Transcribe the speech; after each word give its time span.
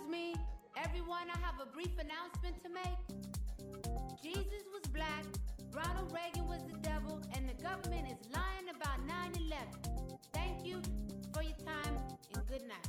Excuse 0.00 0.12
me, 0.12 0.34
everyone, 0.82 1.28
I 1.28 1.38
have 1.40 1.60
a 1.60 1.66
brief 1.74 1.92
announcement 1.98 2.56
to 2.62 2.70
make. 2.70 4.22
Jesus 4.22 4.62
was 4.72 4.82
black, 4.92 5.24
Ronald 5.74 6.10
Reagan 6.12 6.48
was 6.48 6.60
the 6.72 6.78
devil, 6.78 7.20
and 7.36 7.46
the 7.46 7.62
government 7.62 8.06
is 8.08 8.16
lying 8.34 8.70
about 8.74 9.04
9 9.06 9.32
11. 9.46 9.66
Thank 10.32 10.64
you 10.64 10.80
for 11.34 11.42
your 11.42 11.56
time 11.66 11.98
and 12.34 12.46
good 12.46 12.62
night. 12.66 12.88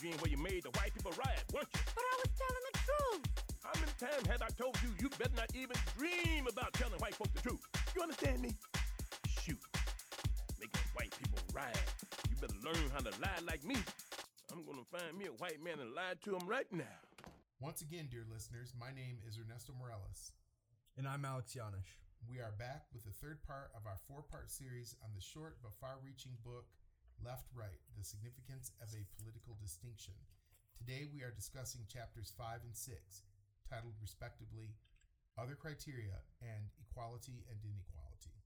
Dream 0.00 0.16
where 0.24 0.32
you 0.32 0.40
made 0.40 0.64
the 0.64 0.72
white 0.80 0.94
people 0.96 1.12
riot, 1.12 1.44
weren't 1.52 1.68
you? 1.76 1.80
But 1.92 2.00
I 2.08 2.14
was 2.24 2.32
telling 2.32 2.64
the 2.72 2.76
truth. 2.88 3.24
How 3.60 3.76
many 3.76 3.92
times 4.00 4.24
have 4.32 4.40
I 4.40 4.48
told 4.56 4.80
you 4.80 4.88
you 4.96 5.12
better 5.20 5.36
not 5.36 5.52
even 5.52 5.76
dream 5.92 6.48
about 6.48 6.72
telling 6.72 6.96
white 7.04 7.12
folks 7.14 7.36
the 7.36 7.44
truth? 7.44 7.60
You 7.94 8.00
understand 8.00 8.40
me? 8.40 8.56
Shoot. 9.28 9.60
Making 10.56 10.80
white 10.96 11.12
people 11.20 11.36
riot. 11.52 11.84
You 12.32 12.36
better 12.40 12.56
learn 12.64 12.88
how 12.96 13.04
to 13.04 13.12
lie 13.20 13.44
like 13.44 13.60
me. 13.60 13.76
I'm 14.48 14.64
gonna 14.64 14.88
find 14.88 15.20
me 15.20 15.28
a 15.28 15.36
white 15.36 15.60
man 15.60 15.84
and 15.84 15.92
lie 15.92 16.16
to 16.24 16.32
him 16.32 16.48
right 16.48 16.72
now. 16.72 16.96
Once 17.60 17.82
again, 17.84 18.08
dear 18.08 18.24
listeners, 18.32 18.72
my 18.80 18.88
name 18.96 19.20
is 19.28 19.36
Ernesto 19.36 19.76
Mireles. 19.76 20.32
And 20.96 21.04
I'm 21.04 21.28
Alex 21.28 21.52
Yanish. 21.52 22.00
We 22.24 22.40
are 22.40 22.56
back 22.56 22.88
with 22.96 23.04
the 23.04 23.12
third 23.12 23.44
part 23.44 23.68
of 23.76 23.84
our 23.84 24.00
four 24.08 24.24
part 24.24 24.50
series 24.50 24.96
on 25.04 25.12
the 25.12 25.20
short 25.20 25.60
but 25.60 25.76
far 25.76 26.00
reaching 26.00 26.40
book, 26.40 26.64
Left 27.24 27.48
Right 27.54 27.76
The 27.98 28.04
Significance 28.04 28.72
of 28.80 28.88
a 28.96 29.04
Political 29.20 29.58
Distinction. 29.60 30.14
Today 30.72 31.04
we 31.12 31.20
are 31.20 31.30
discussing 31.30 31.82
chapters 31.86 32.32
5 32.36 32.64
and 32.64 32.74
6, 32.74 33.22
titled 33.68 33.92
respectively 34.00 34.72
Other 35.36 35.54
Criteria 35.54 36.24
and 36.40 36.72
Equality 36.80 37.44
and 37.50 37.60
Inequality. 37.60 38.40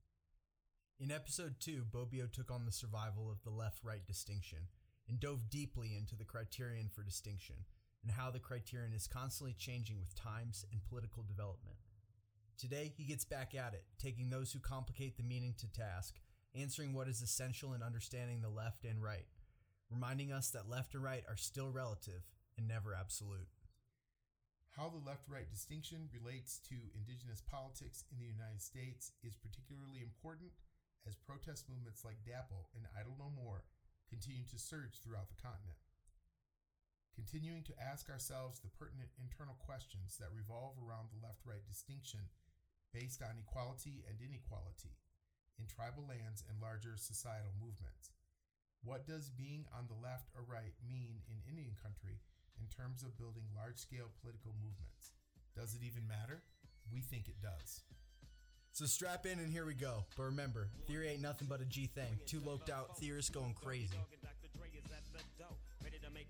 In 0.98 1.12
episode 1.12 1.61
2, 1.61 1.86
Bobbio 1.95 2.27
took 2.27 2.50
on 2.50 2.67
the 2.67 2.72
survival 2.72 3.30
of 3.30 3.45
the 3.45 3.55
left 3.55 3.84
right 3.84 4.05
distinction 4.05 4.67
and 5.08 5.20
dove 5.20 5.48
deeply 5.48 5.95
into 5.97 6.17
the 6.17 6.25
criterion 6.25 6.91
for 6.92 7.05
distinction 7.05 7.56
and 8.02 8.11
how 8.11 8.33
the 8.33 8.42
criterion 8.42 8.92
is 8.92 9.06
constantly 9.06 9.55
changing 9.55 10.00
with 10.00 10.19
times 10.19 10.67
and 10.72 10.83
political 10.83 11.22
development. 11.22 11.77
Today, 12.58 12.92
he 12.97 13.05
gets 13.05 13.25
back 13.25 13.55
at 13.55 13.75
it, 13.75 13.84
taking 14.02 14.30
those 14.30 14.52
who 14.52 14.58
complicate 14.58 15.17
the 15.17 15.22
meaning 15.22 15.55
to 15.58 15.70
task, 15.70 16.19
answering 16.55 16.94
what 16.94 17.08
is 17.08 17.20
essential 17.20 17.74
in 17.74 17.83
understanding 17.83 18.41
the 18.41 18.48
left 18.48 18.84
and 18.84 19.02
right, 19.02 19.27
reminding 19.91 20.30
us 20.30 20.50
that 20.50 20.70
left 20.70 20.94
and 20.94 21.02
right 21.02 21.24
are 21.28 21.36
still 21.36 21.70
relative 21.70 22.22
and 22.56 22.69
never 22.69 22.94
absolute. 22.94 23.50
How 24.78 24.91
the 24.91 25.02
left 25.02 25.27
right 25.30 25.50
distinction 25.50 26.11
relates 26.11 26.58
to 26.70 26.74
indigenous 26.94 27.42
politics 27.42 28.02
in 28.11 28.19
the 28.19 28.30
United 28.30 28.62
States 28.62 29.14
is 29.22 29.38
particularly 29.38 30.02
important 30.02 30.50
as 31.06 31.14
protest 31.14 31.70
movements 31.70 32.02
like 32.02 32.27
DAPL 32.27 32.70
and 32.74 32.91
Idle 32.91 33.14
No 33.18 33.30
More 33.30 33.66
continue 34.11 34.46
to 34.50 34.58
surge 34.58 34.98
throughout 34.98 35.30
the 35.30 35.39
continent. 35.39 35.78
Continuing 37.14 37.62
to 37.70 37.78
ask 37.78 38.11
ourselves 38.11 38.58
the 38.58 38.74
pertinent 38.74 39.14
internal 39.14 39.55
questions 39.62 40.18
that 40.18 40.34
revolve 40.34 40.74
around 40.83 41.11
the 41.11 41.22
left 41.22 41.46
right 41.46 41.62
distinction 41.66 42.27
based 42.91 43.22
on 43.22 43.39
equality 43.39 44.02
and 44.11 44.18
inequality 44.18 44.98
in 45.58 45.66
tribal 45.66 46.05
lands 46.08 46.44
and 46.48 46.60
larger 46.60 46.97
societal 46.97 47.55
movements. 47.60 48.10
What 48.84 49.06
does 49.06 49.30
being 49.33 49.64
on 49.72 49.88
the 49.88 49.96
left 49.96 50.28
or 50.36 50.44
right 50.44 50.77
mean 50.84 51.24
in 51.30 51.41
Indian 51.48 51.72
country 51.80 52.20
in 52.61 52.69
terms 52.69 53.02
of 53.02 53.16
building 53.16 53.48
large 53.56 53.78
scale 53.78 54.12
political 54.20 54.52
movements? 54.61 55.12
Does 55.56 55.74
it 55.74 55.80
even 55.86 56.06
matter? 56.06 56.42
We 56.92 57.01
think 57.01 57.29
it 57.29 57.40
does. 57.40 57.83
So 58.73 58.86
strap 58.86 59.24
in 59.24 59.39
and 59.39 59.51
here 59.51 59.64
we 59.64 59.74
go. 59.74 60.05
But 60.17 60.24
remember, 60.24 60.68
theory 60.86 61.08
ain't 61.08 61.23
nothing 61.23 61.46
but 61.48 61.61
a 61.61 61.64
G 61.64 61.86
thing. 61.86 62.18
Two 62.27 62.40
loped 62.45 62.70
out 62.70 62.98
theorists 62.98 63.30
going 63.30 63.55
crazy. 63.55 63.96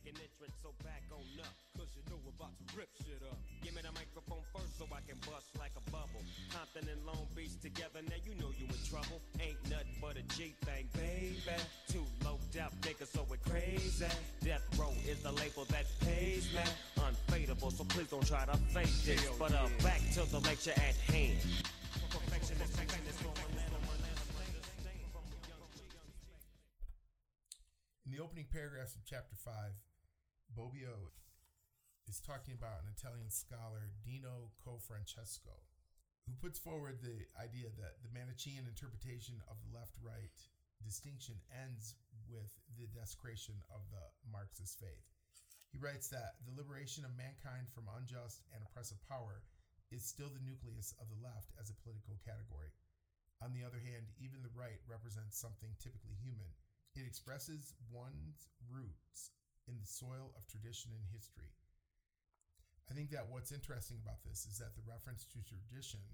Ready 0.04 0.12
to 0.12 0.20
make 0.20 0.20
an 0.20 0.20
entrance, 0.20 0.56
so 0.62 0.70
back 0.84 1.02
on 1.12 1.24
up. 1.40 1.54
Cause 1.76 1.88
you 1.96 2.02
know 2.10 2.18
we're 2.24 2.36
about 2.36 2.52
to 2.58 2.76
rip 2.76 2.88
shit 3.00 3.20
up. 3.24 3.38
Give 3.62 3.74
me 3.74 3.82
the 3.82 3.92
microphone 3.92 4.44
first 4.52 4.78
so 4.78 4.84
I 4.92 5.00
can 5.08 5.16
bust 5.24 5.48
like 5.58 5.72
a 5.76 5.84
bubble. 5.90 6.22
Compton 6.52 6.88
and 6.88 7.00
Long 7.06 7.26
Beach 7.34 7.56
together, 7.60 8.00
now 8.04 8.20
you 8.24 8.34
know 8.36 8.52
you 8.56 8.66
in 8.68 8.80
trouble. 8.84 9.20
Ain't 9.40 9.58
nothing 9.70 9.96
but 10.00 10.16
a 10.16 10.24
G 10.36 10.54
thing, 10.64 10.88
baby. 10.94 11.56
Two 11.88 12.04
loped 12.24 12.56
out 12.56 12.72
niggas, 12.82 13.12
so 13.12 13.24
we're 13.28 13.40
crazy. 13.48 14.06
Death 14.44 14.64
Row 14.78 14.92
is 15.08 15.20
the 15.22 15.32
label 15.32 15.64
that 15.72 15.86
pays 16.00 16.48
me. 16.52 16.64
Unfadable, 17.00 17.72
so 17.72 17.84
please 17.84 18.08
don't 18.08 18.26
try 18.26 18.44
to 18.44 18.56
fake 18.72 18.92
this. 19.04 19.20
Hell 19.24 19.36
But 19.38 19.52
uh, 19.52 19.68
yeah. 19.68 19.84
back 19.84 20.00
to 20.14 20.22
the 20.30 20.40
lecture 20.44 20.76
at 20.76 20.96
hand. 21.08 21.40
Perfection 22.10 22.56
is 22.62 22.70
happiness 22.76 23.16
from 23.18 23.34
a 23.34 23.48
land 23.58 23.72
of 23.74 23.82
my 23.88 23.96
land 23.98 24.14
of 24.14 24.28
land 24.38 24.54
of 24.54 24.64
stain 24.78 25.02
from 25.10 25.24
a 25.26 25.38
young 25.50 25.66
G. 25.74 25.82
In 28.06 28.12
the 28.14 28.20
opening 28.22 28.46
paragraphs 28.52 28.94
of 28.94 29.02
chapter 29.04 29.34
5, 29.34 29.52
Bobbio 30.54 31.10
is 32.06 32.22
talking 32.22 32.54
about 32.54 32.86
an 32.86 32.94
Italian 32.94 33.26
scholar, 33.26 33.90
Dino 34.06 34.54
Cofrancesco, 34.62 35.58
who 36.30 36.38
puts 36.38 36.62
forward 36.62 37.02
the 37.02 37.26
idea 37.42 37.74
that 37.74 37.98
the 38.06 38.14
Manichean 38.14 38.62
interpretation 38.70 39.42
of 39.50 39.58
the 39.66 39.74
left 39.74 39.98
right 39.98 40.38
distinction 40.86 41.34
ends 41.50 41.98
with 42.30 42.54
the 42.78 42.86
desecration 42.94 43.58
of 43.66 43.82
the 43.90 44.06
Marxist 44.30 44.78
faith. 44.78 45.10
He 45.74 45.82
writes 45.82 46.06
that 46.14 46.38
the 46.46 46.54
liberation 46.54 47.02
of 47.02 47.18
mankind 47.18 47.66
from 47.74 47.90
unjust 47.90 48.46
and 48.54 48.62
oppressive 48.62 49.02
power 49.10 49.42
is 49.90 50.06
still 50.06 50.30
the 50.30 50.46
nucleus 50.46 50.94
of 51.02 51.10
the 51.10 51.18
left 51.18 51.50
as 51.58 51.66
a 51.66 51.80
political 51.82 52.14
category. 52.22 52.70
On 53.42 53.50
the 53.50 53.66
other 53.66 53.82
hand, 53.82 54.06
even 54.22 54.38
the 54.38 54.54
right 54.54 54.78
represents 54.86 55.34
something 55.34 55.74
typically 55.82 56.14
human. 56.22 56.54
It 56.94 57.10
expresses 57.10 57.74
one's 57.90 58.46
roots 58.70 59.34
in 59.68 59.80
the 59.80 59.88
soil 59.88 60.32
of 60.36 60.46
tradition 60.46 60.92
and 60.92 61.04
history. 61.12 61.52
I 62.90 62.92
think 62.92 63.10
that 63.10 63.28
what's 63.32 63.52
interesting 63.52 63.98
about 64.02 64.24
this 64.24 64.44
is 64.44 64.60
that 64.60 64.76
the 64.76 64.84
reference 64.84 65.24
to 65.32 65.40
tradition 65.40 66.04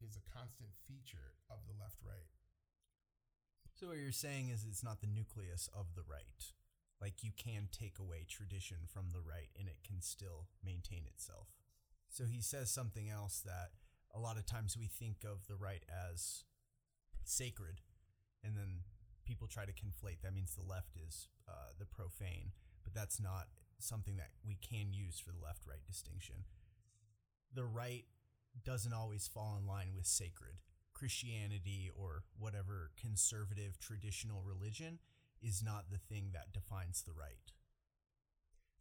is 0.00 0.16
a 0.16 0.30
constant 0.32 0.72
feature 0.88 1.36
of 1.52 1.60
the 1.68 1.76
left 1.76 2.00
right. 2.00 2.32
So 3.74 3.88
what 3.88 3.98
you're 3.98 4.14
saying 4.14 4.48
is 4.48 4.64
it's 4.64 4.84
not 4.84 5.00
the 5.00 5.10
nucleus 5.10 5.68
of 5.74 5.94
the 5.94 6.06
right. 6.06 6.52
Like 7.00 7.22
you 7.22 7.32
can 7.36 7.68
take 7.70 7.98
away 7.98 8.24
tradition 8.24 8.86
from 8.86 9.10
the 9.12 9.20
right 9.20 9.50
and 9.58 9.68
it 9.68 9.84
can 9.86 10.00
still 10.00 10.48
maintain 10.64 11.04
itself. 11.04 11.48
So 12.08 12.24
he 12.24 12.40
says 12.40 12.70
something 12.70 13.10
else 13.10 13.42
that 13.44 13.76
a 14.14 14.20
lot 14.20 14.38
of 14.38 14.46
times 14.46 14.78
we 14.78 14.86
think 14.86 15.24
of 15.24 15.46
the 15.48 15.56
right 15.56 15.82
as 15.90 16.44
sacred 17.24 17.80
and 18.44 18.56
then 18.56 18.84
people 19.24 19.48
try 19.48 19.64
to 19.64 19.72
conflate 19.72 20.20
that 20.22 20.34
means 20.34 20.54
the 20.54 20.62
left 20.62 20.96
is 20.96 21.28
uh, 21.48 21.72
the 21.78 21.86
profane 21.86 22.52
but 22.84 22.94
that's 22.94 23.20
not 23.20 23.48
something 23.78 24.16
that 24.16 24.30
we 24.46 24.56
can 24.56 24.92
use 24.92 25.18
for 25.18 25.32
the 25.32 25.42
left 25.44 25.66
right 25.66 25.84
distinction 25.86 26.44
the 27.52 27.64
right 27.64 28.04
doesn't 28.64 28.92
always 28.92 29.26
fall 29.26 29.56
in 29.60 29.66
line 29.66 29.90
with 29.96 30.06
sacred 30.06 30.56
christianity 30.92 31.90
or 31.94 32.22
whatever 32.38 32.92
conservative 33.00 33.78
traditional 33.78 34.42
religion 34.44 34.98
is 35.42 35.62
not 35.62 35.90
the 35.90 35.98
thing 35.98 36.30
that 36.32 36.52
defines 36.52 37.02
the 37.02 37.12
right 37.12 37.52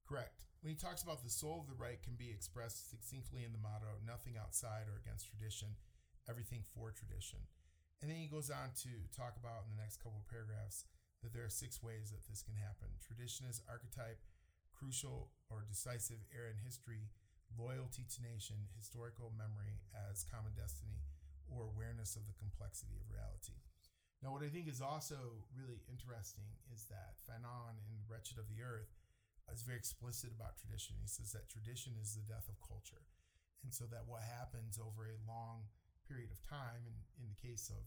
Correct. 0.07 0.43
When 0.61 0.71
he 0.71 0.79
talks 0.79 1.03
about 1.03 1.23
the 1.23 1.31
soul 1.31 1.63
of 1.63 1.67
the 1.67 1.79
right 1.79 2.01
can 2.03 2.15
be 2.15 2.29
expressed 2.29 2.91
succinctly 2.91 3.43
in 3.43 3.51
the 3.51 3.63
motto 3.63 3.99
nothing 4.05 4.35
outside 4.39 4.87
or 4.87 4.99
against 4.99 5.27
tradition, 5.27 5.75
everything 6.27 6.63
for 6.75 6.91
tradition. 6.91 7.39
And 8.01 8.11
then 8.11 8.19
he 8.19 8.27
goes 8.27 8.51
on 8.51 8.75
to 8.83 8.91
talk 9.15 9.39
about 9.39 9.63
in 9.63 9.75
the 9.75 9.81
next 9.81 10.03
couple 10.03 10.19
of 10.19 10.27
paragraphs 10.27 10.83
that 11.23 11.31
there 11.31 11.47
are 11.47 11.51
six 11.51 11.81
ways 11.81 12.11
that 12.11 12.27
this 12.27 12.43
can 12.43 12.59
happen 12.59 12.91
tradition 12.99 13.47
as 13.47 13.63
archetype, 13.65 14.19
crucial 14.75 15.31
or 15.47 15.63
decisive 15.63 16.19
era 16.35 16.51
in 16.51 16.59
history, 16.59 17.09
loyalty 17.55 18.03
to 18.03 18.19
nation, 18.21 18.67
historical 18.75 19.31
memory 19.31 19.79
as 19.95 20.27
common 20.27 20.51
destiny, 20.53 20.99
or 21.47 21.71
awareness 21.71 22.19
of 22.19 22.27
the 22.27 22.35
complexity 22.35 22.99
of 22.99 23.07
reality. 23.07 23.55
Now, 24.19 24.31
what 24.31 24.43
I 24.43 24.51
think 24.51 24.71
is 24.71 24.79
also 24.79 25.43
really 25.51 25.83
interesting 25.87 26.47
is 26.71 26.87
that 26.87 27.19
Fanon 27.27 27.79
in 27.87 28.07
Wretched 28.07 28.39
of 28.39 28.47
the 28.47 28.63
Earth 28.63 28.95
is 29.51 29.67
very 29.67 29.79
explicit 29.79 30.31
about 30.31 30.55
tradition. 30.55 30.95
He 30.99 31.11
says 31.11 31.35
that 31.35 31.51
tradition 31.51 31.99
is 31.99 32.15
the 32.15 32.23
death 32.23 32.47
of 32.47 32.55
culture. 32.63 33.03
And 33.63 33.71
so 33.71 33.83
that 33.91 34.07
what 34.07 34.23
happens 34.23 34.79
over 34.79 35.07
a 35.07 35.19
long 35.27 35.67
period 36.07 36.31
of 36.31 36.39
time, 36.43 36.83
and 36.87 36.95
in 37.19 37.27
the 37.27 37.39
case 37.39 37.71
of, 37.71 37.83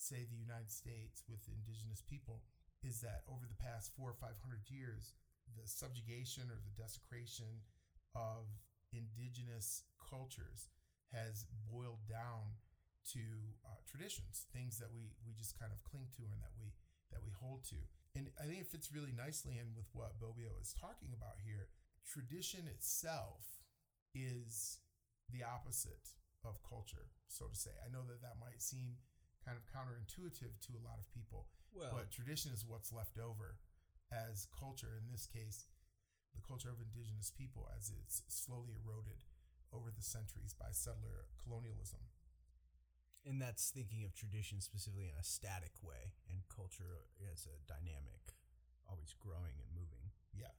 say, 0.00 0.24
the 0.24 0.40
United 0.40 0.72
States 0.72 1.22
with 1.28 1.44
indigenous 1.46 2.00
people, 2.00 2.42
is 2.82 3.04
that 3.04 3.28
over 3.28 3.44
the 3.44 3.60
past 3.60 3.92
four 3.92 4.08
or 4.08 4.18
five 4.18 4.40
hundred 4.40 4.64
years, 4.72 5.12
the 5.52 5.68
subjugation 5.68 6.48
or 6.48 6.56
the 6.56 6.74
desecration 6.80 7.60
of 8.16 8.48
indigenous 8.90 9.84
cultures 10.00 10.72
has 11.12 11.44
boiled 11.70 12.02
down 12.08 12.56
to 13.12 13.20
uh, 13.66 13.78
traditions, 13.86 14.46
things 14.54 14.78
that 14.78 14.88
we 14.92 15.12
we 15.26 15.36
just 15.36 15.58
kind 15.58 15.72
of 15.72 15.82
cling 15.84 16.08
to 16.16 16.22
and 16.24 16.40
that 16.40 16.54
we 16.56 16.72
that 17.12 17.20
we 17.20 17.32
hold 17.36 17.62
to. 17.68 17.78
And 18.16 18.30
I 18.40 18.46
think 18.46 18.58
it 18.62 18.70
fits 18.70 18.90
really 18.90 19.14
nicely 19.14 19.58
in 19.58 19.74
with 19.76 19.86
what 19.92 20.18
Bobbio 20.18 20.56
is 20.60 20.74
talking 20.74 21.14
about 21.14 21.38
here. 21.44 21.68
tradition 22.10 22.66
itself 22.66 23.62
is 24.14 24.80
the 25.30 25.44
opposite 25.46 26.16
of 26.44 26.58
culture, 26.66 27.12
so 27.28 27.46
to 27.46 27.54
say. 27.54 27.70
I 27.84 27.92
know 27.92 28.02
that 28.08 28.22
that 28.22 28.40
might 28.40 28.62
seem 28.62 28.98
kind 29.44 29.56
of 29.56 29.64
counterintuitive 29.68 30.60
to 30.68 30.72
a 30.76 30.82
lot 30.84 30.98
of 31.00 31.08
people, 31.10 31.48
Well, 31.72 31.90
but 31.92 32.10
tradition 32.10 32.52
is 32.52 32.64
what's 32.66 32.92
left 32.92 33.18
over 33.18 33.56
as 34.12 34.46
culture. 34.52 34.94
In 34.98 35.10
this 35.10 35.26
case, 35.26 35.66
the 36.34 36.42
culture 36.44 36.70
of 36.70 36.78
indigenous 36.80 37.30
people 37.30 37.68
as 37.76 37.90
it's 37.90 38.22
slowly 38.28 38.74
eroded 38.76 39.24
over 39.72 39.90
the 39.90 40.02
centuries 40.02 40.52
by 40.54 40.70
settler 40.72 41.26
colonialism. 41.42 42.10
and 43.26 43.36
that's 43.36 43.68
thinking 43.68 44.00
of 44.02 44.16
tradition 44.16 44.60
specifically 44.64 45.04
in 45.04 45.16
a 45.20 45.22
static 45.22 45.76
way, 45.84 46.16
and 46.28 46.40
culture 46.48 47.04
as 47.20 47.44
a 47.44 47.60
dynamic, 47.68 48.32
always 48.88 49.12
growing 49.20 49.60
and 49.60 49.68
moving. 49.76 50.08
Yeah. 50.32 50.56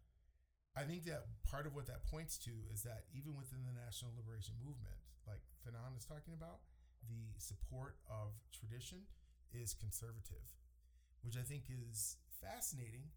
I 0.78 0.86
think 0.86 1.04
that 1.10 1.26
part 1.44 1.66
of 1.66 1.74
what 1.74 1.88
that 1.90 2.06
points 2.06 2.38
to 2.46 2.54
is 2.72 2.84
that 2.86 3.10
even 3.12 3.34
within 3.36 3.66
the 3.66 3.74
national 3.74 4.14
liberation 4.16 4.56
movement, 4.62 4.96
like 5.28 5.42
Fanon 5.66 5.98
is 5.98 6.06
talking 6.06 6.38
about, 6.38 6.62
the 7.08 7.40
support 7.42 7.98
of 8.10 8.34
tradition 8.52 9.06
is 9.52 9.74
conservative, 9.74 10.46
which 11.22 11.38
I 11.38 11.46
think 11.46 11.68
is 11.70 12.18
fascinating 12.42 13.12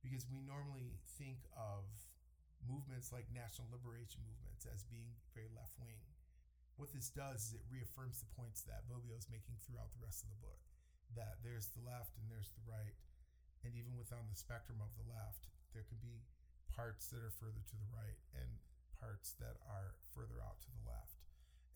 because 0.00 0.24
we 0.28 0.40
normally 0.40 0.96
think 1.20 1.44
of 1.52 1.84
movements 2.64 3.12
like 3.12 3.28
national 3.32 3.68
liberation 3.72 4.20
movements 4.24 4.68
as 4.68 4.84
being 4.88 5.16
very 5.32 5.48
left 5.56 5.76
wing. 5.80 6.00
What 6.76 6.92
this 6.92 7.12
does 7.12 7.52
is 7.52 7.60
it 7.60 7.64
reaffirms 7.68 8.20
the 8.20 8.32
points 8.36 8.64
that 8.64 8.88
Bobbio 8.88 9.16
is 9.16 9.28
making 9.28 9.60
throughout 9.60 9.92
the 9.92 10.00
rest 10.00 10.24
of 10.24 10.32
the 10.32 10.40
book 10.40 10.60
that 11.18 11.42
there's 11.42 11.68
the 11.74 11.82
left 11.82 12.14
and 12.16 12.30
there's 12.30 12.54
the 12.54 12.64
right. 12.70 12.96
And 13.66 13.74
even 13.76 13.98
within 13.98 14.24
the 14.30 14.38
spectrum 14.38 14.78
of 14.80 14.94
the 14.96 15.04
left, 15.10 15.50
there 15.74 15.84
can 15.84 15.98
be 16.00 16.24
parts 16.70 17.10
that 17.10 17.20
are 17.20 17.34
further 17.34 17.60
to 17.60 17.76
the 17.76 17.90
right 17.92 18.18
and 18.32 18.48
parts 18.96 19.34
that 19.42 19.58
are 19.66 19.98
further 20.14 20.38
out 20.40 20.62
to 20.64 20.70
the 20.70 20.84
left. 20.86 21.09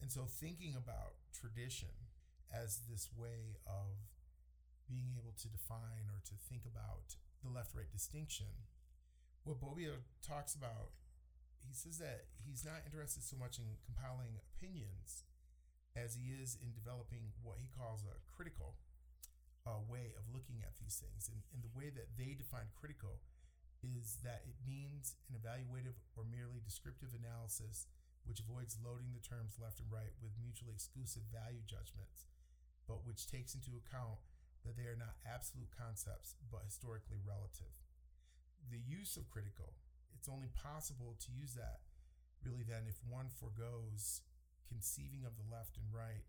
And 0.00 0.10
so 0.10 0.26
thinking 0.28 0.74
about 0.76 1.16
tradition 1.32 2.10
as 2.52 2.84
this 2.88 3.08
way 3.16 3.58
of 3.66 4.10
being 4.86 5.16
able 5.16 5.32
to 5.40 5.48
define 5.48 6.12
or 6.12 6.20
to 6.28 6.34
think 6.36 6.62
about 6.68 7.16
the 7.42 7.50
left 7.50 7.74
right 7.74 7.90
distinction, 7.90 8.68
what 9.44 9.60
Bobbio 9.60 10.04
talks 10.20 10.54
about, 10.54 10.92
he 11.64 11.72
says 11.72 11.98
that 11.98 12.28
he's 12.44 12.64
not 12.64 12.84
interested 12.84 13.24
so 13.24 13.36
much 13.36 13.58
in 13.58 13.80
compiling 13.84 14.36
opinions 14.36 15.24
as 15.96 16.18
he 16.18 16.34
is 16.34 16.58
in 16.60 16.74
developing 16.74 17.32
what 17.40 17.62
he 17.62 17.70
calls 17.70 18.02
a 18.04 18.18
critical 18.28 18.76
uh, 19.64 19.80
way 19.88 20.12
of 20.18 20.28
looking 20.28 20.60
at 20.60 20.76
these 20.76 21.00
things. 21.00 21.30
And, 21.30 21.40
and 21.54 21.64
the 21.64 21.72
way 21.72 21.88
that 21.88 22.18
they 22.18 22.36
define 22.36 22.68
critical 22.76 23.24
is 23.80 24.20
that 24.24 24.44
it 24.48 24.56
means 24.64 25.16
an 25.28 25.36
evaluative 25.36 25.96
or 26.16 26.24
merely 26.24 26.60
descriptive 26.64 27.12
analysis 27.12 27.86
which 28.24 28.40
avoids 28.40 28.80
loading 28.80 29.12
the 29.12 29.22
terms 29.22 29.60
left 29.60 29.80
and 29.80 29.88
right 29.92 30.16
with 30.20 30.40
mutually 30.40 30.72
exclusive 30.72 31.28
value 31.28 31.64
judgments, 31.64 32.28
but 32.88 33.04
which 33.04 33.28
takes 33.28 33.54
into 33.54 33.76
account 33.76 34.20
that 34.64 34.76
they 34.76 34.88
are 34.88 34.98
not 34.98 35.20
absolute 35.28 35.68
concepts 35.72 36.36
but 36.48 36.64
historically 36.64 37.20
relative. 37.20 37.72
The 38.72 38.80
use 38.80 39.20
of 39.20 39.28
critical, 39.28 39.76
it's 40.16 40.28
only 40.28 40.48
possible 40.56 41.16
to 41.20 41.28
use 41.32 41.52
that 41.54 41.84
really 42.44 42.64
then 42.64 42.84
if 42.84 43.00
one 43.08 43.32
foregoes 43.32 44.20
conceiving 44.68 45.24
of 45.24 45.32
the 45.40 45.48
left 45.48 45.80
and 45.80 45.88
right 45.88 46.28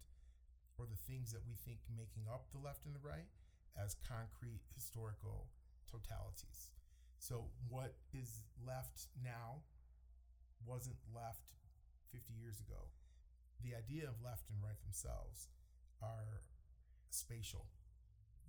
or 0.80 0.88
the 0.88 1.00
things 1.08 1.32
that 1.32 1.44
we 1.48 1.56
think 1.56 1.80
making 1.92 2.28
up 2.28 2.48
the 2.52 2.60
left 2.60 2.88
and 2.88 2.96
the 2.96 3.04
right 3.04 3.28
as 3.76 3.96
concrete 4.08 4.64
historical 4.76 5.48
totalities. 5.88 6.72
So, 7.20 7.48
what 7.70 7.96
is 8.12 8.44
left 8.60 9.08
now 9.24 9.64
wasn't 10.66 11.00
left 11.16 11.56
50 12.16 12.32
years 12.40 12.64
ago. 12.64 12.88
The 13.60 13.76
idea 13.76 14.08
of 14.08 14.24
left 14.24 14.48
and 14.48 14.64
right 14.64 14.80
themselves 14.88 15.52
are 16.00 16.48
spatial, 17.12 17.68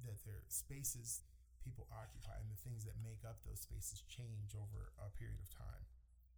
that 0.06 0.22
they're 0.22 0.46
spaces 0.46 1.26
people 1.66 1.90
occupy, 1.90 2.38
and 2.38 2.46
the 2.46 2.62
things 2.62 2.86
that 2.86 2.94
make 3.02 3.26
up 3.26 3.42
those 3.42 3.66
spaces 3.66 4.06
change 4.06 4.54
over 4.54 4.94
a 5.02 5.10
period 5.18 5.42
of 5.42 5.50
time. 5.50 5.82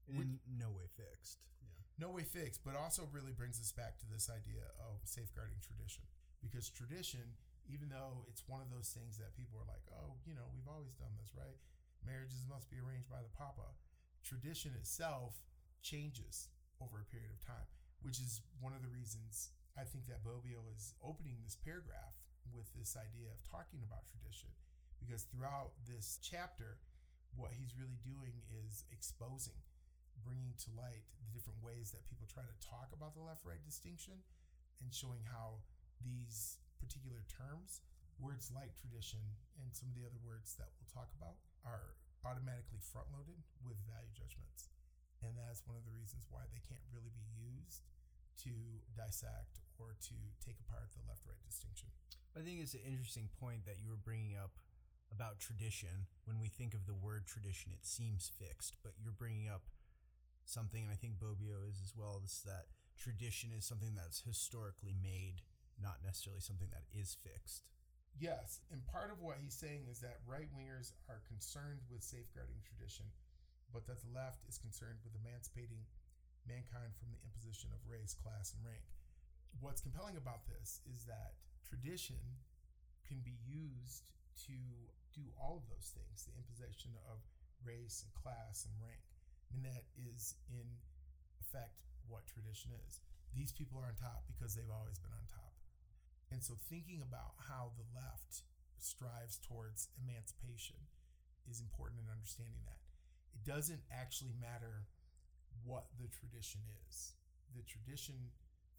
In 0.08 0.40
no 0.48 0.72
way 0.72 0.88
fixed. 0.96 1.44
Yeah. 1.60 1.76
No 2.00 2.08
way 2.08 2.24
fixed, 2.24 2.64
but 2.64 2.72
also 2.72 3.04
really 3.12 3.36
brings 3.36 3.60
us 3.60 3.68
back 3.76 4.00
to 4.00 4.08
this 4.08 4.32
idea 4.32 4.64
of 4.80 5.04
safeguarding 5.04 5.60
tradition. 5.60 6.08
Because 6.40 6.72
tradition, 6.72 7.36
even 7.68 7.92
though 7.92 8.24
it's 8.24 8.40
one 8.48 8.64
of 8.64 8.72
those 8.72 8.88
things 8.88 9.20
that 9.20 9.36
people 9.36 9.60
are 9.60 9.68
like, 9.68 9.84
oh, 9.92 10.16
you 10.24 10.32
know, 10.32 10.48
we've 10.56 10.64
always 10.64 10.96
done 10.96 11.12
this, 11.20 11.36
right? 11.36 11.60
Marriages 12.08 12.48
must 12.48 12.72
be 12.72 12.80
arranged 12.80 13.12
by 13.12 13.20
the 13.20 13.28
papa. 13.36 13.68
Tradition 14.24 14.72
itself 14.80 15.44
changes 15.84 16.48
over 16.78 17.02
a 17.02 17.10
period 17.10 17.30
of 17.30 17.40
time, 17.42 17.66
which 18.02 18.18
is 18.18 18.42
one 18.62 18.74
of 18.74 18.82
the 18.82 18.90
reasons 18.90 19.50
I 19.78 19.86
think 19.86 20.10
that 20.10 20.26
Bobbio 20.26 20.66
is 20.74 20.94
opening 21.02 21.38
this 21.42 21.54
paragraph 21.54 22.18
with 22.50 22.66
this 22.74 22.98
idea 22.98 23.30
of 23.30 23.38
talking 23.46 23.84
about 23.84 24.08
tradition. 24.10 24.50
Because 24.98 25.28
throughout 25.30 25.78
this 25.86 26.18
chapter, 26.18 26.82
what 27.38 27.54
he's 27.54 27.78
really 27.78 28.00
doing 28.02 28.42
is 28.50 28.82
exposing, 28.90 29.62
bringing 30.26 30.58
to 30.66 30.74
light 30.74 31.06
the 31.22 31.30
different 31.30 31.62
ways 31.62 31.94
that 31.94 32.02
people 32.10 32.26
try 32.26 32.42
to 32.42 32.56
talk 32.58 32.90
about 32.90 33.14
the 33.14 33.22
left 33.22 33.46
right 33.46 33.62
distinction 33.62 34.18
and 34.82 34.90
showing 34.90 35.22
how 35.30 35.62
these 36.02 36.58
particular 36.82 37.22
terms, 37.30 37.82
words 38.18 38.50
like 38.50 38.74
tradition, 38.74 39.22
and 39.62 39.70
some 39.70 39.90
of 39.90 39.94
the 39.94 40.06
other 40.06 40.18
words 40.26 40.58
that 40.58 40.74
we'll 40.78 40.90
talk 40.90 41.10
about, 41.14 41.38
are 41.62 41.94
automatically 42.26 42.82
front 42.82 43.06
loaded 43.14 43.38
with 43.62 43.78
value 43.86 44.10
judgments. 44.14 44.70
And 45.22 45.34
that's 45.34 45.66
one 45.66 45.74
of 45.74 45.84
the 45.84 45.94
reasons 45.94 46.26
why 46.30 46.46
they 46.50 46.62
can't 46.62 46.84
really 46.94 47.10
be 47.10 47.26
used 47.34 47.82
to 48.46 48.54
dissect 48.94 49.58
or 49.78 49.98
to 49.98 50.16
take 50.38 50.58
apart 50.62 50.94
the 50.94 51.02
left 51.06 51.26
right 51.26 51.42
distinction. 51.42 51.90
I 52.38 52.42
think 52.46 52.62
it's 52.62 52.74
an 52.74 52.86
interesting 52.86 53.26
point 53.42 53.66
that 53.66 53.82
you 53.82 53.90
were 53.90 53.98
bringing 53.98 54.38
up 54.38 54.62
about 55.10 55.40
tradition. 55.40 56.06
When 56.24 56.38
we 56.38 56.46
think 56.46 56.74
of 56.74 56.86
the 56.86 56.94
word 56.94 57.26
tradition, 57.26 57.72
it 57.74 57.82
seems 57.82 58.30
fixed, 58.30 58.78
but 58.82 58.94
you're 59.00 59.16
bringing 59.16 59.48
up 59.48 59.66
something, 60.44 60.84
and 60.84 60.92
I 60.92 60.96
think 60.96 61.18
Bobbio 61.18 61.66
is 61.66 61.80
as 61.82 61.96
well, 61.96 62.20
is 62.22 62.44
that 62.46 62.70
tradition 62.96 63.50
is 63.56 63.64
something 63.64 63.94
that's 63.96 64.22
historically 64.22 64.94
made, 64.94 65.42
not 65.80 66.04
necessarily 66.04 66.42
something 66.42 66.68
that 66.70 66.86
is 66.94 67.16
fixed. 67.18 67.66
Yes, 68.18 68.60
and 68.72 68.82
part 68.86 69.12
of 69.12 69.22
what 69.22 69.38
he's 69.38 69.54
saying 69.54 69.86
is 69.90 70.00
that 70.00 70.18
right 70.26 70.50
wingers 70.50 70.92
are 71.06 71.22
concerned 71.28 71.78
with 71.86 72.02
safeguarding 72.02 72.58
tradition, 72.66 73.06
but 73.72 73.84
that 73.86 74.00
the 74.00 74.12
left 74.12 74.44
is 74.48 74.56
concerned 74.56 75.00
with 75.04 75.16
emancipating 75.18 75.84
mankind 76.48 76.96
from 76.96 77.12
the 77.12 77.20
imposition 77.20 77.68
of 77.72 77.80
race, 77.84 78.16
class, 78.16 78.56
and 78.56 78.64
rank. 78.64 78.84
What's 79.60 79.84
compelling 79.84 80.16
about 80.16 80.48
this 80.48 80.80
is 80.88 81.04
that 81.04 81.36
tradition 81.64 82.20
can 83.04 83.20
be 83.20 83.36
used 83.44 84.12
to 84.48 84.56
do 85.16 85.24
all 85.36 85.60
of 85.60 85.66
those 85.68 85.92
things 85.92 86.28
the 86.28 86.36
imposition 86.36 86.94
of 87.10 87.20
race 87.66 88.06
and 88.06 88.12
class 88.14 88.64
and 88.68 88.74
rank. 88.78 89.02
I 89.48 89.56
mean, 89.56 89.64
that 89.66 89.84
is 89.96 90.36
in 90.48 90.68
effect 91.40 91.84
what 92.06 92.28
tradition 92.28 92.72
is. 92.86 93.00
These 93.36 93.52
people 93.52 93.80
are 93.80 93.88
on 93.88 93.96
top 93.96 94.24
because 94.28 94.54
they've 94.56 94.72
always 94.72 95.00
been 95.00 95.12
on 95.12 95.24
top. 95.28 95.52
And 96.32 96.44
so, 96.44 96.56
thinking 96.68 97.00
about 97.00 97.36
how 97.48 97.72
the 97.76 97.88
left 97.96 98.44
strives 98.78 99.40
towards 99.40 99.88
emancipation 99.96 100.76
is 101.48 101.60
important 101.60 102.04
in 102.04 102.08
understanding 102.12 102.60
that. 102.68 102.87
It 103.34 103.44
doesn't 103.44 103.82
actually 103.92 104.34
matter 104.40 104.86
what 105.64 105.86
the 105.98 106.08
tradition 106.08 106.60
is. 106.88 107.14
The 107.56 107.62
tradition 107.62 108.32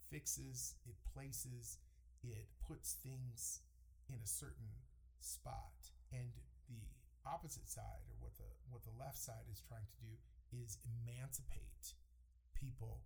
fixes, 0.09 0.75
it 0.85 0.95
places, 1.13 1.77
it 2.23 2.47
puts 2.67 2.93
things 3.01 3.61
in 4.09 4.17
a 4.23 4.27
certain 4.27 4.73
spot. 5.19 5.93
And 6.11 6.33
the 6.69 6.81
opposite 7.25 7.69
side, 7.69 8.05
or 8.09 8.17
what 8.19 8.35
the 8.37 8.49
what 8.69 8.83
the 8.83 8.95
left 8.97 9.17
side 9.17 9.45
is 9.51 9.61
trying 9.61 9.85
to 9.85 9.99
do, 10.01 10.13
is 10.51 10.77
emancipate 10.85 11.93
people 12.53 13.01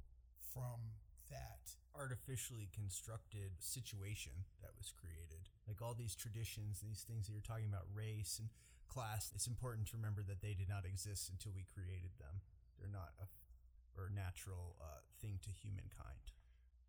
from 0.53 0.95
that 1.29 1.75
artificially 1.95 2.69
constructed 2.73 3.51
situation 3.59 4.33
that 4.61 4.71
was 4.77 4.93
created. 4.93 5.49
Like 5.67 5.81
all 5.81 5.93
these 5.93 6.15
traditions, 6.15 6.81
these 6.81 7.03
things 7.03 7.27
that 7.27 7.33
you're 7.33 7.45
talking 7.45 7.69
about, 7.69 7.89
race 7.93 8.39
and 8.39 8.49
class, 8.93 9.33
it's 9.33 9.49
important 9.49 9.89
to 9.89 9.97
remember 9.97 10.21
that 10.21 10.45
they 10.45 10.53
did 10.53 10.69
not 10.69 10.85
exist 10.85 11.33
until 11.33 11.49
we 11.57 11.65
created 11.65 12.13
them. 12.21 12.45
They're 12.77 12.93
not 12.93 13.17
a 13.17 13.25
or 13.93 14.09
natural 14.09 14.73
uh, 14.81 15.05
thing 15.21 15.37
to 15.45 15.53
humankind. 15.53 16.33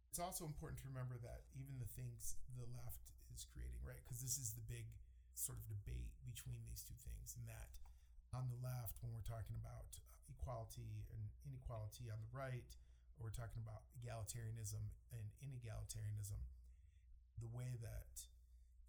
It's 0.08 0.20
also 0.20 0.48
important 0.48 0.80
to 0.80 0.88
remember 0.88 1.20
that 1.20 1.44
even 1.52 1.76
the 1.76 1.90
things 1.90 2.40
the 2.56 2.64
left 2.72 3.12
is 3.28 3.44
creating, 3.44 3.82
right? 3.84 4.00
Because 4.04 4.24
this 4.24 4.40
is 4.40 4.56
the 4.56 4.64
big 4.64 4.88
sort 5.36 5.60
of 5.60 5.66
debate 5.68 6.14
between 6.24 6.64
these 6.64 6.80
two 6.86 6.96
things, 7.02 7.34
and 7.36 7.44
that 7.50 7.68
on 8.32 8.48
the 8.48 8.60
left, 8.62 9.02
when 9.02 9.12
we're 9.12 9.26
talking 9.26 9.58
about 9.58 10.00
equality 10.30 11.04
and 11.12 11.28
inequality 11.44 12.08
on 12.08 12.22
the 12.22 12.32
right, 12.32 12.72
we're 13.18 13.34
talking 13.34 13.62
about 13.62 13.84
egalitarianism 13.94 14.90
and 15.12 15.26
inegalitarianism, 15.42 16.40
the 17.38 17.50
way 17.50 17.76
that 17.82 18.26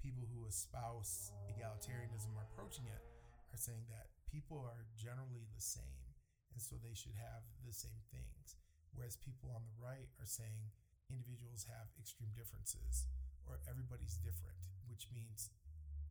people 0.05 0.29
who 0.29 0.45
espouse 0.45 1.33
egalitarianism 1.49 2.29
are 2.37 2.45
approaching 2.53 2.85
it 2.85 3.01
are 3.49 3.57
saying 3.57 3.81
that 3.89 4.13
people 4.29 4.61
are 4.61 4.85
generally 4.93 5.49
the 5.57 5.65
same 5.65 6.13
and 6.53 6.61
so 6.61 6.77
they 6.77 6.93
should 6.93 7.17
have 7.17 7.41
the 7.65 7.73
same 7.73 8.05
things. 8.13 8.53
Whereas 8.93 9.17
people 9.17 9.49
on 9.49 9.65
the 9.65 9.81
right 9.81 10.07
are 10.21 10.29
saying 10.29 10.69
individuals 11.09 11.65
have 11.65 11.89
extreme 11.97 12.29
differences 12.37 13.09
or 13.49 13.57
everybody's 13.65 14.21
different, 14.21 14.61
which 14.85 15.09
means 15.09 15.49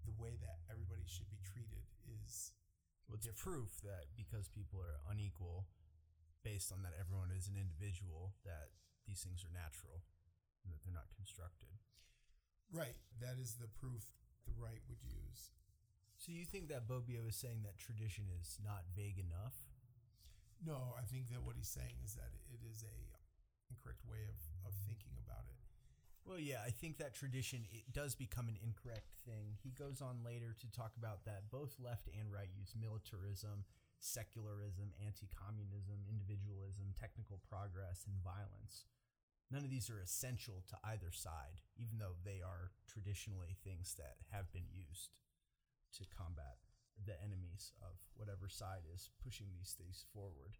the 0.02 0.18
way 0.18 0.34
that 0.42 0.66
everybody 0.66 1.06
should 1.06 1.30
be 1.30 1.38
treated 1.46 1.86
is 2.10 2.50
Well, 3.06 3.22
it's 3.22 3.30
proof 3.38 3.78
that 3.86 4.10
because 4.18 4.50
people 4.50 4.82
are 4.82 4.98
unequal, 5.06 5.70
based 6.42 6.74
on 6.74 6.82
that 6.82 6.98
everyone 6.98 7.30
is 7.30 7.46
an 7.46 7.56
individual, 7.56 8.34
that 8.42 8.74
these 9.06 9.22
things 9.22 9.46
are 9.46 9.54
natural, 9.54 10.02
and 10.64 10.72
that 10.72 10.82
they're 10.82 10.96
not 10.96 11.12
constructed. 11.14 11.78
Right. 12.72 12.96
That 13.20 13.36
is 13.40 13.56
the 13.60 13.68
proof 13.68 14.06
the 14.46 14.54
right 14.56 14.80
would 14.88 15.02
use. 15.04 15.52
So 16.16 16.32
you 16.32 16.44
think 16.44 16.68
that 16.68 16.88
Bobbio 16.88 17.28
is 17.28 17.36
saying 17.36 17.64
that 17.64 17.76
tradition 17.76 18.24
is 18.40 18.58
not 18.64 18.88
vague 18.96 19.20
enough? 19.20 19.56
No, 20.64 20.96
I 20.96 21.04
think 21.04 21.28
that 21.28 21.44
what 21.44 21.56
he's 21.60 21.68
saying 21.68 22.00
is 22.00 22.16
that 22.16 22.32
it 22.48 22.64
is 22.64 22.80
a 22.80 22.96
incorrect 23.68 24.04
way 24.08 24.24
of, 24.24 24.38
of 24.64 24.72
thinking 24.88 25.12
about 25.20 25.44
it. 25.50 25.60
Well, 26.24 26.40
yeah, 26.40 26.64
I 26.64 26.72
think 26.72 26.96
that 26.96 27.12
tradition 27.12 27.68
it 27.68 27.92
does 27.92 28.16
become 28.16 28.48
an 28.48 28.56
incorrect 28.64 29.12
thing. 29.28 29.60
He 29.60 29.76
goes 29.76 30.00
on 30.00 30.24
later 30.24 30.56
to 30.56 30.72
talk 30.72 30.96
about 30.96 31.28
that 31.28 31.52
both 31.52 31.76
left 31.76 32.08
and 32.08 32.32
right 32.32 32.48
use 32.56 32.72
militarism, 32.72 33.68
secularism, 34.00 34.96
anti-communism, 35.04 36.08
individualism, 36.08 36.96
technical 36.96 37.44
progress, 37.44 38.08
and 38.08 38.16
violence. 38.24 38.88
None 39.50 39.64
of 39.64 39.70
these 39.70 39.90
are 39.90 40.00
essential 40.00 40.64
to 40.68 40.76
either 40.84 41.12
side, 41.12 41.60
even 41.76 41.98
though 41.98 42.16
they 42.24 42.40
are 42.44 42.72
traditionally 42.88 43.56
things 43.62 43.94
that 43.98 44.16
have 44.32 44.52
been 44.52 44.66
used 44.72 45.10
to 45.98 46.04
combat 46.16 46.58
the 47.06 47.20
enemies 47.22 47.72
of 47.82 47.98
whatever 48.14 48.48
side 48.48 48.82
is 48.92 49.10
pushing 49.22 49.48
these 49.56 49.74
things 49.78 50.06
forward. 50.12 50.56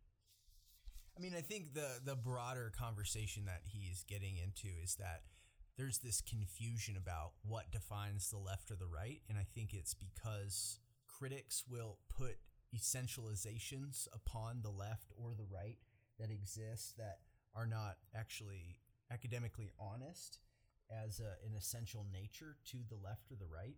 I 1.17 1.21
mean, 1.21 1.35
I 1.37 1.41
think 1.41 1.75
the 1.75 2.01
the 2.05 2.17
broader 2.17 2.73
conversation 2.77 3.45
that 3.47 3.63
he 3.65 3.87
is 3.87 4.05
getting 4.07 4.37
into 4.37 4.69
is 4.83 4.97
that 4.97 5.23
there's 5.77 5.99
this 5.99 6.21
confusion 6.21 6.97
about 6.97 7.33
what 7.43 7.73
defines 7.73 8.31
the 8.31 8.39
left 8.39 8.71
or 8.71 8.77
the 8.77 8.87
right, 8.87 9.23
and 9.29 9.39
I 9.39 9.47
think 9.55 9.73
it's 9.73 9.95
because 9.95 10.79
critics 11.07 11.65
will 11.69 11.99
put 12.09 12.37
essentializations 12.75 14.09
upon 14.13 14.63
the 14.63 14.71
left 14.71 15.13
or 15.17 15.35
the 15.35 15.47
right 15.53 15.79
that 16.19 16.31
exist 16.31 16.97
that 16.99 17.19
are 17.55 17.67
not 17.67 17.97
actually 18.15 18.77
academically 19.11 19.71
honest 19.79 20.41
as 20.91 21.21
a, 21.21 21.47
an 21.47 21.55
essential 21.57 22.07
nature 22.13 22.57
to 22.67 22.79
the 22.89 22.97
left 22.97 23.31
or 23.31 23.37
the 23.37 23.47
right. 23.47 23.77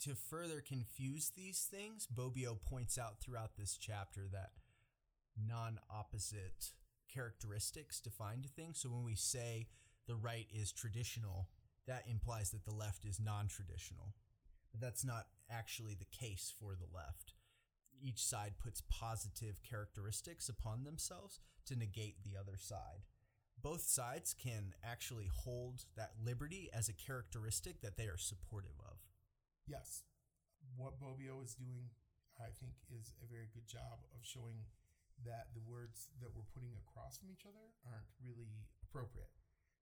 To 0.00 0.14
further 0.14 0.60
confuse 0.60 1.30
these 1.36 1.68
things, 1.70 2.08
Bobbio 2.12 2.58
points 2.60 2.98
out 2.98 3.20
throughout 3.20 3.56
this 3.56 3.76
chapter 3.78 4.28
that 4.32 4.50
non 5.36 5.78
opposite 5.90 6.72
characteristics 7.12 8.00
define 8.00 8.42
things. 8.56 8.80
So 8.80 8.88
when 8.88 9.04
we 9.04 9.14
say 9.14 9.68
the 10.06 10.16
right 10.16 10.46
is 10.52 10.72
traditional, 10.72 11.48
that 11.86 12.04
implies 12.08 12.50
that 12.50 12.64
the 12.64 12.74
left 12.74 13.04
is 13.04 13.20
non 13.20 13.48
traditional. 13.48 14.14
But 14.72 14.80
that's 14.80 15.04
not 15.04 15.26
actually 15.50 15.94
the 15.94 16.16
case 16.16 16.52
for 16.58 16.74
the 16.74 16.94
left. 16.94 17.34
Each 18.02 18.24
side 18.24 18.54
puts 18.58 18.82
positive 18.90 19.62
characteristics 19.62 20.48
upon 20.48 20.82
themselves 20.82 21.38
to 21.66 21.76
negate 21.76 22.24
the 22.24 22.36
other 22.36 22.58
side. 22.58 23.06
Both 23.62 23.82
sides 23.82 24.34
can 24.34 24.74
actually 24.82 25.30
hold 25.30 25.84
that 25.96 26.18
liberty 26.18 26.68
as 26.74 26.88
a 26.88 26.98
characteristic 26.98 27.80
that 27.80 27.96
they 27.96 28.10
are 28.10 28.18
supportive 28.18 28.74
of. 28.90 28.98
Yes, 29.68 30.02
what 30.76 30.98
Bobbio 30.98 31.44
is 31.44 31.54
doing, 31.54 31.94
I 32.40 32.50
think, 32.50 32.74
is 32.90 33.14
a 33.22 33.30
very 33.30 33.46
good 33.54 33.68
job 33.68 34.02
of 34.18 34.26
showing 34.26 34.66
that 35.24 35.54
the 35.54 35.62
words 35.62 36.08
that 36.18 36.34
we're 36.34 36.50
putting 36.50 36.74
across 36.82 37.18
from 37.18 37.30
each 37.30 37.46
other 37.46 37.70
aren't 37.86 38.10
really 38.18 38.66
appropriate. 38.82 39.30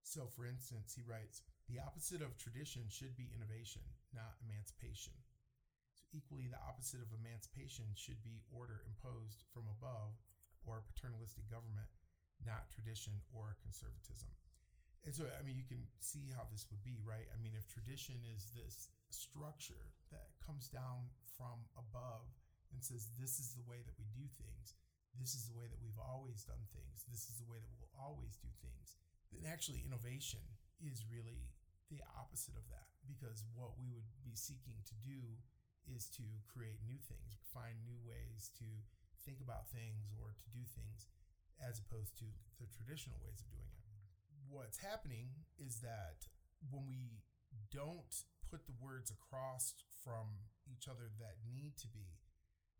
So, 0.03 0.29
for 0.29 0.45
instance, 0.45 0.93
he 0.93 1.01
writes, 1.01 1.41
the 1.65 1.81
opposite 1.81 2.21
of 2.21 2.37
tradition 2.37 2.85
should 2.89 3.17
be 3.17 3.33
innovation, 3.33 3.81
not 4.13 4.37
emancipation. 4.45 5.13
Equally, 6.11 6.51
the 6.51 6.59
opposite 6.67 6.99
of 6.99 7.11
emancipation 7.15 7.87
should 7.95 8.19
be 8.19 8.43
order 8.51 8.83
imposed 8.83 9.47
from 9.55 9.63
above 9.71 10.19
or 10.67 10.83
paternalistic 10.91 11.47
government, 11.47 11.87
not 12.43 12.67
tradition 12.67 13.15
or 13.31 13.55
conservatism. 13.63 14.27
And 15.07 15.15
so, 15.15 15.25
I 15.33 15.41
mean, 15.41 15.57
you 15.57 15.65
can 15.65 15.81
see 15.97 16.29
how 16.35 16.45
this 16.51 16.69
would 16.69 16.83
be, 16.85 17.01
right? 17.01 17.25
I 17.33 17.37
mean, 17.41 17.57
if 17.57 17.65
tradition 17.65 18.21
is 18.35 18.53
this 18.53 18.93
structure 19.09 19.89
that 20.13 20.29
comes 20.45 20.69
down 20.69 21.09
from 21.33 21.65
above 21.73 22.29
and 22.69 22.83
says, 22.83 23.09
this 23.17 23.41
is 23.41 23.57
the 23.57 23.65
way 23.65 23.81
that 23.81 23.97
we 23.97 24.05
do 24.13 24.27
things, 24.37 24.77
this 25.17 25.33
is 25.33 25.49
the 25.49 25.57
way 25.57 25.65
that 25.65 25.81
we've 25.81 25.97
always 25.97 26.45
done 26.45 26.61
things, 26.69 27.07
this 27.09 27.25
is 27.33 27.41
the 27.41 27.49
way 27.49 27.57
that 27.57 27.73
we'll 27.79 27.91
always 27.97 28.37
do 28.37 28.51
things, 28.61 28.99
then 29.33 29.49
actually 29.49 29.81
innovation 29.81 30.43
is 30.83 31.07
really 31.09 31.49
the 31.89 31.99
opposite 32.15 32.55
of 32.55 32.63
that 32.69 32.87
because 33.09 33.43
what 33.57 33.75
we 33.75 33.89
would 33.91 34.07
be 34.23 34.37
seeking 34.37 34.79
to 34.87 34.95
do 35.03 35.19
is 35.89 36.09
to 36.17 36.25
create 36.45 36.81
new 36.85 36.99
things, 37.01 37.41
find 37.53 37.81
new 37.85 37.97
ways 38.05 38.51
to 38.59 38.67
think 39.25 39.41
about 39.41 39.69
things 39.69 40.13
or 40.17 40.33
to 40.33 40.47
do 40.49 40.65
things 40.65 41.09
as 41.61 41.77
opposed 41.77 42.17
to 42.17 42.25
the 42.57 42.65
traditional 42.69 43.21
ways 43.21 43.41
of 43.41 43.49
doing 43.53 43.69
it. 43.69 43.85
What's 44.49 44.81
happening 44.81 45.45
is 45.61 45.79
that 45.85 46.27
when 46.69 46.89
we 46.89 47.21
don't 47.69 48.11
put 48.49 48.65
the 48.67 48.75
words 48.81 49.13
across 49.13 49.77
from 50.03 50.49
each 50.67 50.89
other 50.89 51.07
that 51.21 51.39
need 51.45 51.77
to 51.79 51.87
be, 51.87 52.19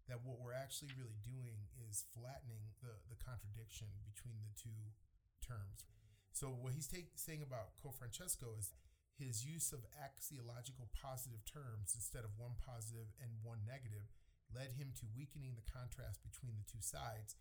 that 0.09 0.25
what 0.25 0.41
we're 0.41 0.57
actually 0.57 0.91
really 0.97 1.21
doing 1.21 1.69
is 1.87 2.09
flattening 2.11 2.73
the, 2.81 2.99
the 3.07 3.15
contradiction 3.15 3.87
between 4.03 4.43
the 4.43 4.51
two 4.57 4.91
terms. 5.39 5.87
So 6.33 6.47
what 6.51 6.73
he's 6.73 6.87
take, 6.87 7.15
saying 7.15 7.43
about 7.45 7.77
Cofrancesco 7.79 8.57
is 8.57 8.73
his 9.17 9.45
use 9.45 9.71
of 9.71 9.85
axiological 9.95 10.89
positive 10.95 11.45
terms 11.45 11.93
instead 11.93 12.23
of 12.23 12.39
one 12.39 12.57
positive 12.57 13.13
and 13.21 13.43
one 13.43 13.61
negative 13.67 14.09
led 14.51 14.75
him 14.75 14.91
to 14.99 15.15
weakening 15.15 15.55
the 15.55 15.67
contrast 15.67 16.19
between 16.23 16.59
the 16.59 16.67
two 16.67 16.83
sides, 16.83 17.35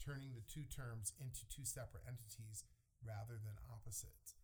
turning 0.00 0.32
the 0.32 0.46
two 0.48 0.64
terms 0.64 1.12
into 1.20 1.44
two 1.48 1.64
separate 1.64 2.04
entities 2.08 2.64
rather 3.04 3.36
than 3.36 3.56
opposites. 3.68 4.36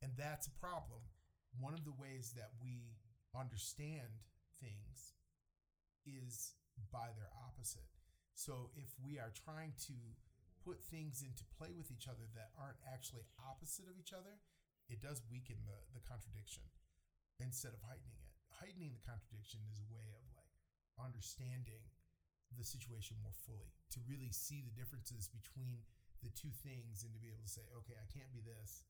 And 0.00 0.12
that's 0.16 0.48
a 0.48 0.58
problem. 0.60 1.04
One 1.56 1.74
of 1.74 1.84
the 1.84 1.96
ways 1.96 2.32
that 2.36 2.52
we 2.60 2.96
understand 3.36 4.24
things 4.60 5.16
is 6.04 6.56
by 6.92 7.12
their 7.16 7.32
opposite. 7.44 7.88
So 8.36 8.70
if 8.76 8.92
we 9.00 9.18
are 9.18 9.32
trying 9.32 9.72
to 9.88 9.96
put 10.64 10.84
things 10.84 11.24
into 11.24 11.44
play 11.56 11.72
with 11.72 11.92
each 11.92 12.08
other 12.08 12.28
that 12.36 12.52
aren't 12.58 12.80
actually 12.84 13.24
opposite 13.40 13.88
of 13.88 13.96
each 13.96 14.12
other, 14.12 14.40
it 14.88 15.02
does 15.02 15.22
weaken 15.26 15.58
the, 15.66 15.78
the 15.94 16.04
contradiction 16.04 16.64
instead 17.42 17.74
of 17.74 17.82
heightening 17.84 18.20
it. 18.22 18.32
Heightening 18.62 18.96
the 18.96 19.04
contradiction 19.04 19.60
is 19.68 19.82
a 19.82 19.90
way 19.92 20.08
of 20.16 20.24
like 20.32 20.52
understanding 20.96 21.84
the 22.54 22.64
situation 22.64 23.18
more 23.20 23.34
fully, 23.44 23.74
to 23.90 23.98
really 24.06 24.30
see 24.30 24.62
the 24.62 24.72
differences 24.72 25.26
between 25.26 25.82
the 26.22 26.30
two 26.32 26.54
things 26.62 27.02
and 27.02 27.10
to 27.12 27.20
be 27.20 27.28
able 27.28 27.42
to 27.42 27.50
say, 27.50 27.66
okay, 27.82 27.98
I 27.98 28.06
can't 28.08 28.30
be 28.30 28.40
this, 28.40 28.86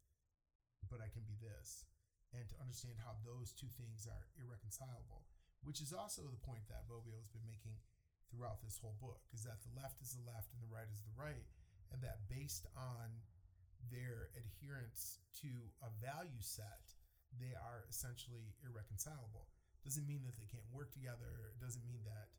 but 0.87 1.01
I 1.01 1.09
can 1.09 1.25
be 1.25 1.41
this. 1.41 1.89
And 2.37 2.45
to 2.53 2.61
understand 2.61 3.01
how 3.01 3.17
those 3.25 3.57
two 3.57 3.71
things 3.81 4.05
are 4.05 4.29
irreconcilable, 4.37 5.25
which 5.65 5.81
is 5.81 5.97
also 5.97 6.29
the 6.29 6.45
point 6.45 6.69
that 6.69 6.85
Bobbio 6.87 7.17
has 7.17 7.33
been 7.33 7.49
making 7.49 7.81
throughout 8.29 8.61
this 8.61 8.77
whole 8.77 8.99
book, 9.01 9.25
is 9.33 9.47
that 9.49 9.65
the 9.65 9.73
left 9.73 10.05
is 10.05 10.13
the 10.13 10.27
left 10.27 10.53
and 10.53 10.61
the 10.61 10.71
right 10.71 10.91
is 10.93 11.01
the 11.01 11.17
right, 11.17 11.49
and 11.91 12.03
that 12.05 12.29
based 12.29 12.69
on 12.77 13.25
their 13.93 14.31
adherence 14.37 15.21
to 15.43 15.51
a 15.83 15.91
value 16.03 16.41
set, 16.41 16.95
they 17.37 17.53
are 17.55 17.85
essentially 17.89 18.57
irreconcilable. 18.65 19.51
Doesn't 19.85 20.09
mean 20.09 20.25
that 20.27 20.35
they 20.35 20.49
can't 20.49 20.67
work 20.73 20.91
together. 20.91 21.55
Doesn't 21.63 21.87
mean 21.87 22.03
that 22.07 22.35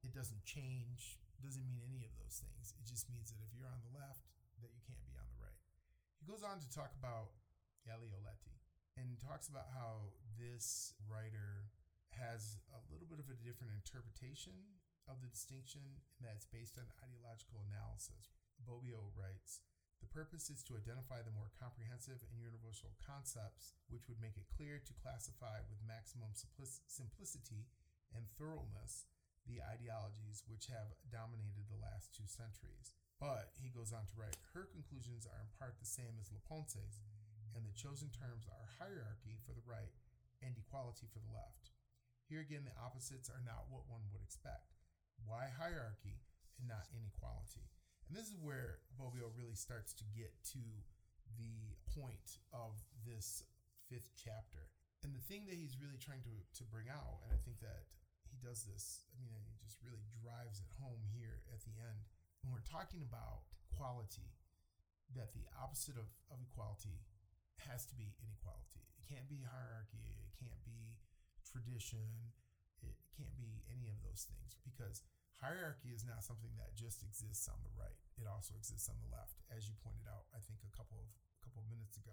it 0.00 0.16
doesn't 0.16 0.40
change. 0.48 1.20
Doesn't 1.44 1.64
mean 1.64 1.80
any 1.84 2.04
of 2.04 2.12
those 2.20 2.40
things. 2.40 2.76
It 2.76 2.84
just 2.88 3.08
means 3.08 3.32
that 3.32 3.40
if 3.44 3.52
you're 3.52 3.68
on 3.68 3.80
the 3.84 3.92
left, 3.92 4.28
that 4.60 4.72
you 4.72 4.80
can't 4.84 5.00
be 5.08 5.16
on 5.16 5.24
the 5.28 5.40
right. 5.40 5.60
He 6.20 6.28
goes 6.28 6.44
on 6.44 6.60
to 6.60 6.68
talk 6.68 6.92
about 6.96 7.32
Gaglioletti 7.84 8.60
and 9.00 9.16
talks 9.16 9.48
about 9.48 9.72
how 9.72 10.12
this 10.36 10.92
writer 11.08 11.72
has 12.12 12.60
a 12.76 12.80
little 12.92 13.08
bit 13.08 13.20
of 13.20 13.32
a 13.32 13.36
different 13.40 13.72
interpretation 13.72 14.52
of 15.08 15.24
the 15.24 15.32
distinction 15.32 15.80
and 16.20 16.28
that 16.28 16.44
based 16.52 16.76
on 16.76 16.84
ideological 17.00 17.64
analysis. 17.64 18.36
Bobbio 18.60 19.08
writes, 19.16 19.64
the 20.00 20.10
purpose 20.10 20.48
is 20.48 20.64
to 20.64 20.80
identify 20.80 21.20
the 21.22 21.36
more 21.36 21.52
comprehensive 21.56 22.24
and 22.32 22.40
universal 22.40 22.96
concepts 23.04 23.76
which 23.92 24.08
would 24.08 24.20
make 24.20 24.36
it 24.40 24.48
clear 24.48 24.80
to 24.80 25.00
classify 25.00 25.60
with 25.68 25.84
maximum 25.84 26.32
simplicity 26.34 27.68
and 28.16 28.26
thoroughness 28.34 29.06
the 29.48 29.60
ideologies 29.60 30.44
which 30.48 30.68
have 30.68 30.96
dominated 31.08 31.68
the 31.68 31.80
last 31.80 32.12
two 32.12 32.28
centuries. 32.28 32.96
But, 33.20 33.52
he 33.60 33.68
goes 33.68 33.92
on 33.92 34.08
to 34.08 34.16
write, 34.16 34.40
her 34.56 34.68
conclusions 34.68 35.28
are 35.28 35.40
in 35.44 35.52
part 35.60 35.76
the 35.76 35.88
same 35.88 36.16
as 36.16 36.32
Laponce's, 36.32 37.04
and 37.52 37.68
the 37.68 37.76
chosen 37.76 38.08
terms 38.08 38.48
are 38.48 38.76
hierarchy 38.80 39.36
for 39.44 39.52
the 39.52 39.64
right 39.68 39.92
and 40.40 40.56
equality 40.56 41.04
for 41.10 41.20
the 41.20 41.34
left. 41.34 41.76
Here 42.24 42.40
again, 42.40 42.64
the 42.64 42.78
opposites 42.78 43.28
are 43.28 43.42
not 43.44 43.68
what 43.68 43.90
one 43.90 44.06
would 44.08 44.24
expect. 44.24 44.78
Why 45.20 45.52
hierarchy 45.52 46.24
and 46.56 46.64
not 46.70 46.88
inequality? 46.94 47.68
And 48.10 48.18
this 48.18 48.26
is 48.26 48.42
where 48.42 48.82
Bobbio 48.98 49.30
really 49.38 49.54
starts 49.54 49.94
to 50.02 50.04
get 50.10 50.34
to 50.50 50.58
the 51.38 51.78
point 51.94 52.42
of 52.50 52.74
this 53.06 53.46
fifth 53.86 54.10
chapter. 54.18 54.66
And 55.06 55.14
the 55.14 55.22
thing 55.22 55.46
that 55.46 55.54
he's 55.54 55.78
really 55.78 55.94
trying 55.94 56.26
to, 56.26 56.34
to 56.58 56.66
bring 56.66 56.90
out, 56.90 57.22
and 57.22 57.30
I 57.30 57.38
think 57.46 57.62
that 57.62 57.86
he 58.26 58.34
does 58.42 58.66
this, 58.66 59.06
I 59.14 59.22
mean, 59.22 59.38
he 59.46 59.54
just 59.62 59.78
really 59.86 60.02
drives 60.10 60.58
it 60.58 60.74
home 60.82 61.06
here 61.14 61.46
at 61.54 61.62
the 61.62 61.70
end. 61.78 62.02
When 62.42 62.50
we're 62.50 62.66
talking 62.66 63.06
about 63.06 63.46
quality, 63.78 64.34
that 65.14 65.30
the 65.30 65.46
opposite 65.54 65.94
of, 65.94 66.10
of 66.34 66.42
equality 66.42 67.06
has 67.62 67.86
to 67.86 67.94
be 67.94 68.10
inequality. 68.26 68.90
It 68.98 69.06
can't 69.06 69.30
be 69.30 69.46
hierarchy, 69.46 70.18
it 70.18 70.34
can't 70.34 70.62
be 70.66 70.98
tradition, 71.46 72.34
it 72.82 72.98
can't 73.14 73.38
be 73.38 73.62
any 73.70 73.86
of 73.86 74.02
those 74.02 74.26
things 74.26 74.58
because 74.66 75.06
hierarchy 75.40 75.90
is 75.96 76.04
not 76.04 76.22
something 76.22 76.52
that 76.60 76.76
just 76.76 77.00
exists 77.00 77.48
on 77.48 77.58
the 77.64 77.72
right. 77.76 77.96
It 78.20 78.28
also 78.28 78.52
exists 78.54 78.92
on 78.92 79.00
the 79.00 79.12
left, 79.12 79.40
as 79.48 79.64
you 79.64 79.74
pointed 79.80 80.04
out, 80.04 80.28
I 80.36 80.40
think 80.44 80.60
a 80.60 80.72
couple 80.76 81.00
of 81.00 81.08
a 81.08 81.40
couple 81.40 81.64
of 81.64 81.72
minutes 81.72 81.96
ago. 81.96 82.12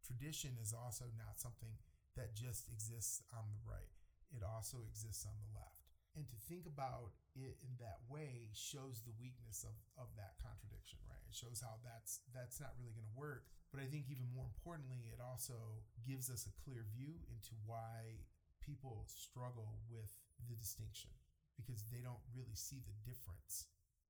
Tradition 0.00 0.56
is 0.58 0.72
also 0.72 1.12
not 1.14 1.36
something 1.38 1.76
that 2.16 2.32
just 2.32 2.72
exists 2.72 3.20
on 3.32 3.52
the 3.52 3.62
right. 3.68 3.92
It 4.32 4.40
also 4.40 4.80
exists 4.88 5.28
on 5.28 5.36
the 5.44 5.52
left. 5.52 5.84
And 6.16 6.28
to 6.28 6.36
think 6.48 6.68
about 6.68 7.16
it 7.32 7.56
in 7.64 7.72
that 7.80 8.04
way 8.08 8.52
shows 8.52 9.00
the 9.00 9.16
weakness 9.16 9.64
of, 9.64 9.72
of 9.96 10.12
that 10.16 10.36
contradiction, 10.40 11.00
right? 11.08 11.24
It 11.24 11.32
shows 11.32 11.64
how 11.64 11.80
that's 11.80 12.20
that's 12.32 12.60
not 12.60 12.76
really 12.76 12.92
going 12.92 13.08
to 13.08 13.16
work. 13.16 13.48
But 13.72 13.80
I 13.80 13.88
think 13.88 14.12
even 14.12 14.28
more 14.28 14.44
importantly, 14.44 15.08
it 15.08 15.20
also 15.20 15.80
gives 16.04 16.28
us 16.28 16.44
a 16.44 16.56
clear 16.60 16.84
view 16.92 17.16
into 17.32 17.56
why 17.64 18.20
people 18.60 19.08
struggle 19.08 19.80
with 19.88 20.12
the 20.44 20.56
distinction 20.56 21.12
because 21.56 21.84
they 21.90 22.00
don't 22.00 22.22
really 22.34 22.54
see 22.54 22.80
the 22.84 22.96
difference 23.04 23.66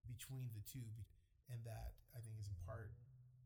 between 0.07 0.51
the 0.55 0.65
two. 0.67 0.89
And 1.51 1.61
that 1.65 1.99
I 2.17 2.21
think 2.21 2.39
is 2.41 2.49
in 2.49 2.57
part 2.65 2.93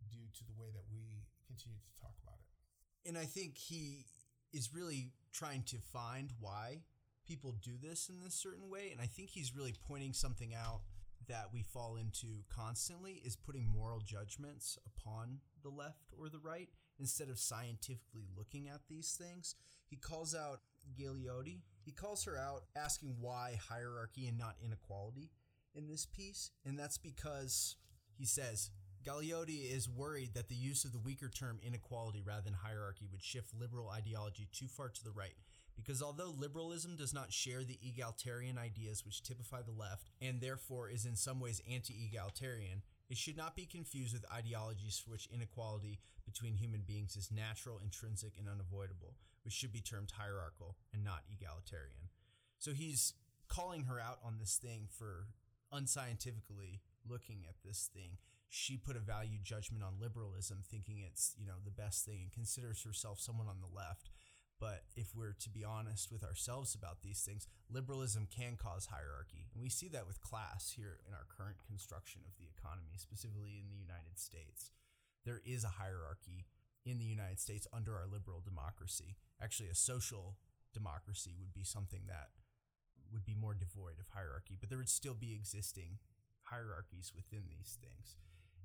due 0.08 0.30
to 0.38 0.42
the 0.46 0.54
way 0.54 0.70
that 0.70 0.86
we 0.92 1.26
continue 1.46 1.80
to 1.82 1.94
talk 2.00 2.14
about 2.22 2.38
it. 2.38 3.08
And 3.08 3.18
I 3.18 3.24
think 3.24 3.58
he 3.58 4.06
is 4.52 4.74
really 4.74 5.12
trying 5.32 5.62
to 5.68 5.78
find 5.92 6.30
why 6.40 6.82
people 7.26 7.54
do 7.62 7.72
this 7.80 8.08
in 8.08 8.20
this 8.20 8.34
certain 8.34 8.70
way. 8.70 8.90
And 8.92 9.00
I 9.00 9.06
think 9.06 9.30
he's 9.30 9.54
really 9.56 9.74
pointing 9.88 10.12
something 10.12 10.54
out 10.54 10.82
that 11.28 11.48
we 11.52 11.62
fall 11.62 11.96
into 11.96 12.44
constantly 12.48 13.20
is 13.24 13.36
putting 13.36 13.66
moral 13.66 14.00
judgments 14.00 14.78
upon 14.86 15.40
the 15.62 15.68
left 15.68 16.14
or 16.18 16.28
the 16.28 16.38
right 16.38 16.68
instead 17.00 17.28
of 17.28 17.38
scientifically 17.38 18.26
looking 18.36 18.68
at 18.68 18.82
these 18.88 19.18
things. 19.20 19.56
He 19.88 19.96
calls 19.96 20.34
out 20.34 20.60
Galeotti. 20.98 21.62
He 21.86 21.92
calls 21.92 22.24
her 22.24 22.36
out 22.36 22.64
asking 22.76 23.14
why 23.20 23.58
hierarchy 23.70 24.26
and 24.26 24.36
not 24.36 24.56
inequality 24.62 25.30
in 25.72 25.86
this 25.86 26.04
piece. 26.04 26.50
And 26.64 26.76
that's 26.76 26.98
because 26.98 27.76
he 28.18 28.26
says 28.26 28.70
Galeotti 29.06 29.72
is 29.72 29.88
worried 29.88 30.34
that 30.34 30.48
the 30.48 30.56
use 30.56 30.84
of 30.84 30.92
the 30.92 30.98
weaker 30.98 31.28
term 31.28 31.60
inequality 31.64 32.24
rather 32.26 32.42
than 32.42 32.54
hierarchy 32.54 33.06
would 33.10 33.22
shift 33.22 33.54
liberal 33.58 33.88
ideology 33.88 34.48
too 34.52 34.66
far 34.66 34.88
to 34.88 35.04
the 35.04 35.12
right 35.12 35.36
because 35.76 36.02
although 36.02 36.34
liberalism 36.36 36.96
does 36.96 37.14
not 37.14 37.32
share 37.32 37.62
the 37.62 37.78
egalitarian 37.82 38.58
ideas 38.58 39.04
which 39.04 39.22
typify 39.22 39.60
the 39.62 39.70
left, 39.70 40.10
and 40.20 40.40
therefore 40.40 40.88
is 40.88 41.04
in 41.04 41.14
some 41.14 41.38
ways 41.38 41.60
anti 41.70 41.94
egalitarian, 42.06 42.82
it 43.08 43.16
should 43.16 43.36
not 43.36 43.54
be 43.54 43.66
confused 43.66 44.12
with 44.12 44.30
ideologies 44.32 44.98
for 44.98 45.12
which 45.12 45.28
inequality 45.32 46.00
between 46.24 46.56
human 46.56 46.82
beings 46.86 47.16
is 47.16 47.30
natural, 47.30 47.80
intrinsic, 47.82 48.32
and 48.38 48.48
unavoidable, 48.48 49.14
which 49.44 49.54
should 49.54 49.72
be 49.72 49.80
termed 49.80 50.12
hierarchical 50.18 50.76
and 50.92 51.04
not 51.04 51.22
egalitarian. 51.30 52.10
So 52.58 52.72
he's 52.72 53.14
calling 53.48 53.84
her 53.84 54.00
out 54.00 54.18
on 54.24 54.38
this 54.38 54.58
thing 54.60 54.88
for 54.90 55.28
unscientifically 55.72 56.80
looking 57.08 57.44
at 57.48 57.56
this 57.64 57.88
thing. 57.92 58.18
She 58.48 58.76
put 58.76 58.96
a 58.96 59.00
value 59.00 59.38
judgment 59.42 59.84
on 59.84 60.00
liberalism, 60.00 60.62
thinking 60.68 61.02
it's, 61.06 61.34
you 61.38 61.46
know, 61.46 61.60
the 61.64 61.70
best 61.70 62.04
thing 62.04 62.18
and 62.22 62.32
considers 62.32 62.82
herself 62.82 63.20
someone 63.20 63.48
on 63.48 63.60
the 63.60 63.76
left 63.76 64.10
but 64.58 64.84
if 64.96 65.14
we're 65.14 65.36
to 65.38 65.50
be 65.50 65.64
honest 65.64 66.10
with 66.10 66.24
ourselves 66.24 66.74
about 66.74 67.02
these 67.02 67.20
things, 67.20 67.46
liberalism 67.70 68.26
can 68.30 68.56
cause 68.56 68.88
hierarchy. 68.90 69.48
And 69.52 69.62
we 69.62 69.68
see 69.68 69.88
that 69.88 70.06
with 70.06 70.20
class 70.20 70.74
here 70.76 70.98
in 71.06 71.12
our 71.12 71.26
current 71.28 71.56
construction 71.66 72.22
of 72.26 72.36
the 72.38 72.48
economy, 72.48 72.96
specifically 72.96 73.60
in 73.60 73.68
the 73.68 73.76
United 73.76 74.18
States. 74.18 74.72
There 75.24 75.42
is 75.44 75.64
a 75.64 75.76
hierarchy 75.80 76.46
in 76.84 76.98
the 76.98 77.04
United 77.04 77.40
States 77.40 77.66
under 77.72 77.96
our 77.96 78.06
liberal 78.06 78.40
democracy. 78.40 79.16
Actually, 79.42 79.68
a 79.68 79.74
social 79.74 80.36
democracy 80.72 81.34
would 81.38 81.52
be 81.52 81.64
something 81.64 82.02
that 82.06 82.30
would 83.12 83.24
be 83.24 83.34
more 83.34 83.54
devoid 83.54 83.98
of 84.00 84.08
hierarchy, 84.14 84.56
but 84.58 84.68
there 84.68 84.78
would 84.78 84.88
still 84.88 85.14
be 85.14 85.34
existing 85.34 85.98
hierarchies 86.44 87.12
within 87.14 87.44
these 87.50 87.76
things. 87.80 88.16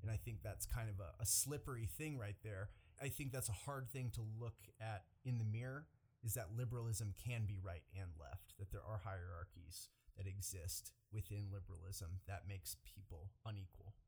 And 0.02 0.10
I 0.10 0.16
think 0.16 0.38
that's 0.42 0.66
kind 0.66 0.88
of 0.88 0.98
a, 0.98 1.22
a 1.22 1.26
slippery 1.26 1.86
thing 1.86 2.18
right 2.18 2.36
there 2.42 2.70
I 3.02 3.08
think 3.10 3.32
that's 3.32 3.50
a 3.50 3.64
hard 3.66 3.90
thing 3.90 4.14
to 4.14 4.22
look 4.38 4.70
at 4.78 5.10
in 5.26 5.38
the 5.42 5.44
mirror 5.44 5.90
is 6.22 6.38
that 6.38 6.54
liberalism 6.54 7.10
can 7.18 7.50
be 7.50 7.58
right 7.58 7.82
and 7.98 8.14
left, 8.14 8.54
that 8.62 8.70
there 8.70 8.86
are 8.86 9.02
hierarchies 9.02 9.90
that 10.14 10.30
exist 10.30 10.94
within 11.10 11.50
liberalism 11.50 12.22
that 12.30 12.46
makes 12.46 12.78
people 12.86 13.34
unequal. 13.42 13.98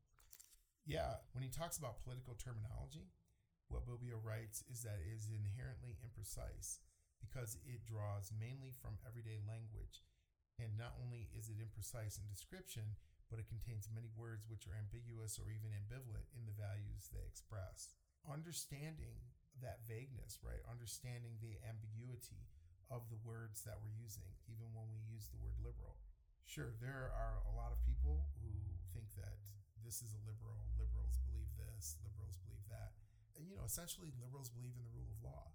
Yeah, 0.87 1.19
when 1.35 1.43
he 1.43 1.51
talks 1.51 1.75
about 1.75 1.99
political 2.07 2.39
terminology, 2.39 3.11
what 3.67 3.83
Bobbio 3.83 4.21
writes 4.21 4.63
is 4.71 4.85
that 4.87 5.01
it 5.03 5.11
is 5.11 5.27
inherently 5.27 5.97
imprecise 5.99 6.79
because 7.19 7.57
it 7.65 7.83
draws 7.83 8.31
mainly 8.31 8.71
from 8.71 9.01
everyday 9.03 9.41
language. 9.43 10.05
And 10.55 10.79
not 10.79 10.95
only 11.03 11.27
is 11.35 11.51
it 11.51 11.59
imprecise 11.59 12.15
in 12.15 12.31
description, 12.31 12.95
but 13.27 13.43
it 13.43 13.51
contains 13.51 13.91
many 13.91 14.13
words 14.15 14.47
which 14.47 14.69
are 14.69 14.77
ambiguous 14.77 15.35
or 15.35 15.51
even 15.51 15.75
ambivalent 15.75 16.31
in 16.31 16.47
the 16.47 16.55
values 16.55 17.11
they 17.11 17.25
express 17.27 17.97
understanding 18.29 19.15
that 19.63 19.83
vagueness, 19.87 20.41
right? 20.43 20.61
Understanding 20.67 21.39
the 21.39 21.55
ambiguity 21.63 22.49
of 22.91 23.07
the 23.09 23.17
words 23.25 23.65
that 23.65 23.79
we're 23.81 23.95
using, 23.97 24.27
even 24.45 24.69
when 24.75 24.85
we 24.93 25.01
use 25.09 25.31
the 25.31 25.39
word 25.41 25.57
liberal. 25.63 25.97
Sure, 26.45 26.69
there 26.77 27.09
are 27.09 27.41
a 27.49 27.53
lot 27.57 27.73
of 27.73 27.81
people 27.81 28.29
who 28.43 28.53
think 28.93 29.09
that 29.17 29.41
this 29.81 30.05
is 30.05 30.13
a 30.13 30.21
liberal, 30.29 30.61
liberals 30.77 31.17
believe 31.25 31.49
this, 31.57 31.97
liberals 32.05 32.37
believe 32.45 32.65
that. 32.69 32.93
And, 33.33 33.49
you 33.49 33.57
know, 33.57 33.65
essentially, 33.65 34.13
liberals 34.21 34.53
believe 34.53 34.77
in 34.77 34.85
the 34.85 34.93
rule 34.93 35.09
of 35.09 35.19
law. 35.25 35.45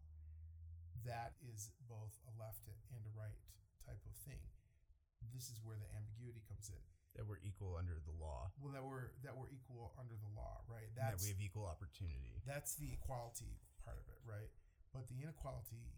That 1.06 1.38
is 1.46 1.70
both 1.86 2.18
a 2.28 2.32
left 2.36 2.66
and 2.66 3.02
a 3.06 3.12
right 3.14 3.38
type 3.86 4.02
of 4.04 4.14
thing. 4.26 4.42
This 5.30 5.48
is 5.48 5.62
where 5.62 5.78
the 5.78 5.88
ambiguity 5.94 6.42
comes 6.50 6.68
in 6.68 6.82
that 7.16 7.26
we're 7.26 7.42
equal 7.42 7.74
under 7.74 7.98
the 8.06 8.14
law. 8.16 8.54
Well, 8.62 8.70
that 8.72 8.84
we're 8.84 9.10
that 9.26 9.34
we're 9.34 9.50
equal 9.50 9.94
under 9.98 10.14
the 10.14 10.30
law, 10.32 10.62
right? 10.70 10.86
That's, 10.94 11.18
that 11.18 11.22
we 11.22 11.34
have 11.34 11.42
equal 11.42 11.66
opportunity. 11.66 12.38
That's 12.46 12.78
the 12.78 12.94
equality 12.94 13.58
part 13.82 13.98
of 13.98 14.06
it, 14.10 14.20
right? 14.22 14.50
But 14.94 15.10
the 15.10 15.18
inequality, 15.22 15.90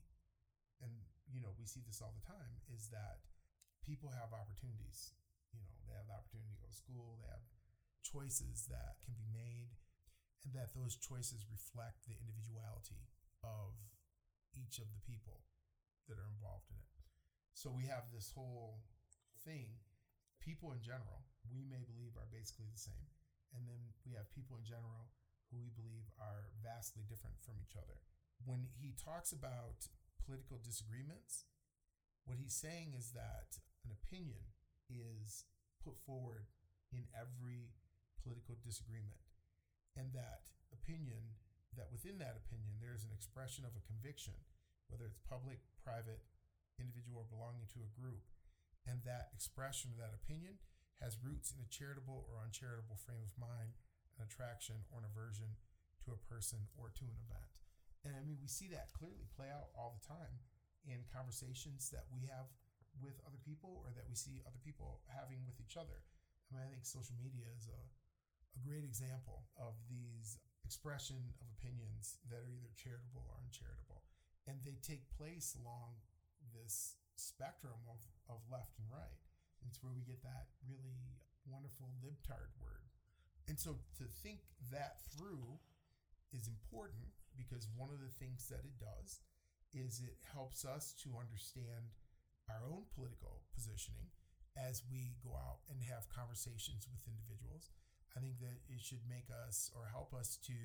and 0.80 0.92
you 1.28 1.40
know, 1.40 1.52
we 1.56 1.68
see 1.68 1.84
this 1.84 2.00
all 2.00 2.12
the 2.16 2.24
time, 2.24 2.60
is 2.72 2.88
that 2.92 3.24
people 3.84 4.12
have 4.12 4.32
opportunities. 4.32 5.12
You 5.52 5.60
know, 5.60 5.72
they 5.84 5.96
have 5.96 6.08
the 6.08 6.16
opportunity 6.16 6.48
to 6.56 6.60
go 6.64 6.68
to 6.68 6.76
school. 6.76 7.20
They 7.20 7.28
have 7.28 7.44
choices 8.00 8.68
that 8.72 9.00
can 9.04 9.12
be 9.12 9.28
made, 9.28 9.76
and 10.48 10.56
that 10.56 10.72
those 10.72 10.96
choices 10.96 11.44
reflect 11.48 12.08
the 12.08 12.16
individuality 12.16 13.08
of 13.44 13.76
each 14.56 14.80
of 14.80 14.88
the 14.92 15.02
people 15.04 15.44
that 16.08 16.16
are 16.16 16.28
involved 16.28 16.68
in 16.72 16.80
it. 16.80 16.92
So 17.52 17.68
we 17.68 17.86
have 17.88 18.08
this 18.12 18.32
whole 18.32 18.80
thing 19.44 19.76
people 20.42 20.74
in 20.74 20.82
general, 20.82 21.22
we 21.46 21.62
may 21.62 21.86
believe 21.86 22.18
are 22.18 22.28
basically 22.34 22.66
the 22.66 22.78
same. 22.78 23.06
And 23.54 23.70
then 23.70 23.94
we 24.02 24.18
have 24.18 24.26
people 24.34 24.58
in 24.58 24.66
general 24.66 25.14
who 25.48 25.62
we 25.62 25.70
believe 25.70 26.10
are 26.18 26.50
vastly 26.58 27.06
different 27.06 27.38
from 27.38 27.62
each 27.62 27.78
other. 27.78 28.02
When 28.42 28.66
he 28.74 28.98
talks 28.98 29.30
about 29.30 29.86
political 30.26 30.58
disagreements, 30.58 31.46
what 32.26 32.42
he's 32.42 32.56
saying 32.56 32.98
is 32.98 33.14
that 33.14 33.62
an 33.86 33.94
opinion 33.94 34.42
is 34.90 35.46
put 35.78 35.94
forward 36.02 36.50
in 36.90 37.06
every 37.14 37.70
political 38.18 38.58
disagreement. 38.58 39.22
And 39.94 40.10
that 40.16 40.48
opinion, 40.72 41.38
that 41.76 41.92
within 41.92 42.16
that 42.24 42.40
opinion, 42.40 42.80
there's 42.80 43.04
an 43.04 43.12
expression 43.12 43.68
of 43.68 43.76
a 43.76 43.84
conviction, 43.84 44.34
whether 44.88 45.04
it's 45.04 45.20
public, 45.20 45.60
private, 45.84 46.24
individual, 46.80 47.22
or 47.22 47.28
belonging 47.28 47.68
to 47.76 47.84
a 47.84 47.92
group 47.92 48.31
and 48.86 49.02
that 49.06 49.30
expression 49.34 49.94
of 49.94 49.98
that 50.02 50.14
opinion 50.14 50.58
has 51.02 51.18
roots 51.18 51.50
in 51.50 51.58
a 51.58 51.72
charitable 51.72 52.26
or 52.30 52.42
uncharitable 52.42 52.98
frame 52.98 53.22
of 53.22 53.34
mind, 53.34 53.74
an 54.18 54.26
attraction 54.26 54.86
or 54.90 55.02
an 55.02 55.10
aversion 55.10 55.58
to 56.06 56.14
a 56.14 56.24
person 56.30 56.70
or 56.78 56.90
to 56.94 57.06
an 57.06 57.18
event. 57.26 57.50
And 58.02 58.14
I 58.18 58.22
mean, 58.26 58.38
we 58.42 58.50
see 58.50 58.66
that 58.74 58.94
clearly 58.94 59.26
play 59.34 59.50
out 59.50 59.70
all 59.74 59.94
the 59.94 60.06
time 60.06 60.42
in 60.86 61.06
conversations 61.10 61.90
that 61.94 62.10
we 62.10 62.26
have 62.26 62.50
with 62.98 63.22
other 63.22 63.38
people 63.42 63.82
or 63.86 63.94
that 63.94 64.06
we 64.10 64.18
see 64.18 64.42
other 64.42 64.58
people 64.62 65.02
having 65.06 65.46
with 65.46 65.58
each 65.62 65.78
other. 65.78 66.02
I 66.50 66.58
mean, 66.58 66.62
I 66.66 66.68
think 66.70 66.84
social 66.84 67.14
media 67.18 67.46
is 67.54 67.70
a, 67.70 67.80
a 68.58 68.60
great 68.60 68.82
example 68.82 69.46
of 69.54 69.78
these 69.86 70.42
expression 70.66 71.34
of 71.40 71.46
opinions 71.58 72.18
that 72.28 72.42
are 72.42 72.50
either 72.50 72.74
charitable 72.74 73.22
or 73.30 73.38
uncharitable. 73.38 74.02
And 74.50 74.58
they 74.66 74.82
take 74.82 75.06
place 75.14 75.54
along 75.54 76.02
this 76.50 76.98
spectrum 77.16 77.78
of, 77.88 78.00
of 78.28 78.40
left 78.50 78.78
and 78.78 78.88
right. 78.90 79.18
It's 79.66 79.82
where 79.82 79.94
we 79.94 80.02
get 80.02 80.22
that 80.22 80.50
really 80.66 81.18
wonderful 81.46 81.90
libtard 82.02 82.50
word. 82.58 82.90
And 83.48 83.58
so 83.58 83.78
to 83.98 84.04
think 84.22 84.46
that 84.70 85.02
through 85.14 85.58
is 86.32 86.48
important 86.48 87.10
because 87.36 87.68
one 87.76 87.90
of 87.90 88.00
the 88.00 88.12
things 88.22 88.48
that 88.48 88.64
it 88.64 88.78
does 88.78 89.20
is 89.72 90.00
it 90.04 90.16
helps 90.32 90.64
us 90.64 90.92
to 91.02 91.16
understand 91.16 91.92
our 92.50 92.68
own 92.68 92.84
political 92.92 93.42
positioning 93.54 94.12
as 94.56 94.84
we 94.92 95.16
go 95.24 95.32
out 95.32 95.64
and 95.72 95.80
have 95.80 96.12
conversations 96.12 96.84
with 96.84 97.00
individuals. 97.08 97.72
I 98.12 98.20
think 98.20 98.36
that 98.44 98.60
it 98.68 98.84
should 98.84 99.00
make 99.08 99.32
us 99.32 99.72
or 99.72 99.88
help 99.88 100.12
us 100.12 100.36
to 100.44 100.56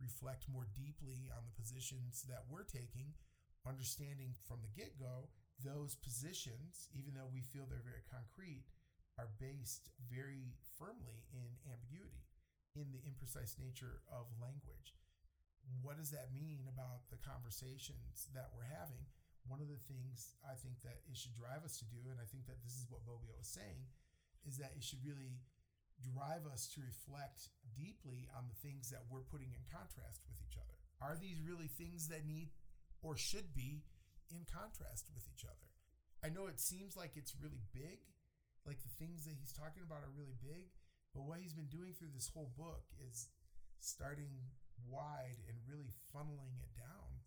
reflect 0.00 0.48
more 0.48 0.64
deeply 0.72 1.28
on 1.28 1.44
the 1.44 1.58
positions 1.58 2.24
that 2.24 2.48
we're 2.48 2.64
taking, 2.64 3.12
understanding 3.68 4.32
from 4.48 4.64
the 4.64 4.72
get 4.72 4.96
go 4.96 5.28
those 5.64 5.98
positions, 5.98 6.88
even 6.94 7.14
though 7.14 7.30
we 7.30 7.42
feel 7.42 7.66
they're 7.66 7.82
very 7.82 8.06
concrete, 8.06 8.66
are 9.18 9.34
based 9.42 9.90
very 10.06 10.54
firmly 10.78 11.26
in 11.34 11.50
ambiguity, 11.66 12.22
in 12.78 12.94
the 12.94 13.02
imprecise 13.02 13.58
nature 13.58 13.98
of 14.06 14.30
language. 14.38 14.94
What 15.82 15.98
does 15.98 16.14
that 16.14 16.32
mean 16.32 16.64
about 16.70 17.10
the 17.10 17.20
conversations 17.20 18.30
that 18.32 18.54
we're 18.54 18.70
having? 18.70 19.02
One 19.50 19.58
of 19.60 19.68
the 19.68 19.82
things 19.90 20.38
I 20.46 20.54
think 20.54 20.80
that 20.86 21.02
it 21.10 21.18
should 21.18 21.34
drive 21.34 21.66
us 21.66 21.76
to 21.82 21.86
do, 21.90 21.98
and 22.08 22.20
I 22.22 22.28
think 22.30 22.46
that 22.46 22.62
this 22.62 22.78
is 22.78 22.86
what 22.88 23.04
Bobbio 23.04 23.34
is 23.40 23.50
saying, 23.50 23.90
is 24.46 24.56
that 24.62 24.72
it 24.78 24.84
should 24.86 25.02
really 25.02 25.42
drive 25.98 26.46
us 26.46 26.70
to 26.78 26.86
reflect 26.86 27.50
deeply 27.74 28.30
on 28.38 28.46
the 28.46 28.58
things 28.62 28.88
that 28.94 29.02
we're 29.10 29.26
putting 29.26 29.50
in 29.50 29.64
contrast 29.66 30.22
with 30.30 30.38
each 30.46 30.54
other. 30.54 30.78
Are 31.02 31.18
these 31.18 31.42
really 31.42 31.66
things 31.66 32.06
that 32.08 32.22
need 32.22 32.54
or 33.02 33.18
should 33.18 33.54
be 33.54 33.82
in 34.32 34.46
contrast 34.48 35.08
with 35.14 35.26
each 35.28 35.44
other? 35.44 35.68
I 36.24 36.28
know 36.28 36.50
it 36.50 36.58
seems 36.58 36.96
like 36.96 37.14
it's 37.14 37.34
really 37.38 37.62
big, 37.70 38.02
like 38.66 38.82
the 38.82 38.94
things 38.98 39.24
that 39.24 39.38
he's 39.38 39.54
talking 39.54 39.86
about 39.86 40.02
are 40.02 40.12
really 40.12 40.36
big, 40.42 40.74
but 41.14 41.24
what 41.24 41.38
he's 41.38 41.54
been 41.54 41.70
doing 41.70 41.94
through 41.94 42.12
this 42.12 42.30
whole 42.32 42.50
book 42.58 42.84
is 42.98 43.28
starting 43.80 44.50
wide 44.86 45.38
and 45.46 45.56
really 45.66 45.94
funneling 46.10 46.58
it 46.58 46.72
down 46.74 47.22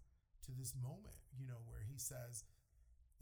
to 0.45 0.51
this 0.51 0.73
moment, 0.75 1.17
you 1.37 1.47
know, 1.47 1.63
where 1.67 1.83
he 1.87 1.97
says 1.97 2.43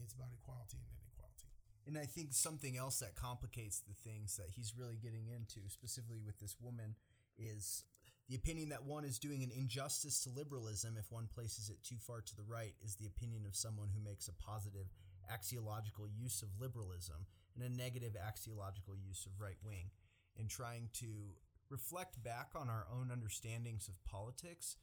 it's 0.02 0.14
about 0.14 0.34
equality 0.34 0.82
and 0.82 0.90
inequality. 0.90 1.52
And 1.86 1.98
I 1.98 2.06
think 2.06 2.34
something 2.34 2.78
else 2.78 3.00
that 3.00 3.16
complicates 3.16 3.80
the 3.80 3.94
things 3.94 4.38
that 4.38 4.52
he's 4.56 4.74
really 4.78 4.98
getting 4.98 5.28
into, 5.28 5.70
specifically 5.70 6.22
with 6.24 6.40
this 6.40 6.56
woman, 6.62 6.96
is 7.38 7.84
the 8.30 8.36
opinion 8.36 8.70
that 8.70 8.86
one 8.86 9.04
is 9.04 9.18
doing 9.18 9.42
an 9.42 9.52
injustice 9.58 10.22
to 10.22 10.30
liberalism 10.30 10.96
if 11.00 11.12
one 11.12 11.28
places 11.34 11.70
it 11.70 11.84
too 11.84 11.96
far 11.98 12.22
to 12.22 12.36
the 12.36 12.44
right 12.44 12.76
is 12.80 12.96
the 12.96 13.08
opinion 13.08 13.44
of 13.48 13.56
someone 13.56 13.90
who 13.90 14.08
makes 14.08 14.28
a 14.28 14.34
positive 14.34 14.86
axiological 15.34 16.08
use 16.16 16.44
of 16.44 16.62
liberalism 16.62 17.26
and 17.56 17.64
a 17.66 17.76
negative 17.76 18.14
axiological 18.14 18.94
use 19.04 19.26
of 19.26 19.42
right 19.42 19.58
wing. 19.66 19.90
And 20.38 20.48
trying 20.48 20.90
to 20.94 21.34
reflect 21.72 22.24
back 22.24 22.52
on 22.56 22.70
our 22.70 22.86
own 22.94 23.10
understandings 23.12 23.88
of 23.88 24.04
politics 24.06 24.78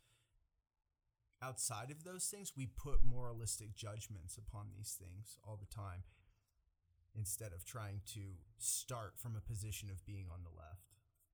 outside 1.40 1.92
of 1.92 2.02
those 2.02 2.24
things, 2.24 2.52
we 2.56 2.66
put 2.66 3.04
moralistic 3.04 3.76
judgments 3.76 4.36
upon 4.36 4.66
these 4.76 4.98
things 5.00 5.38
all 5.46 5.56
the 5.56 5.72
time 5.72 6.02
instead 7.16 7.52
of 7.52 7.64
trying 7.64 8.00
to 8.14 8.42
start 8.58 9.12
from 9.16 9.36
a 9.36 9.40
position 9.40 9.88
of 9.88 10.04
being 10.04 10.26
on 10.32 10.40
the 10.42 10.58
left 10.58 10.85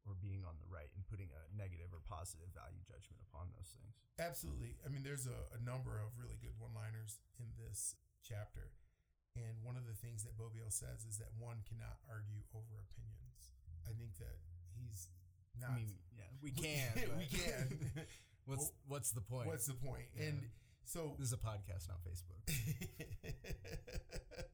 or 0.06 0.18
being 0.18 0.42
on 0.42 0.58
the 0.58 0.66
right 0.66 0.90
and 0.98 1.06
putting 1.06 1.30
a 1.30 1.42
negative 1.54 1.94
or 1.94 2.02
positive 2.02 2.50
value 2.50 2.82
judgment 2.82 3.22
upon 3.30 3.54
those 3.54 3.70
things. 3.74 3.94
Absolutely. 4.18 4.74
I 4.82 4.90
mean, 4.90 5.06
there's 5.06 5.30
a, 5.30 5.38
a 5.54 5.60
number 5.62 6.02
of 6.02 6.18
really 6.18 6.38
good 6.38 6.58
one 6.58 6.74
liners 6.74 7.22
in 7.38 7.46
this 7.58 7.94
chapter. 8.22 8.74
And 9.38 9.64
one 9.64 9.80
of 9.80 9.88
the 9.88 9.96
things 9.96 10.28
that 10.28 10.36
Bobbio 10.36 10.68
says 10.68 11.08
is 11.08 11.16
that 11.16 11.32
one 11.40 11.64
cannot 11.64 11.96
argue 12.04 12.44
over 12.52 12.84
opinions. 12.84 13.56
I 13.88 13.96
think 13.96 14.20
that 14.20 14.36
he's 14.76 15.08
not. 15.56 15.72
I 15.72 15.80
mean, 15.80 15.96
yeah, 16.12 16.28
we 16.44 16.52
can. 16.52 16.92
we 17.18 17.26
can. 17.26 17.80
what's 18.44 18.70
what's 18.86 19.10
the 19.12 19.24
point? 19.24 19.48
What's 19.48 19.66
the 19.66 19.74
point? 19.74 20.04
Yeah. 20.12 20.28
And 20.28 20.42
so 20.84 21.16
this 21.18 21.28
is 21.28 21.32
a 21.32 21.40
podcast, 21.40 21.88
not 21.88 22.04
Facebook. 22.04 22.44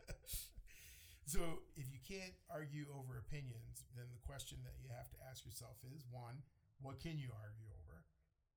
so 1.29 1.61
if 1.77 1.93
you 1.93 2.01
can't 2.01 2.33
argue 2.49 2.89
over 2.89 3.21
opinions, 3.21 3.85
then 3.93 4.09
the 4.09 4.25
question 4.25 4.65
that 4.65 4.81
you 4.81 4.89
have 4.89 5.13
to 5.13 5.21
ask 5.29 5.45
yourself 5.45 5.77
is 5.93 6.09
one, 6.09 6.41
what 6.81 7.05
can 7.05 7.21
you 7.21 7.29
argue 7.37 7.69
over? 7.69 8.09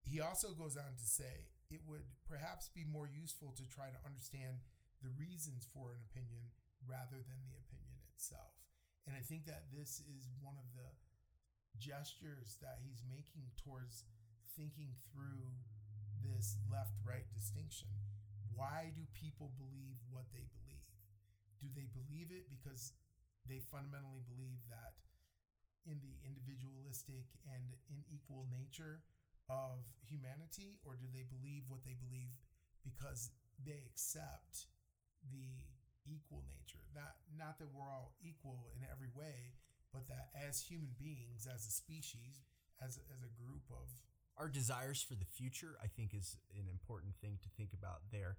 He 0.07 0.23
also 0.23 0.55
goes 0.55 0.79
on 0.79 0.95
to 0.95 1.07
say 1.07 1.51
it 1.69 1.83
would 1.83 2.07
perhaps 2.23 2.71
be 2.71 2.87
more 2.87 3.11
useful 3.11 3.51
to 3.59 3.67
try 3.67 3.91
to 3.91 4.05
understand 4.07 4.63
the 5.03 5.11
reasons 5.19 5.67
for 5.67 5.91
an 5.91 6.01
opinion 6.07 6.51
rather 6.87 7.19
than 7.19 7.39
the 7.43 7.59
opinion 7.59 7.99
itself. 8.15 8.55
And 9.03 9.17
I 9.17 9.23
think 9.25 9.45
that 9.49 9.67
this 9.73 9.99
is 10.05 10.29
one 10.39 10.55
of 10.55 10.67
the 10.71 10.89
gestures 11.75 12.55
that 12.61 12.79
he's 12.83 13.01
making 13.07 13.49
towards 13.57 14.05
thinking 14.55 14.93
through 15.09 15.47
this 16.21 16.55
left 16.69 16.93
right 17.03 17.25
distinction. 17.33 17.89
Why 18.53 18.93
do 18.93 19.01
people 19.17 19.51
believe 19.57 19.97
what 20.11 20.29
they 20.31 20.45
believe? 20.45 20.60
Do 21.61 21.69
they 21.69 21.85
believe 21.93 22.33
it 22.33 22.49
because 22.49 22.93
they 23.45 23.61
fundamentally 23.69 24.25
believe 24.25 24.59
that 24.69 24.97
in 25.85 26.01
the 26.01 26.17
individualistic 26.25 27.25
and 27.45 27.73
unequal 27.89 28.45
nature 28.49 29.01
of 29.49 29.85
humanity, 30.05 30.77
or 30.85 30.95
do 30.97 31.05
they 31.13 31.25
believe 31.25 31.65
what 31.69 31.83
they 31.85 31.97
believe 31.97 32.33
because 32.83 33.29
they 33.61 33.81
accept 33.85 34.67
the 35.29 35.61
equal 36.05 36.43
nature? 36.49 36.81
Not 36.93 37.17
not 37.37 37.57
that 37.59 37.69
we're 37.73 37.85
all 37.89 38.13
equal 38.21 38.69
in 38.75 38.81
every 38.89 39.09
way, 39.13 39.53
but 39.93 40.07
that 40.09 40.29
as 40.33 40.61
human 40.61 40.93
beings, 40.97 41.47
as 41.47 41.65
a 41.67 41.71
species, 41.73 42.41
as 42.81 42.97
as 43.13 43.21
a 43.21 43.31
group 43.37 43.65
of 43.69 43.89
Our 44.37 44.49
desires 44.49 45.03
for 45.03 45.13
the 45.13 45.25
future, 45.25 45.77
I 45.83 45.87
think, 45.87 46.13
is 46.13 46.37
an 46.57 46.67
important 46.67 47.15
thing 47.21 47.37
to 47.43 47.49
think 47.57 47.73
about 47.73 48.09
there 48.11 48.37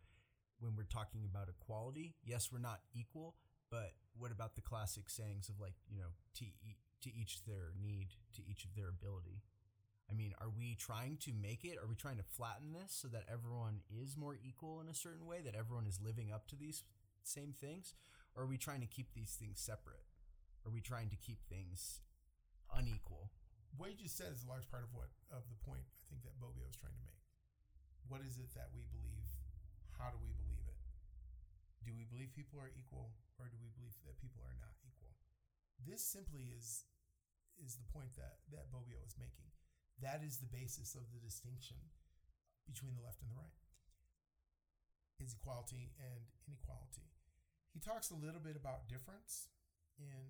when 0.63 0.77
we're 0.77 0.85
talking 0.85 1.27
about 1.29 1.49
equality. 1.49 2.15
Yes, 2.25 2.51
we're 2.53 2.59
not 2.59 2.81
equal, 2.95 3.35
but 3.71 3.93
what 4.17 4.31
about 4.31 4.55
the 4.55 4.63
classic 4.63 5.11
sayings 5.11 5.49
of 5.49 5.61
like, 5.61 5.75
you 5.91 5.99
know, 5.99 6.15
to 6.37 6.45
e- 6.45 6.79
to 7.03 7.11
each 7.15 7.45
their 7.45 7.75
need, 7.83 8.15
to 8.35 8.43
each 8.49 8.65
of 8.65 8.75
their 8.75 8.89
ability? 8.89 9.43
I 10.11 10.15
mean, 10.15 10.35
are 10.41 10.51
we 10.51 10.75
trying 10.75 11.17
to 11.23 11.33
make 11.33 11.65
it? 11.65 11.79
Are 11.83 11.89
we 11.89 11.95
trying 11.97 12.19
to 12.19 12.23
flatten 12.23 12.73
this 12.73 12.93
so 12.93 13.09
that 13.09 13.25
everyone 13.33 13.81
is 13.91 14.17
more 14.17 14.39
equal 14.43 14.81
in 14.81 14.89
a 14.89 14.95
certain 14.95 15.27
way, 15.27 15.41
that 15.45 15.55
everyone 15.55 15.87
is 15.87 16.01
living 16.03 16.31
up 16.33 16.47
to 16.49 16.57
these 16.57 16.85
same 17.23 17.55
things? 17.59 17.95
Or 18.37 18.45
are 18.45 18.47
we 18.47 18.59
trying 18.59 18.81
to 18.81 18.87
keep 18.87 19.15
these 19.15 19.37
things 19.39 19.61
separate? 19.61 20.05
Are 20.65 20.71
we 20.71 20.81
trying 20.81 21.09
to 21.11 21.17
keep 21.17 21.39
things 21.49 22.01
unequal? 22.75 23.31
what 23.77 23.89
you 23.89 23.97
just 23.97 24.17
said 24.17 24.29
is 24.33 24.45
a 24.45 24.49
large 24.49 24.69
part 24.69 24.85
of 24.85 24.93
what 24.93 25.09
of 25.33 25.49
the 25.49 25.57
point 25.65 25.81
I 25.81 26.05
think 26.13 26.21
that 26.29 26.37
Bobbio 26.37 26.69
is 26.69 26.77
trying 26.77 26.93
to 26.93 27.05
make. 27.09 27.17
What 28.09 28.21
is 28.21 28.37
it 28.37 28.53
that 28.53 28.69
we 28.77 28.85
believe? 28.93 29.25
How 29.97 30.13
do 30.13 30.21
we 30.21 30.37
believe? 30.37 30.52
Do 31.83 31.91
we 31.95 32.07
believe 32.07 32.31
people 32.31 32.63
are 32.63 32.71
equal, 32.71 33.15
or 33.39 33.51
do 33.51 33.59
we 33.59 33.75
believe 33.75 33.99
that 34.07 34.23
people 34.23 34.43
are 34.47 34.55
not 34.59 34.79
equal? 34.87 35.19
This 35.83 36.03
simply 36.03 36.51
is 36.55 36.87
is 37.61 37.77
the 37.77 37.87
point 37.93 38.15
that 38.17 38.43
that 38.55 38.71
Bobbio 38.71 39.03
is 39.07 39.19
making. 39.19 39.51
That 40.01 40.23
is 40.23 40.39
the 40.39 40.51
basis 40.51 40.95
of 40.95 41.11
the 41.13 41.21
distinction 41.23 41.79
between 42.67 42.95
the 42.95 43.05
left 43.05 43.23
and 43.23 43.31
the 43.31 43.39
right. 43.39 43.59
Is 45.23 45.35
equality 45.39 45.95
and 46.03 46.27
inequality. 46.51 47.15
He 47.71 47.79
talks 47.79 48.11
a 48.11 48.19
little 48.19 48.43
bit 48.43 48.59
about 48.59 48.91
difference 48.91 49.47
in 49.95 50.27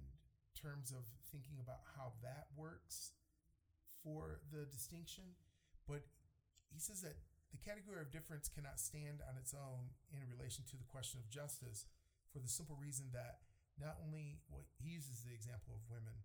terms 0.53 0.93
of 0.93 1.09
thinking 1.33 1.57
about 1.61 1.81
how 1.97 2.12
that 2.21 2.53
works 2.57 3.12
for 4.05 4.41
the 4.53 4.69
distinction, 4.69 5.25
but 5.88 6.05
he 6.69 6.79
says 6.79 7.01
that 7.03 7.17
the 7.53 7.61
category 7.61 8.01
of 8.01 8.11
difference 8.11 8.49
cannot 8.49 8.81
stand 8.81 9.21
on 9.23 9.37
its 9.37 9.53
own 9.53 9.93
in 10.09 10.25
relation 10.27 10.65
to 10.73 10.77
the 10.81 10.88
question 10.88 11.21
of 11.21 11.29
justice 11.29 11.85
for 12.33 12.41
the 12.41 12.49
simple 12.49 12.75
reason 12.81 13.12
that 13.12 13.45
not 13.77 14.01
only 14.01 14.41
well, 14.49 14.65
he 14.81 14.97
uses 14.97 15.21
the 15.21 15.37
example 15.37 15.77
of 15.77 15.85
women, 15.93 16.25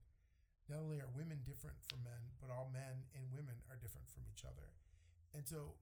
not 0.71 0.83
only 0.83 0.99
are 1.03 1.11
women 1.11 1.43
different 1.43 1.79
from 1.83 2.03
men, 2.03 2.31
but 2.39 2.51
all 2.51 2.71
men 2.71 3.07
and 3.11 3.31
women 3.31 3.59
are 3.67 3.79
different 3.79 4.07
from 4.07 4.23
each 4.27 4.47
other. 4.47 4.71
And 5.35 5.47
so, 5.47 5.75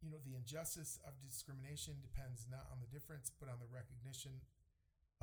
you 0.00 0.12
know, 0.12 0.20
the 0.20 0.36
injustice 0.36 1.00
of 1.04 1.20
discrimination 1.24 2.00
depends 2.04 2.48
not 2.48 2.68
on 2.68 2.80
the 2.84 2.88
difference, 2.88 3.32
but 3.32 3.48
on 3.48 3.60
the 3.60 3.68
recognition 3.68 4.44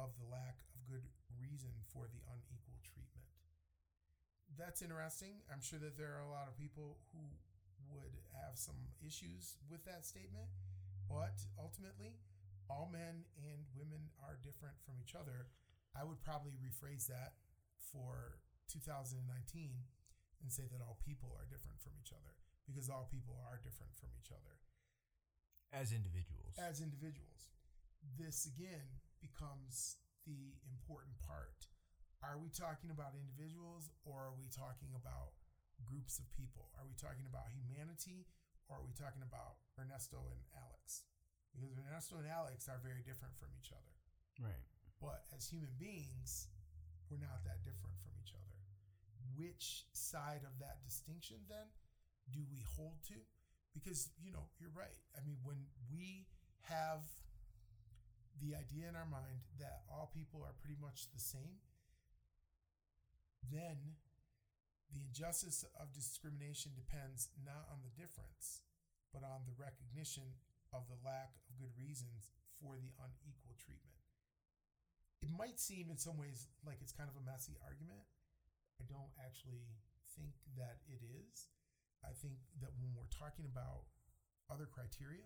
of 0.02 0.18
the 0.18 0.28
lack 0.30 0.66
of 0.74 0.86
good 0.90 1.06
reason 1.38 1.74
for 1.90 2.10
the 2.10 2.22
unequal 2.26 2.82
treatment 2.82 3.26
that's 4.58 4.82
interesting. 4.82 5.44
I'm 5.52 5.62
sure 5.62 5.80
that 5.80 5.98
there 5.98 6.16
are 6.16 6.24
a 6.24 6.32
lot 6.32 6.48
of 6.48 6.56
people 6.56 6.98
who 7.12 7.20
would 7.92 8.16
have 8.34 8.58
some 8.58 8.78
issues 9.06 9.58
with 9.70 9.84
that 9.86 10.06
statement, 10.06 10.50
but 11.10 11.38
ultimately, 11.60 12.18
all 12.70 12.90
men 12.92 13.26
and 13.38 13.62
women 13.78 14.10
are 14.26 14.38
different 14.42 14.76
from 14.82 14.98
each 15.02 15.14
other. 15.14 15.48
I 15.94 16.04
would 16.04 16.20
probably 16.22 16.58
rephrase 16.58 17.06
that 17.08 17.38
for 17.78 18.42
2019 18.68 19.22
and 20.42 20.50
say 20.52 20.66
that 20.72 20.82
all 20.82 20.98
people 21.06 21.32
are 21.38 21.46
different 21.48 21.80
from 21.80 21.94
each 22.02 22.12
other 22.12 22.34
because 22.66 22.90
all 22.90 23.08
people 23.08 23.38
are 23.46 23.62
different 23.62 23.94
from 23.96 24.10
each 24.18 24.34
other 24.34 24.58
As 25.72 25.94
individuals. 25.94 26.58
as 26.58 26.82
individuals. 26.82 27.54
This 28.18 28.46
again 28.50 29.00
becomes 29.22 29.98
the 30.26 30.58
important 30.74 31.18
part 31.22 31.70
Are 32.26 32.38
we 32.42 32.50
talking 32.50 32.90
about 32.90 33.14
individuals 33.14 33.90
or 34.04 34.34
are 34.34 34.36
we 34.38 34.50
talking 34.50 34.90
about 34.98 35.38
groups 35.84 36.22
of 36.22 36.30
people? 36.32 36.72
Are 36.80 36.88
we 36.88 36.96
talking 36.96 37.28
about 37.28 37.52
humanity 37.52 38.30
or 38.72 38.80
are 38.80 38.86
we 38.88 38.96
talking 38.96 39.26
about 39.26 39.60
Ernesto 39.76 40.22
and 40.32 40.42
Alex? 40.56 41.04
Because 41.52 41.76
Ernesto 41.76 42.20
and 42.20 42.28
Alex 42.28 42.68
are 42.68 42.80
very 42.80 43.04
different 43.04 43.36
from 43.36 43.52
each 43.56 43.72
other. 43.72 43.96
Right. 44.40 44.64
But 45.00 45.28
as 45.36 45.48
human 45.48 45.72
beings, 45.80 46.48
we're 47.08 47.24
not 47.24 47.44
that 47.48 47.64
different 47.64 47.96
from 48.04 48.16
each 48.20 48.36
other. 48.36 48.56
Which 49.36 49.88
side 49.92 50.44
of 50.48 50.56
that 50.60 50.84
distinction 50.84 51.44
then 51.48 51.68
do 52.32 52.44
we 52.48 52.64
hold 52.76 53.00
to? 53.12 53.20
Because, 53.76 54.10
you 54.20 54.32
know, 54.32 54.48
you're 54.60 54.74
right. 54.76 55.00
I 55.16 55.24
mean, 55.24 55.40
when 55.44 55.60
we 55.92 56.28
have 56.64 57.04
the 58.40 58.56
idea 58.56 58.88
in 58.88 58.96
our 58.96 59.08
mind 59.08 59.44
that 59.60 59.84
all 59.92 60.12
people 60.12 60.44
are 60.44 60.56
pretty 60.60 60.80
much 60.80 61.12
the 61.12 61.20
same, 61.20 61.60
then 63.52 64.00
the 64.94 65.02
injustice 65.02 65.66
of 65.80 65.96
discrimination 65.96 66.72
depends 66.76 67.30
not 67.42 67.66
on 67.72 67.82
the 67.82 67.94
difference, 67.94 68.66
but 69.14 69.24
on 69.24 69.48
the 69.48 69.58
recognition 69.58 70.38
of 70.74 70.88
the 70.92 71.00
lack 71.02 71.40
of 71.48 71.58
good 71.58 71.74
reasons 71.80 72.30
for 72.60 72.76
the 72.76 72.92
unequal 73.00 73.56
treatment. 73.56 74.00
It 75.24 75.32
might 75.32 75.58
seem 75.58 75.90
in 75.90 75.98
some 75.98 76.20
ways 76.20 76.52
like 76.62 76.84
it's 76.84 76.94
kind 76.94 77.10
of 77.10 77.18
a 77.18 77.26
messy 77.26 77.58
argument. 77.64 78.06
I 78.78 78.86
don't 78.86 79.12
actually 79.18 79.82
think 80.14 80.36
that 80.60 80.84
it 80.86 81.02
is. 81.02 81.50
I 82.04 82.14
think 82.14 82.38
that 82.62 82.76
when 82.78 82.94
we're 82.94 83.10
talking 83.10 83.48
about 83.50 83.90
other 84.52 84.70
criteria, 84.70 85.26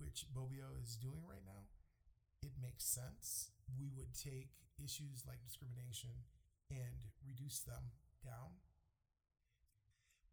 which 0.00 0.24
Bobbio 0.32 0.78
is 0.80 0.96
doing 0.96 1.26
right 1.26 1.44
now, 1.44 1.68
it 2.40 2.54
makes 2.56 2.86
sense. 2.86 3.50
We 3.76 3.90
would 3.92 4.14
take 4.14 4.54
issues 4.78 5.26
like 5.26 5.42
discrimination 5.42 6.24
and 6.70 7.10
reduce 7.26 7.60
them 7.66 7.92
down. 8.24 8.62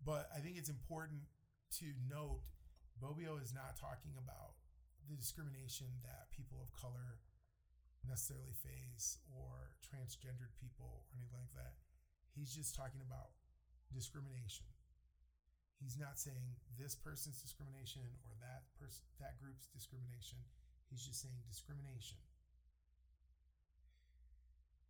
But 0.03 0.29
I 0.35 0.39
think 0.39 0.57
it's 0.57 0.69
important 0.69 1.29
to 1.81 1.85
note 2.09 2.43
Bobbio 3.01 3.41
is 3.41 3.53
not 3.53 3.75
talking 3.75 4.15
about 4.15 4.55
the 5.09 5.15
discrimination 5.15 5.87
that 6.01 6.31
people 6.33 6.63
of 6.63 6.73
color 6.73 7.21
necessarily 8.07 8.53
face 8.53 9.17
or 9.29 9.73
transgendered 9.81 10.53
people 10.57 11.05
or 11.09 11.17
anything 11.17 11.41
like 11.41 11.53
that. 11.57 11.77
He's 12.33 12.53
just 12.53 12.73
talking 12.77 13.01
about 13.01 13.33
discrimination. 13.93 14.65
He's 15.81 15.97
not 15.99 16.17
saying 16.17 16.55
this 16.79 16.95
person's 16.95 17.41
discrimination 17.41 18.05
or 18.25 18.33
that 18.39 18.71
person 18.79 19.03
that 19.19 19.37
group's 19.41 19.67
discrimination. 19.73 20.39
He's 20.89 21.03
just 21.03 21.21
saying 21.21 21.35
discrimination. 21.43 22.21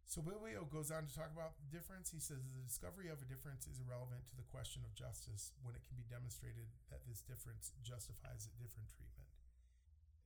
So 0.06 0.22
Bobbio 0.22 0.70
goes 0.70 0.94
on 0.94 1.10
to 1.10 1.12
talk 1.12 1.34
about 1.34 1.58
the 1.58 1.68
difference. 1.74 2.14
He 2.14 2.22
says 2.22 2.46
the 2.54 2.62
discovery 2.62 3.10
of 3.10 3.20
a 3.20 3.28
difference 3.28 3.66
is 3.66 3.82
irrelevant 3.82 4.30
to 4.30 4.38
the 4.38 4.46
question 4.54 4.86
of 4.86 4.94
justice 4.94 5.52
when 5.66 5.74
it 5.74 5.82
can 5.82 5.98
be 5.98 6.06
demonstrated 6.06 6.70
that 6.94 7.04
this 7.10 7.26
difference 7.26 7.74
justifies 7.82 8.46
a 8.46 8.54
different 8.62 8.94
treatment. 8.94 9.34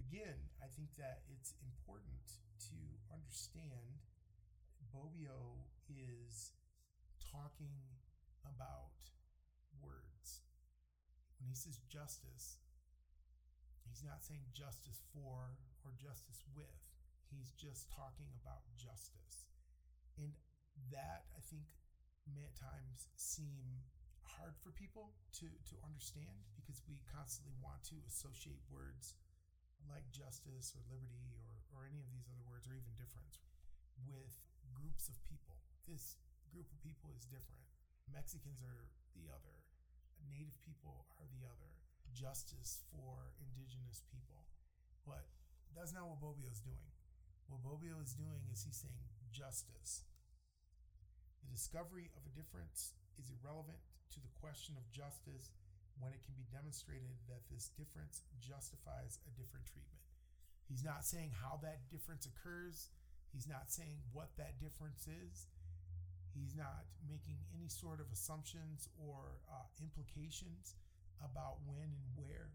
Again, 0.03 0.51
I 0.59 0.67
think 0.67 0.93
that 0.99 1.23
it's 1.31 1.55
important 1.63 2.43
to 2.69 2.77
understand 3.07 4.03
Bobbio 4.91 5.63
is 5.87 6.51
talking 7.31 7.79
about 8.43 8.99
words. 9.79 10.43
When 11.39 11.47
he 11.47 11.55
says 11.55 11.79
justice, 11.87 12.59
he's 13.87 14.03
not 14.03 14.27
saying 14.27 14.43
justice 14.51 14.99
for 15.15 15.55
or 15.87 15.91
justice 15.95 16.43
with. 16.51 16.77
He's 17.31 17.55
just 17.55 17.87
talking 17.93 18.27
about 18.43 18.67
justice. 18.75 19.49
And 20.19 20.35
that 20.91 21.31
I 21.31 21.41
think 21.47 21.65
may 22.27 22.43
at 22.43 22.53
times 22.59 23.07
seem 23.15 23.87
hard 24.21 24.53
for 24.59 24.69
people 24.75 25.15
to, 25.41 25.47
to 25.47 25.75
understand 25.81 26.45
because 26.59 26.83
we 26.85 27.01
constantly 27.09 27.55
want 27.63 27.81
to 27.89 27.97
associate 28.05 28.61
words 28.69 29.17
like 29.87 30.05
justice 30.11 30.75
or 30.75 30.83
liberty 30.91 31.31
or, 31.33 31.63
or 31.73 31.87
any 31.87 32.03
of 32.03 32.09
these 32.11 32.27
other 32.29 32.43
words 32.45 32.67
or 32.67 32.75
even 32.75 32.91
difference 32.99 33.39
with 34.05 34.37
groups 34.75 35.09
of 35.09 35.17
people. 35.25 35.57
This 35.87 36.19
group 36.51 36.69
of 36.69 36.79
people 36.83 37.09
is 37.15 37.25
different. 37.25 37.65
Mexicans 38.11 38.61
are 38.61 38.91
the 39.15 39.29
other, 39.31 39.65
Native 40.29 40.57
people 40.61 41.07
are 41.17 41.29
the 41.31 41.47
other, 41.47 41.71
justice 42.11 42.83
for 42.91 43.31
indigenous 43.39 44.03
people. 44.11 44.45
But 45.07 45.29
that's 45.73 45.93
not 45.93 46.09
what 46.09 46.19
Bobbio 46.19 46.49
is 46.51 46.59
doing. 46.59 46.89
What 47.47 47.63
Bobbio 47.63 48.01
is 48.01 48.13
doing 48.13 48.45
is 48.51 48.65
he's 48.65 48.77
saying 48.77 49.09
justice. 49.31 50.03
The 51.43 51.51
discovery 51.51 52.11
of 52.15 52.23
a 52.27 52.35
difference 52.35 52.93
is 53.17 53.31
irrelevant 53.31 53.79
to 54.15 54.19
the 54.19 54.31
question 54.39 54.75
of 54.79 54.85
justice 54.91 55.51
when 55.99 56.15
it 56.15 56.23
can 56.23 56.35
be 56.35 56.47
demonstrated 56.47 57.19
that 57.27 57.43
this 57.51 57.71
difference 57.75 58.23
justifies 58.39 59.19
a 59.27 59.31
different 59.35 59.67
treatment. 59.67 60.03
He's 60.67 60.85
not 60.85 61.03
saying 61.03 61.35
how 61.35 61.59
that 61.65 61.89
difference 61.91 62.29
occurs. 62.29 62.93
He's 63.33 63.49
not 63.49 63.67
saying 63.67 63.99
what 64.13 64.31
that 64.37 64.61
difference 64.61 65.09
is. 65.09 65.49
He's 66.31 66.55
not 66.55 66.85
making 67.03 67.41
any 67.51 67.67
sort 67.67 67.99
of 67.99 68.07
assumptions 68.13 68.87
or 68.95 69.41
uh, 69.49 69.65
implications 69.81 70.77
about 71.19 71.59
when 71.67 71.89
and 71.89 72.07
where 72.15 72.53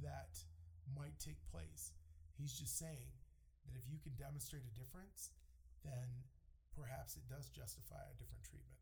that 0.00 0.38
might 0.96 1.18
take 1.18 1.38
place. 1.50 1.92
He's 2.38 2.54
just 2.54 2.78
saying 2.78 3.12
that 3.66 3.76
if 3.76 3.84
you 3.90 3.98
can 4.00 4.14
demonstrate 4.16 4.62
a 4.64 4.74
difference, 4.78 5.30
then 5.84 6.08
perhaps 6.72 7.16
it 7.16 7.28
does 7.28 7.52
justify 7.52 8.02
a 8.08 8.18
different 8.18 8.44
treatment, 8.44 8.80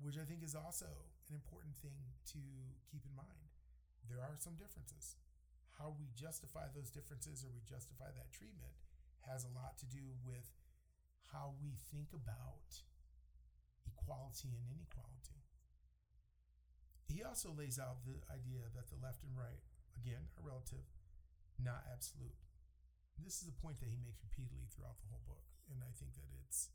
which 0.00 0.20
I 0.20 0.24
think 0.24 0.44
is 0.44 0.54
also 0.54 0.88
an 1.28 1.34
important 1.34 1.76
thing 1.80 2.16
to 2.36 2.42
keep 2.88 3.04
in 3.04 3.14
mind. 3.16 3.50
There 4.08 4.20
are 4.20 4.36
some 4.36 4.56
differences. 4.56 5.16
How 5.80 5.96
we 5.96 6.12
justify 6.12 6.68
those 6.68 6.92
differences 6.92 7.40
or 7.40 7.50
we 7.52 7.64
justify 7.64 8.12
that 8.12 8.34
treatment 8.36 8.76
has 9.24 9.44
a 9.44 9.52
lot 9.56 9.80
to 9.80 9.86
do 9.88 10.16
with 10.24 10.52
how 11.32 11.56
we 11.62 11.78
think 11.88 12.12
about 12.12 12.84
equality 13.86 14.52
and 14.56 14.68
inequality. 14.68 15.40
He 17.08 17.26
also 17.26 17.50
lays 17.50 17.78
out 17.78 18.06
the 18.06 18.22
idea 18.30 18.70
that 18.74 18.86
the 18.90 18.98
left 18.98 19.26
and 19.26 19.34
right, 19.34 19.62
again, 19.98 20.30
are 20.38 20.46
relative, 20.46 20.86
not 21.58 21.82
absolute. 21.90 22.38
This 23.18 23.42
is 23.42 23.50
a 23.50 23.56
point 23.56 23.82
that 23.82 23.90
he 23.90 23.98
makes 24.00 24.22
repeatedly 24.22 24.70
throughout 24.70 25.02
the 25.02 25.10
whole 25.10 25.22
book, 25.26 25.44
and 25.68 25.82
I 25.82 25.92
think 25.92 26.14
that 26.14 26.30
it's 26.46 26.70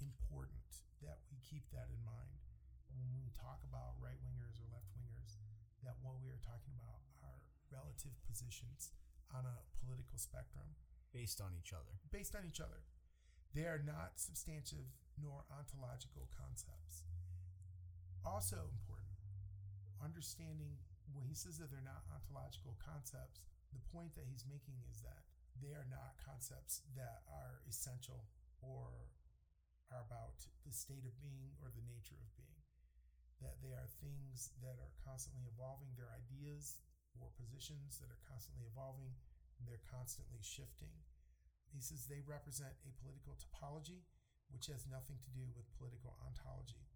important 0.00 0.82
that 1.04 1.20
we 1.30 1.38
keep 1.44 1.64
that 1.72 1.88
in 1.92 2.00
mind 2.04 2.40
when 2.96 3.12
we 3.20 3.28
talk 3.36 3.60
about 3.66 3.96
right 4.00 4.16
wingers 4.24 4.56
or 4.60 4.66
left 4.72 4.88
wingers, 4.96 5.36
that 5.84 5.96
what 6.00 6.16
we 6.20 6.32
are 6.32 6.40
talking 6.40 6.72
about 6.80 7.04
are 7.20 7.40
relative 7.68 8.16
positions 8.24 8.96
on 9.32 9.44
a 9.44 9.56
political 9.84 10.16
spectrum 10.16 10.76
Based 11.12 11.40
on 11.40 11.56
each 11.56 11.72
other. 11.72 11.96
based 12.12 12.36
on 12.36 12.44
each 12.44 12.60
other. 12.60 12.84
They 13.56 13.64
are 13.64 13.80
not 13.80 14.20
substantive 14.20 14.92
nor 15.16 15.48
ontological 15.48 16.28
concepts. 16.28 17.08
Also 18.20 18.68
important, 18.68 19.16
understanding 20.02 20.76
when 21.16 21.24
he 21.24 21.32
says 21.32 21.56
that 21.56 21.72
they're 21.72 21.80
not 21.86 22.04
ontological 22.12 22.76
concepts, 22.76 23.40
the 23.72 23.80
point 23.96 24.12
that 24.12 24.28
he's 24.28 24.44
making 24.44 24.76
is 24.92 25.00
that 25.00 25.24
they 25.56 25.72
are 25.72 25.88
not 25.88 26.20
concepts 26.20 26.84
that 26.92 27.24
are 27.32 27.64
essential 27.64 28.28
or 28.60 29.08
are 29.92 30.02
about 30.02 30.38
the 30.66 30.74
state 30.74 31.06
of 31.06 31.14
being 31.22 31.54
or 31.62 31.70
the 31.70 31.86
nature 31.86 32.18
of 32.18 32.30
being. 32.34 32.62
That 33.44 33.60
they 33.60 33.76
are 33.76 33.88
things 34.00 34.50
that 34.64 34.80
are 34.80 34.94
constantly 35.04 35.44
evolving, 35.46 35.92
they're 35.94 36.12
ideas 36.12 36.80
or 37.20 37.32
positions 37.36 38.00
that 38.00 38.08
are 38.08 38.22
constantly 38.24 38.64
evolving, 38.68 39.12
they're 39.64 39.84
constantly 39.88 40.40
shifting. 40.40 40.92
He 41.72 41.80
says 41.80 42.08
they 42.08 42.24
represent 42.24 42.76
a 42.84 42.96
political 43.00 43.36
topology 43.36 44.04
which 44.48 44.70
has 44.70 44.86
nothing 44.86 45.18
to 45.20 45.30
do 45.34 45.44
with 45.58 45.74
political 45.74 46.14
ontology. 46.22 46.86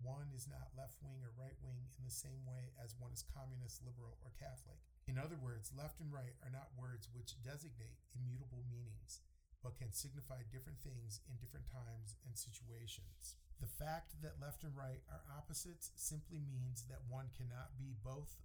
One 0.00 0.32
is 0.32 0.48
not 0.48 0.72
left 0.72 0.96
wing 1.04 1.20
or 1.20 1.36
right 1.36 1.60
wing 1.60 1.92
in 2.00 2.08
the 2.08 2.12
same 2.12 2.40
way 2.48 2.72
as 2.80 2.96
one 2.96 3.12
is 3.12 3.20
communist, 3.36 3.84
liberal, 3.84 4.16
or 4.24 4.32
Catholic. 4.40 4.80
In 5.04 5.20
other 5.20 5.36
words, 5.36 5.76
left 5.76 6.00
and 6.00 6.08
right 6.08 6.32
are 6.40 6.52
not 6.52 6.72
words 6.72 7.12
which 7.12 7.36
designate 7.44 8.00
immutable 8.16 8.64
meanings, 8.72 9.20
but 9.62 9.76
can 9.76 9.92
signify 9.92 10.40
different 10.48 10.80
things 10.80 11.20
in 11.28 11.36
different 11.36 11.68
times 11.68 12.16
and 12.24 12.36
situations. 12.36 13.36
The 13.60 13.68
fact 13.68 14.16
that 14.24 14.40
left 14.40 14.64
and 14.64 14.72
right 14.72 15.04
are 15.12 15.28
opposites 15.28 15.92
simply 15.94 16.40
means 16.40 16.88
that 16.88 17.04
one 17.08 17.28
cannot 17.36 17.76
be 17.76 17.92
both 18.00 18.40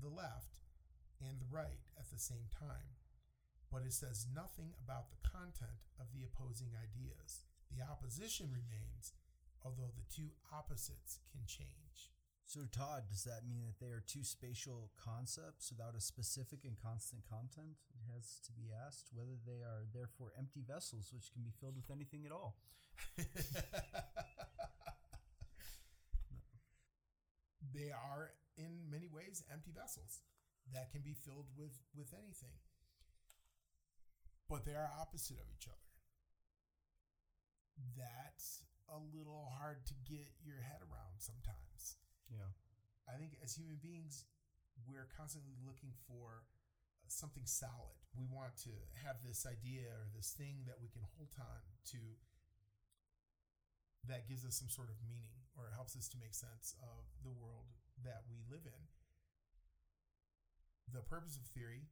the 0.00 0.12
left 0.12 0.60
and 1.20 1.40
the 1.40 1.48
right 1.48 1.88
at 1.96 2.12
the 2.12 2.20
same 2.20 2.48
time, 2.52 3.00
but 3.72 3.84
it 3.88 3.92
says 3.92 4.28
nothing 4.28 4.76
about 4.76 5.08
the 5.08 5.24
content 5.24 5.88
of 5.96 6.12
the 6.12 6.24
opposing 6.24 6.76
ideas. 6.76 7.48
The 7.72 7.84
opposition 7.84 8.52
remains, 8.52 9.16
although 9.64 9.92
the 9.96 10.08
two 10.12 10.36
opposites 10.52 11.20
can 11.32 11.44
change. 11.48 12.12
So, 12.50 12.66
Todd, 12.66 13.06
does 13.06 13.22
that 13.30 13.46
mean 13.46 13.62
that 13.70 13.78
they 13.78 13.94
are 13.94 14.02
two 14.02 14.26
spatial 14.26 14.90
concepts 14.98 15.70
without 15.70 15.94
a 15.94 16.02
specific 16.02 16.66
and 16.66 16.74
constant 16.74 17.22
content? 17.22 17.78
It 17.94 18.02
has 18.10 18.42
to 18.42 18.50
be 18.50 18.74
asked 18.74 19.14
whether 19.14 19.38
they 19.46 19.62
are 19.62 19.86
therefore 19.94 20.34
empty 20.34 20.66
vessels 20.66 21.14
which 21.14 21.30
can 21.30 21.46
be 21.46 21.54
filled 21.54 21.78
with 21.78 21.94
anything 21.94 22.26
at 22.26 22.34
all. 22.34 22.58
they 27.70 27.94
are 27.94 28.34
in 28.58 28.90
many 28.90 29.06
ways 29.06 29.46
empty 29.46 29.70
vessels 29.70 30.26
that 30.74 30.90
can 30.90 31.06
be 31.06 31.14
filled 31.14 31.46
with 31.56 31.78
with 31.94 32.12
anything 32.18 32.58
but 34.50 34.66
they 34.66 34.74
are 34.74 34.90
opposite 35.00 35.38
of 35.38 35.46
each 35.54 35.70
other 35.70 35.94
that's 37.96 38.66
a 38.90 38.98
little 39.16 39.48
hard 39.56 39.86
to 39.86 39.94
get 40.04 40.34
your 40.44 40.60
head 40.66 40.82
around 40.82 41.14
sometimes 41.22 41.96
Yeah. 42.30 42.50
i 43.10 43.18
think 43.18 43.34
as 43.42 43.54
human 43.54 43.76
beings 43.82 44.24
we're 44.86 45.10
constantly 45.18 45.58
looking 45.66 45.92
for 46.06 46.46
something 47.10 47.42
solid 47.44 47.98
we 48.14 48.24
want 48.30 48.54
to 48.62 48.70
have 49.02 49.18
this 49.26 49.42
idea 49.42 49.90
or 49.90 50.06
this 50.14 50.30
thing 50.30 50.62
that 50.70 50.78
we 50.78 50.86
can 50.86 51.02
hold 51.18 51.34
on 51.42 51.60
to 51.90 51.98
that 54.08 54.28
gives 54.28 54.46
us 54.46 54.56
some 54.56 54.70
sort 54.70 54.88
of 54.88 54.96
meaning 55.04 55.44
or 55.58 55.68
helps 55.74 55.96
us 55.96 56.08
to 56.08 56.16
make 56.16 56.32
sense 56.32 56.72
of 56.80 57.04
the 57.20 57.32
world 57.34 57.68
that 58.00 58.24
we 58.30 58.40
live 58.48 58.64
in. 58.64 58.82
The 60.88 61.04
purpose 61.04 61.36
of 61.36 61.44
theory 61.52 61.84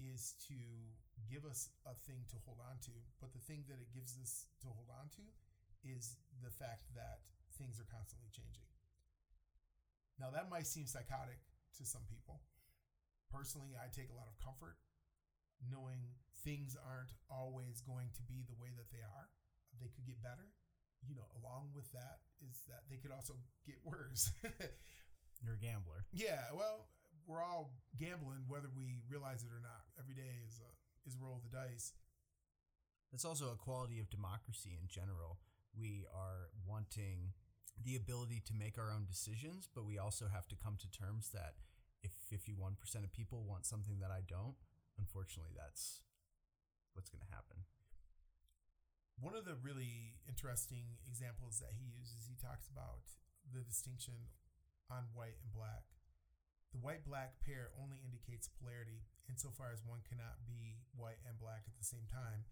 is 0.00 0.38
to 0.48 0.58
give 1.28 1.44
us 1.44 1.68
a 1.84 1.94
thing 2.06 2.24
to 2.30 2.36
hold 2.46 2.62
on 2.62 2.78
to, 2.86 2.94
but 3.20 3.34
the 3.34 3.42
thing 3.42 3.66
that 3.68 3.82
it 3.82 3.90
gives 3.92 4.16
us 4.16 4.46
to 4.62 4.68
hold 4.70 4.88
on 4.88 5.10
to 5.18 5.24
is 5.84 6.16
the 6.42 6.50
fact 6.50 6.88
that 6.94 7.26
things 7.58 7.78
are 7.78 7.86
constantly 7.90 8.30
changing. 8.30 8.67
Now, 10.18 10.34
that 10.34 10.50
might 10.50 10.66
seem 10.66 10.86
psychotic 10.86 11.38
to 11.78 11.86
some 11.86 12.02
people. 12.10 12.42
Personally, 13.30 13.78
I 13.78 13.86
take 13.88 14.10
a 14.10 14.18
lot 14.18 14.26
of 14.26 14.36
comfort 14.42 14.76
knowing 15.70 16.14
things 16.44 16.76
aren't 16.78 17.14
always 17.30 17.82
going 17.82 18.10
to 18.14 18.22
be 18.26 18.46
the 18.46 18.58
way 18.58 18.70
that 18.78 18.90
they 18.90 19.02
are. 19.02 19.26
They 19.78 19.90
could 19.94 20.06
get 20.06 20.22
better, 20.22 20.50
you 21.06 21.14
know, 21.14 21.26
along 21.38 21.70
with 21.74 21.90
that 21.92 22.22
is 22.42 22.66
that 22.66 22.86
they 22.90 22.98
could 22.98 23.10
also 23.14 23.34
get 23.66 23.78
worse. 23.84 24.30
You're 25.42 25.54
a 25.54 25.62
gambler. 25.62 26.06
yeah, 26.10 26.50
well, 26.54 26.90
we're 27.26 27.42
all 27.42 27.76
gambling 28.00 28.48
whether 28.48 28.72
we 28.74 29.04
realize 29.06 29.44
it 29.44 29.52
or 29.52 29.60
not. 29.62 29.86
Every 30.00 30.14
day 30.14 30.42
is 30.46 30.58
a 30.58 30.70
is 31.06 31.14
a 31.14 31.20
roll 31.22 31.36
of 31.36 31.44
the 31.44 31.54
dice. 31.54 31.92
That's 33.12 33.24
also 33.24 33.52
a 33.52 33.56
quality 33.56 34.00
of 34.00 34.10
democracy 34.10 34.76
in 34.80 34.88
general. 34.88 35.38
We 35.78 36.04
are 36.12 36.50
wanting 36.66 37.32
the 37.84 37.96
ability 37.96 38.42
to 38.46 38.54
make 38.54 38.78
our 38.78 38.90
own 38.90 39.06
decisions, 39.06 39.68
but 39.70 39.86
we 39.86 39.98
also 39.98 40.26
have 40.32 40.48
to 40.48 40.56
come 40.56 40.76
to 40.78 40.90
terms 40.90 41.30
that 41.30 41.54
if 42.02 42.10
51% 42.30 42.78
of 43.02 43.12
people 43.12 43.42
want 43.46 43.66
something 43.66 43.98
that 44.00 44.10
I 44.10 44.22
don't, 44.26 44.54
unfortunately, 44.98 45.54
that's 45.54 46.02
what's 46.94 47.10
going 47.10 47.22
to 47.22 47.34
happen. 47.34 47.66
One 49.18 49.34
of 49.34 49.46
the 49.46 49.58
really 49.58 50.18
interesting 50.30 51.02
examples 51.06 51.58
that 51.58 51.74
he 51.74 51.90
uses, 51.90 52.30
he 52.30 52.38
talks 52.38 52.70
about 52.70 53.02
the 53.50 53.66
distinction 53.66 54.30
on 54.86 55.10
white 55.10 55.38
and 55.42 55.50
black. 55.50 55.90
The 56.70 56.78
white 56.78 57.02
black 57.02 57.42
pair 57.42 57.74
only 57.74 57.98
indicates 58.04 58.46
polarity 58.46 59.02
insofar 59.26 59.74
as 59.74 59.82
one 59.82 60.06
cannot 60.06 60.46
be 60.46 60.86
white 60.94 61.18
and 61.26 61.34
black 61.34 61.66
at 61.66 61.74
the 61.74 61.86
same 61.86 62.06
time, 62.06 62.46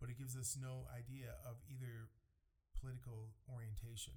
but 0.00 0.08
it 0.08 0.16
gives 0.16 0.36
us 0.36 0.56
no 0.56 0.88
idea 0.88 1.36
of 1.44 1.60
either 1.68 2.08
political 2.78 3.36
orientation. 3.50 4.14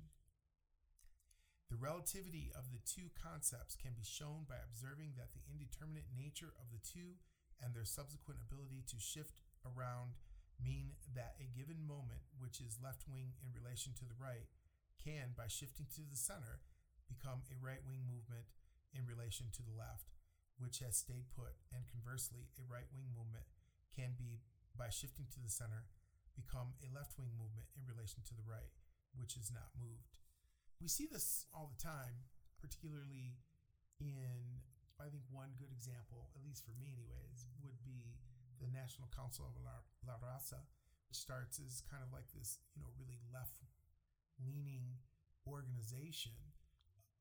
The 1.70 1.78
relativity 1.78 2.50
of 2.58 2.74
the 2.74 2.82
two 2.82 3.14
concepts 3.14 3.78
can 3.78 3.94
be 3.94 4.02
shown 4.02 4.50
by 4.50 4.58
observing 4.58 5.14
that 5.22 5.38
the 5.38 5.46
indeterminate 5.46 6.10
nature 6.10 6.50
of 6.58 6.74
the 6.74 6.82
two 6.82 7.22
and 7.62 7.78
their 7.78 7.86
subsequent 7.86 8.42
ability 8.42 8.82
to 8.90 8.98
shift 8.98 9.46
around 9.62 10.18
mean 10.58 10.98
that 11.14 11.38
a 11.38 11.48
given 11.54 11.86
moment, 11.86 12.26
which 12.42 12.58
is 12.58 12.82
left 12.82 13.06
wing 13.06 13.38
in 13.46 13.54
relation 13.54 13.94
to 14.02 14.06
the 14.10 14.18
right, 14.18 14.50
can, 14.98 15.38
by 15.38 15.46
shifting 15.46 15.86
to 15.94 16.02
the 16.04 16.18
center, 16.18 16.66
become 17.06 17.46
a 17.54 17.62
right 17.62 17.86
wing 17.86 18.04
movement 18.10 18.50
in 18.92 19.06
relation 19.06 19.54
to 19.54 19.62
the 19.62 19.76
left, 19.78 20.10
which 20.58 20.82
has 20.82 20.98
stayed 20.98 21.30
put, 21.32 21.54
and 21.70 21.86
conversely, 21.86 22.50
a 22.58 22.66
right 22.66 22.90
wing 22.92 23.14
movement 23.14 23.46
can 23.94 24.18
be, 24.18 24.42
by 24.74 24.90
shifting 24.90 25.30
to 25.32 25.40
the 25.40 25.54
center, 25.54 25.86
become 26.34 26.74
a 26.82 26.90
left 26.92 27.16
wing 27.16 27.32
movement 27.38 27.70
in 27.78 27.86
relation 27.86 28.26
to 28.26 28.34
the 28.34 28.46
right, 28.46 28.74
which 29.14 29.38
is 29.38 29.54
not 29.54 29.70
moved. 29.78 30.18
We 30.80 30.88
see 30.88 31.12
this 31.12 31.44
all 31.52 31.68
the 31.68 31.82
time, 31.84 32.24
particularly 32.64 33.36
in, 34.00 34.64
I 34.96 35.12
think, 35.12 35.28
one 35.28 35.52
good 35.60 35.76
example, 35.76 36.32
at 36.40 36.44
least 36.48 36.64
for 36.64 36.72
me, 36.80 36.88
anyways, 36.96 37.52
would 37.60 37.76
be 37.84 38.16
the 38.64 38.72
National 38.72 39.12
Council 39.12 39.44
of 39.44 39.60
La, 39.60 39.84
La 40.08 40.16
Raza, 40.24 40.64
which 41.12 41.20
starts 41.20 41.60
as 41.60 41.84
kind 41.84 42.00
of 42.00 42.16
like 42.16 42.32
this, 42.32 42.64
you 42.76 42.80
know, 42.80 42.88
really 42.96 43.20
left 43.28 43.60
leaning 44.40 45.04
organization. 45.44 46.36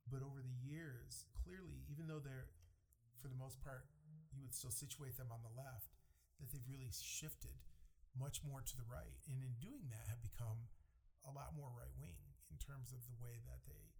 But 0.06 0.22
over 0.22 0.38
the 0.38 0.54
years, 0.62 1.26
clearly, 1.34 1.82
even 1.90 2.06
though 2.06 2.22
they're, 2.22 2.54
for 3.18 3.26
the 3.26 3.38
most 3.38 3.58
part, 3.58 3.90
you 4.30 4.38
would 4.46 4.54
still 4.54 4.70
situate 4.70 5.18
them 5.18 5.34
on 5.34 5.42
the 5.42 5.50
left, 5.58 5.98
that 6.38 6.54
they've 6.54 6.70
really 6.70 6.94
shifted 6.94 7.58
much 8.14 8.38
more 8.46 8.62
to 8.62 8.74
the 8.78 8.86
right. 8.86 9.18
And 9.26 9.42
in 9.42 9.58
doing 9.58 9.90
that, 9.90 10.06
have 10.06 10.22
become 10.22 10.70
a 11.26 11.34
lot 11.34 11.58
more 11.58 11.74
right 11.74 11.90
wing 11.98 12.27
in 12.48 12.58
terms 12.60 12.92
of 12.92 13.04
the 13.06 13.18
way 13.20 13.40
that 13.44 13.64
they 13.68 13.94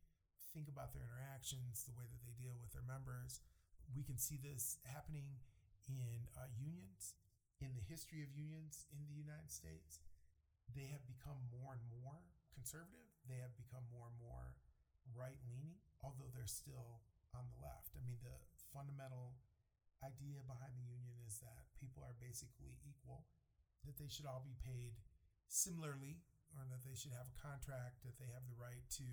think 0.52 0.68
about 0.68 0.96
their 0.96 1.04
interactions, 1.04 1.84
the 1.84 1.94
way 1.94 2.08
that 2.08 2.22
they 2.24 2.34
deal 2.34 2.56
with 2.58 2.72
their 2.72 2.84
members. 2.84 3.44
We 3.92 4.04
can 4.04 4.18
see 4.18 4.36
this 4.40 4.80
happening 4.84 5.40
in 5.88 6.28
uh, 6.36 6.48
unions, 6.56 7.16
in 7.60 7.72
the 7.76 7.84
history 7.84 8.20
of 8.24 8.32
unions 8.32 8.88
in 8.92 9.04
the 9.08 9.16
United 9.16 9.52
States. 9.52 10.04
They 10.72 10.88
have 10.92 11.04
become 11.08 11.40
more 11.48 11.76
and 11.76 11.84
more 11.88 12.20
conservative. 12.52 13.08
They 13.24 13.40
have 13.40 13.56
become 13.56 13.88
more 13.88 14.12
and 14.12 14.18
more 14.20 14.56
right 15.16 15.40
leaning, 15.48 15.80
although 16.04 16.28
they're 16.32 16.48
still 16.48 17.00
on 17.32 17.48
the 17.48 17.58
left. 17.60 17.96
I 17.96 18.04
mean, 18.04 18.20
the 18.20 18.36
fundamental 18.72 19.36
idea 20.04 20.44
behind 20.44 20.76
the 20.76 20.84
union 20.84 21.16
is 21.24 21.40
that 21.40 21.72
people 21.76 22.04
are 22.04 22.14
basically 22.20 22.76
equal, 22.84 23.24
that 23.88 23.96
they 23.96 24.08
should 24.08 24.28
all 24.28 24.44
be 24.44 24.54
paid 24.60 25.00
similarly 25.48 26.20
or 26.56 26.64
that 26.68 26.84
they 26.84 26.96
should 26.96 27.12
have 27.12 27.28
a 27.28 27.36
contract, 27.36 28.04
that 28.04 28.16
they 28.16 28.28
have 28.32 28.44
the 28.48 28.56
right 28.56 28.84
to 29.00 29.06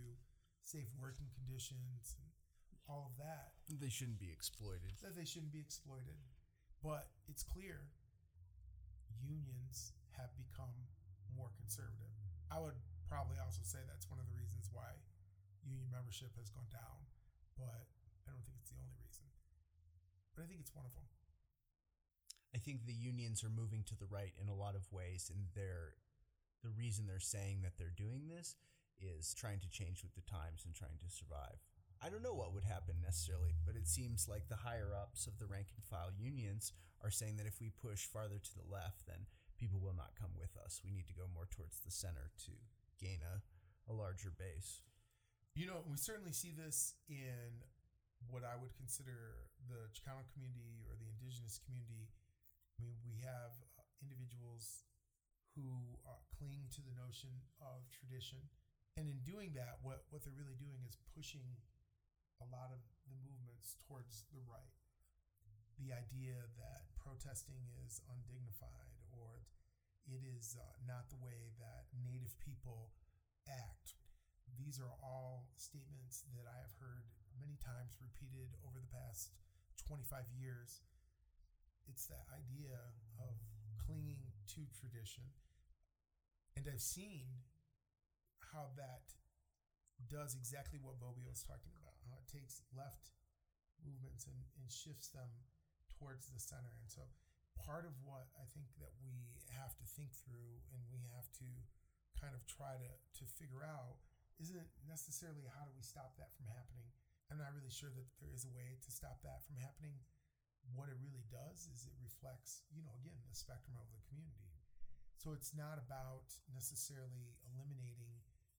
safe 0.63 0.89
working 0.97 1.29
conditions 1.35 2.17
and 2.17 2.27
all 2.87 3.09
of 3.09 3.17
that. 3.17 3.57
They 3.67 3.89
shouldn't 3.89 4.21
be 4.21 4.29
exploited. 4.29 4.97
That 5.01 5.17
they 5.17 5.25
shouldn't 5.25 5.53
be 5.53 5.61
exploited. 5.61 6.17
But 6.81 7.09
it's 7.25 7.41
clear 7.41 7.89
unions 9.25 9.93
have 10.13 10.29
become 10.37 10.71
more 11.33 11.49
conservative. 11.57 12.13
I 12.53 12.61
would 12.61 12.77
probably 13.09 13.41
also 13.41 13.65
say 13.65 13.81
that's 13.89 14.09
one 14.09 14.21
of 14.21 14.27
the 14.29 14.37
reasons 14.37 14.69
why 14.69 14.93
union 15.65 15.89
membership 15.89 16.33
has 16.37 16.53
gone 16.53 16.69
down, 16.69 17.09
but 17.57 17.89
I 18.25 18.33
don't 18.33 18.45
think 18.45 18.61
it's 18.61 18.69
the 18.69 18.79
only 18.79 18.93
reason. 19.01 19.25
But 20.37 20.45
I 20.45 20.47
think 20.47 20.61
it's 20.61 20.73
one 20.77 20.85
of 20.85 20.93
them. 20.93 21.09
I 22.53 22.61
think 22.61 22.85
the 22.85 22.95
unions 22.95 23.43
are 23.43 23.51
moving 23.51 23.83
to 23.91 23.97
the 23.97 24.07
right 24.07 24.31
in 24.39 24.47
a 24.47 24.55
lot 24.55 24.77
of 24.77 24.87
ways, 24.93 25.27
and 25.33 25.49
they're 25.57 25.97
the 26.65 26.73
reason 26.73 27.05
they're 27.05 27.21
saying 27.21 27.61
that 27.61 27.77
they're 27.77 27.93
doing 27.93 28.25
this 28.25 28.57
is 28.97 29.37
trying 29.37 29.61
to 29.61 29.69
change 29.69 30.01
with 30.01 30.17
the 30.17 30.25
times 30.25 30.65
and 30.65 30.73
trying 30.73 30.97
to 30.97 31.13
survive. 31.13 31.61
I 32.01 32.09
don't 32.09 32.25
know 32.25 32.33
what 32.33 32.57
would 32.57 32.65
happen 32.65 32.97
necessarily, 33.05 33.53
but 33.61 33.77
it 33.77 33.85
seems 33.87 34.25
like 34.25 34.49
the 34.49 34.65
higher 34.65 34.97
ups 34.97 35.29
of 35.29 35.37
the 35.37 35.45
rank 35.45 35.69
and 35.77 35.85
file 35.85 36.09
unions 36.17 36.73
are 37.05 37.13
saying 37.13 37.37
that 37.37 37.45
if 37.45 37.61
we 37.61 37.69
push 37.69 38.09
farther 38.09 38.41
to 38.41 38.53
the 38.57 38.65
left, 38.65 39.05
then 39.05 39.29
people 39.61 39.77
will 39.77 39.95
not 39.95 40.17
come 40.17 40.33
with 40.33 40.57
us. 40.57 40.81
We 40.81 40.91
need 40.91 41.07
to 41.07 41.17
go 41.17 41.29
more 41.29 41.47
towards 41.53 41.79
the 41.85 41.93
center 41.93 42.33
to 42.49 42.53
gain 42.97 43.21
a, 43.21 43.45
a 43.89 43.93
larger 43.93 44.33
base. 44.33 44.81
You 45.55 45.69
know, 45.69 45.85
we 45.87 45.95
certainly 45.95 46.33
see 46.33 46.51
this 46.51 46.97
in 47.07 47.63
what 48.27 48.43
I 48.43 48.57
would 48.59 48.75
consider 48.75 49.47
the 49.69 49.87
Chicano 49.95 50.25
community 50.35 50.83
or 50.89 50.97
the 50.97 51.07
indigenous 51.07 51.61
community. 51.63 52.11
I 52.75 52.83
mean, 52.83 52.97
we 53.07 53.15
have 53.23 53.55
uh, 53.79 53.85
individuals 54.03 54.83
who 55.55 55.95
uh, 56.03 56.19
cling 56.35 56.67
to 56.75 56.83
the 56.83 56.91
notion 56.99 57.31
of 57.63 57.87
tradition. 57.89 58.43
And 58.99 59.07
in 59.07 59.23
doing 59.23 59.55
that, 59.55 59.79
what, 59.81 60.03
what 60.11 60.23
they're 60.23 60.35
really 60.35 60.59
doing 60.59 60.83
is 60.83 60.99
pushing 61.15 61.47
a 62.43 62.47
lot 62.51 62.71
of 62.71 62.83
the 63.07 63.15
movements 63.23 63.79
towards 63.87 64.27
the 64.35 64.43
right. 64.43 64.75
The 65.79 65.95
idea 65.95 66.39
that 66.59 66.91
protesting 66.99 67.59
is 67.83 68.03
undignified 68.07 68.95
or 69.11 69.47
it 70.07 70.21
is 70.23 70.55
uh, 70.55 70.63
not 70.85 71.07
the 71.09 71.19
way 71.19 71.51
that 71.59 71.89
Native 72.05 72.35
people 72.43 72.93
act. 73.49 73.97
These 74.55 74.79
are 74.79 74.91
all 75.03 75.51
statements 75.57 76.23
that 76.35 76.47
I 76.47 76.57
have 76.61 76.71
heard 76.79 77.07
many 77.35 77.59
times 77.59 77.97
repeated 77.99 78.55
over 78.63 78.79
the 78.79 78.91
past 78.91 79.35
25 79.83 80.23
years. 80.31 80.85
It's 81.89 82.07
that 82.07 82.25
idea 82.31 82.79
of 83.19 83.35
clinging 83.81 84.23
to 84.55 84.61
tradition. 84.71 85.25
And 86.55 86.63
I've 86.71 86.83
seen 86.83 87.27
how 88.39 88.71
that 88.79 89.11
does 90.07 90.35
exactly 90.35 90.79
what 90.79 90.99
Bobbio 91.03 91.27
is 91.31 91.43
talking 91.43 91.75
about. 91.75 91.99
How 92.07 92.15
it 92.19 92.27
takes 92.31 92.63
left 92.71 93.11
movements 93.83 94.25
and, 94.25 94.39
and 94.59 94.67
shifts 94.71 95.11
them 95.11 95.27
towards 95.99 96.31
the 96.31 96.39
center. 96.39 96.71
And 96.79 96.87
so 96.87 97.03
part 97.59 97.83
of 97.83 97.95
what 98.03 98.31
I 98.39 98.47
think 98.55 98.71
that 98.79 98.95
we 99.03 99.35
have 99.51 99.75
to 99.79 99.85
think 99.95 100.15
through 100.15 100.63
and 100.71 100.79
we 100.91 101.03
have 101.15 101.27
to 101.43 101.49
kind 102.15 102.31
of 102.31 102.43
try 102.47 102.79
to, 102.79 102.91
to 103.19 103.23
figure 103.35 103.63
out 103.63 103.99
isn't 104.39 104.67
necessarily 104.87 105.47
how 105.47 105.63
do 105.63 105.71
we 105.75 105.83
stop 105.83 106.15
that 106.19 106.31
from 106.35 106.47
happening. 106.51 106.87
I'm 107.31 107.39
not 107.39 107.55
really 107.55 107.71
sure 107.71 107.91
that 107.91 108.07
there 108.19 108.31
is 108.31 108.47
a 108.47 108.51
way 108.55 108.79
to 108.79 108.89
stop 108.91 109.23
that 109.23 109.43
from 109.43 109.59
happening. 109.59 109.95
What 110.75 110.91
it 110.91 110.99
really 111.03 111.23
does 111.27 111.67
is 111.71 111.87
it 111.87 111.95
reflects, 111.99 112.63
you 112.71 112.83
know, 112.83 112.91
again, 112.99 113.19
the 113.27 113.37
spectrum 113.37 113.79
of 113.79 113.87
the 113.91 114.01
community. 114.07 114.54
So 115.17 115.33
it's 115.33 115.55
not 115.57 115.81
about 115.81 116.29
necessarily 116.53 117.33
eliminating 117.49 118.13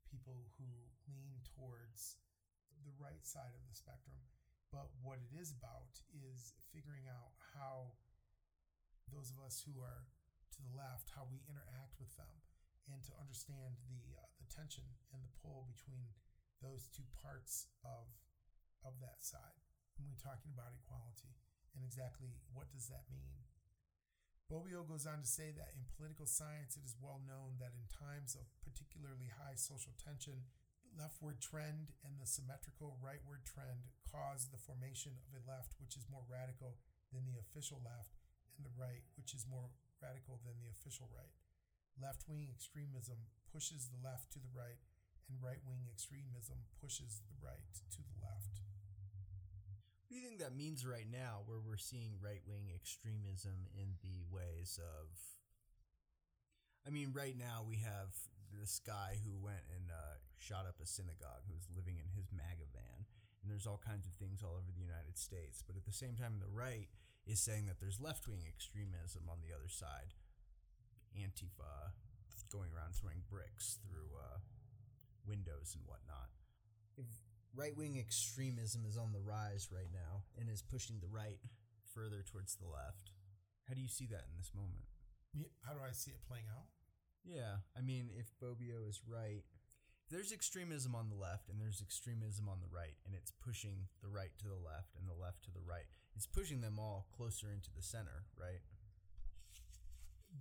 people 0.09 0.51
who 0.59 0.67
lean 1.07 1.39
towards 1.55 2.19
the 2.83 2.95
right 2.99 3.23
side 3.23 3.55
of 3.55 3.63
the 3.71 3.77
spectrum. 3.77 4.19
But 4.75 4.91
what 4.99 5.23
it 5.23 5.31
is 5.31 5.55
about 5.55 5.95
is 6.11 6.59
figuring 6.75 7.07
out 7.07 7.39
how 7.55 7.95
those 9.15 9.31
of 9.31 9.39
us 9.39 9.63
who 9.63 9.79
are 9.79 10.11
to 10.57 10.61
the 10.67 10.75
left, 10.75 11.15
how 11.15 11.29
we 11.31 11.39
interact 11.47 11.95
with 12.03 12.11
them, 12.19 12.35
and 12.91 12.99
to 13.07 13.15
understand 13.19 13.79
the 13.87 14.19
uh, 14.19 14.27
the 14.43 14.49
tension 14.51 14.87
and 15.15 15.23
the 15.23 15.33
pull 15.43 15.67
between 15.71 16.11
those 16.63 16.91
two 16.91 17.07
parts 17.23 17.71
of 17.87 18.11
of 18.83 18.99
that 19.03 19.23
side 19.23 19.63
when 19.99 20.07
we're 20.07 20.21
talking 20.21 20.53
about 20.55 20.71
equality 20.77 21.35
and 21.75 21.83
exactly 21.83 22.31
what 22.53 22.71
does 22.71 22.87
that 22.89 23.05
mean. 23.11 23.46
Bobbio 24.47 24.87
goes 24.87 25.11
on 25.11 25.27
to 25.27 25.27
say 25.27 25.51
that 25.51 25.75
in 25.75 25.91
political 25.99 26.23
science, 26.23 26.79
it 26.79 26.87
is 26.87 26.95
well 27.03 27.19
known 27.19 27.59
that 27.59 27.75
in 27.75 27.91
times 27.91 28.39
of 28.39 28.47
particularly 28.63 29.27
high 29.27 29.59
social 29.59 29.91
tension, 29.99 30.47
the 30.87 30.95
leftward 31.03 31.43
trend 31.43 31.91
and 32.07 32.23
the 32.23 32.31
symmetrical 32.31 32.95
rightward 33.03 33.43
trend 33.43 33.91
cause 34.07 34.47
the 34.47 34.63
formation 34.63 35.19
of 35.27 35.35
a 35.35 35.43
left 35.43 35.75
which 35.83 35.99
is 35.99 36.07
more 36.07 36.23
radical 36.31 36.79
than 37.11 37.27
the 37.27 37.43
official 37.43 37.83
left 37.83 38.23
and 38.55 38.63
the 38.63 38.79
right 38.79 39.03
which 39.19 39.35
is 39.35 39.51
more 39.51 39.75
radical 39.99 40.39
than 40.47 40.63
the 40.63 40.71
official 40.71 41.11
right. 41.11 41.35
Left 41.99 42.23
wing 42.31 42.47
extremism 42.47 43.27
pushes 43.51 43.91
the 43.91 43.99
left 43.99 44.31
to 44.31 44.39
the 44.39 44.53
right, 44.55 44.79
and 45.27 45.43
right 45.43 45.65
wing 45.67 45.91
extremism 45.91 46.71
pushes 46.79 47.25
the 47.27 47.39
right 47.43 47.67
to 47.75 48.01
the 48.05 48.17
left. 48.23 48.66
What 50.07 50.15
do 50.15 50.23
you 50.23 50.27
think 50.31 50.39
that 50.39 50.55
means 50.55 50.87
right 50.87 51.11
now, 51.11 51.43
where 51.51 51.59
we're 51.59 51.83
seeing 51.83 52.23
right 52.23 52.39
wing 52.47 52.71
extremism 52.71 53.67
in 53.75 53.99
the 54.07 54.23
ways 54.31 54.79
of. 54.79 55.11
I 56.87 56.95
mean, 56.95 57.11
right 57.11 57.35
now 57.35 57.67
we 57.67 57.83
have 57.83 58.15
this 58.55 58.79
guy 58.79 59.19
who 59.27 59.35
went 59.35 59.67
and 59.67 59.91
uh, 59.91 60.23
shot 60.39 60.63
up 60.63 60.79
a 60.79 60.87
synagogue 60.87 61.43
who 61.51 61.59
was 61.59 61.67
living 61.75 61.99
in 61.99 62.07
his 62.15 62.31
MAGA 62.31 62.71
van. 62.71 63.11
And 63.43 63.51
there's 63.51 63.67
all 63.67 63.83
kinds 63.83 64.07
of 64.07 64.15
things 64.15 64.47
all 64.47 64.55
over 64.55 64.71
the 64.71 64.87
United 64.87 65.19
States. 65.19 65.67
But 65.67 65.75
at 65.75 65.83
the 65.83 65.91
same 65.91 66.15
time, 66.15 66.39
the 66.39 66.47
right 66.47 66.87
is 67.27 67.43
saying 67.43 67.67
that 67.67 67.83
there's 67.83 67.99
left 67.99 68.31
wing 68.31 68.47
extremism 68.47 69.27
on 69.27 69.43
the 69.43 69.51
other 69.51 69.67
side. 69.67 70.15
Antifa 71.19 71.99
going 72.55 72.71
around 72.71 72.95
throwing 72.95 73.27
bricks 73.27 73.83
through 73.83 74.15
uh, 74.15 74.39
windows 75.27 75.75
and 75.75 75.83
whatnot. 75.83 76.31
If 76.95 77.11
right 77.57 77.77
wing 77.77 77.99
extremism 77.99 78.85
is 78.87 78.97
on 78.97 79.13
the 79.13 79.25
rise 79.25 79.69
right 79.73 79.91
now 79.93 80.23
and 80.39 80.49
is 80.49 80.63
pushing 80.63 81.01
the 81.01 81.09
right 81.11 81.41
further 81.95 82.23
towards 82.23 82.57
the 82.57 82.69
left, 82.69 83.11
how 83.69 83.75
do 83.75 83.81
you 83.81 83.89
see 83.89 84.07
that 84.07 84.29
in 84.31 84.37
this 84.37 84.53
moment? 84.55 84.85
Yeah, 85.33 85.51
How 85.65 85.73
do 85.73 85.81
I 85.81 85.93
see 85.93 86.13
it 86.13 86.29
playing 86.29 86.47
out? 86.53 86.69
Yeah, 87.25 87.65
I 87.77 87.81
mean, 87.83 88.11
if 88.15 88.31
Bobbio 88.39 88.87
is 88.87 89.03
right, 89.03 89.43
there's 90.09 90.31
extremism 90.31 90.95
on 90.95 91.09
the 91.11 91.19
left 91.19 91.49
and 91.51 91.59
there's 91.59 91.83
extremism 91.83 92.47
on 92.47 92.63
the 92.63 92.71
right, 92.71 92.95
and 93.05 93.17
it's 93.17 93.33
pushing 93.43 93.91
the 94.01 94.09
right 94.09 94.31
to 94.39 94.47
the 94.47 94.61
left 94.61 94.95
and 94.95 95.09
the 95.09 95.19
left 95.19 95.43
to 95.45 95.51
the 95.51 95.65
right. 95.67 95.91
It's 96.15 96.31
pushing 96.31 96.61
them 96.61 96.79
all 96.79 97.09
closer 97.11 97.51
into 97.51 97.75
the 97.75 97.83
center, 97.83 98.29
right? 98.39 98.63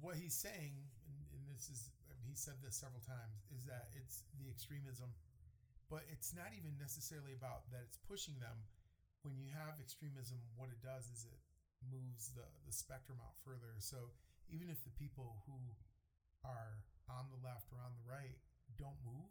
what 0.01 0.15
he's 0.15 0.35
saying, 0.35 0.75
and, 1.07 1.19
and 1.33 1.43
this 1.47 1.69
is 1.69 1.91
he 2.25 2.33
said 2.33 2.57
this 2.65 2.75
several 2.75 3.01
times, 3.05 3.45
is 3.53 3.63
that 3.69 3.93
it's 3.93 4.25
the 4.41 4.49
extremism, 4.49 5.13
but 5.89 6.03
it's 6.09 6.33
not 6.33 6.49
even 6.57 6.73
necessarily 6.81 7.37
about 7.37 7.69
that 7.69 7.85
it's 7.85 7.99
pushing 8.09 8.37
them. 8.41 8.57
When 9.21 9.37
you 9.37 9.49
have 9.53 9.81
extremism, 9.81 10.37
what 10.53 10.69
it 10.69 10.81
does 10.81 11.09
is 11.09 11.25
it 11.25 11.41
moves 11.89 12.33
the 12.33 12.45
the 12.65 12.73
spectrum 12.73 13.21
out 13.21 13.37
further. 13.45 13.77
So 13.81 14.13
even 14.49 14.69
if 14.69 14.81
the 14.85 14.93
people 14.97 15.41
who 15.45 15.57
are 16.45 16.81
on 17.09 17.29
the 17.29 17.41
left 17.41 17.69
or 17.73 17.81
on 17.81 17.93
the 17.97 18.05
right 18.05 18.37
don't 18.77 18.97
move, 19.05 19.29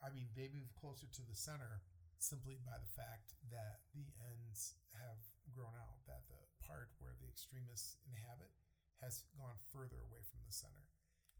I 0.00 0.12
mean 0.12 0.28
they 0.36 0.48
move 0.52 0.72
closer 0.76 1.08
to 1.08 1.22
the 1.24 1.36
center 1.36 1.84
simply 2.20 2.60
by 2.60 2.76
the 2.76 2.92
fact 2.92 3.32
that 3.48 3.80
the 3.96 4.04
ends 4.28 4.76
have 4.92 5.20
grown 5.56 5.72
out, 5.80 6.04
that 6.04 6.28
the 6.28 6.40
part 6.60 6.92
where 7.00 7.16
the 7.16 7.28
extremists 7.28 7.96
inhabit 8.04 8.52
has 9.00 9.24
gone 9.32 9.56
further 9.72 9.96
away 10.04 10.20
from 10.28 10.44
the 10.44 10.52
center. 10.52 10.84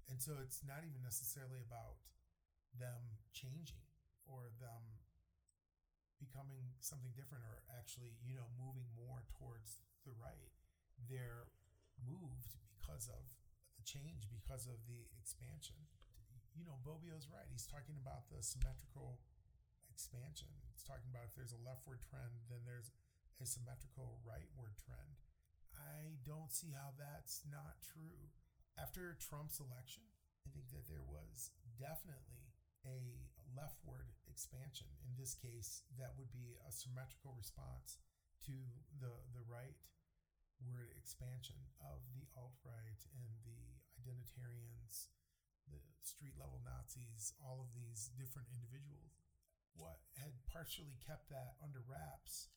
And 0.09 0.17
so 0.17 0.41
it's 0.41 0.65
not 0.65 0.89
even 0.89 1.05
necessarily 1.05 1.61
about 1.61 2.01
them 2.73 3.21
changing 3.37 3.85
or 4.31 4.55
them 4.63 5.03
becoming 6.23 6.77
something 6.79 7.11
different 7.17 7.43
or 7.43 7.65
actually, 7.75 8.15
you 8.23 8.37
know, 8.37 8.47
moving 8.61 8.87
more 8.95 9.25
towards 9.27 9.83
the 10.07 10.15
right. 10.15 10.53
They're 11.09 11.49
moved 11.99 12.55
because 12.71 13.09
of 13.09 13.25
the 13.75 13.85
change, 13.85 14.29
because 14.29 14.69
of 14.69 14.85
the 14.87 15.09
expansion. 15.17 15.89
You 16.53 16.69
know, 16.69 16.77
Bobbio's 16.85 17.27
right. 17.27 17.49
He's 17.49 17.67
talking 17.67 17.97
about 17.97 18.29
the 18.29 18.45
symmetrical 18.45 19.19
expansion. 19.89 20.53
He's 20.71 20.85
talking 20.85 21.09
about 21.09 21.27
if 21.27 21.35
there's 21.35 21.57
a 21.57 21.63
leftward 21.65 22.05
trend, 22.05 22.45
then 22.53 22.63
there's 22.69 22.93
a 23.41 23.47
symmetrical 23.49 24.21
rightward 24.21 24.77
trend. 24.77 25.25
I 25.73 26.21
don't 26.29 26.53
see 26.53 26.77
how 26.77 26.93
that's 27.01 27.41
not 27.49 27.81
true. 27.81 28.29
After 28.77 29.17
Trump's 29.17 29.61
election, 29.61 30.05
I 30.45 30.53
think 30.53 30.69
that 30.73 30.89
there 30.89 31.05
was 31.05 31.53
definitely 31.81 32.53
a 32.85 33.25
leftward 33.57 34.13
expansion. 34.31 34.87
In 35.05 35.19
this 35.19 35.35
case, 35.35 35.83
that 35.99 36.15
would 36.17 36.31
be 36.31 36.57
a 36.63 36.71
symmetrical 36.71 37.35
response 37.35 37.99
to 38.47 38.55
the 39.03 39.13
the 39.35 39.45
right 39.45 39.77
word 40.63 40.93
expansion 40.97 41.59
of 41.83 42.01
the 42.15 42.25
alt 42.39 42.57
right 42.65 43.01
and 43.13 43.33
the 43.45 43.63
identitarians, 44.01 45.11
the 45.69 45.81
street 46.01 46.37
level 46.39 46.63
Nazis, 46.63 47.35
all 47.43 47.61
of 47.61 47.75
these 47.75 48.09
different 48.17 48.49
individuals. 48.55 49.21
What 49.75 50.01
had 50.17 50.33
partially 50.49 50.97
kept 51.03 51.29
that 51.33 51.57
under 51.65 51.81
wraps 51.85 52.53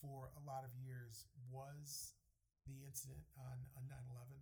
for 0.00 0.32
a 0.36 0.42
lot 0.44 0.64
of 0.64 0.72
years 0.76 1.28
was 1.52 2.16
the 2.64 2.80
incident 2.84 3.24
on, 3.36 3.60
on 3.76 3.84
9-11 3.88 4.40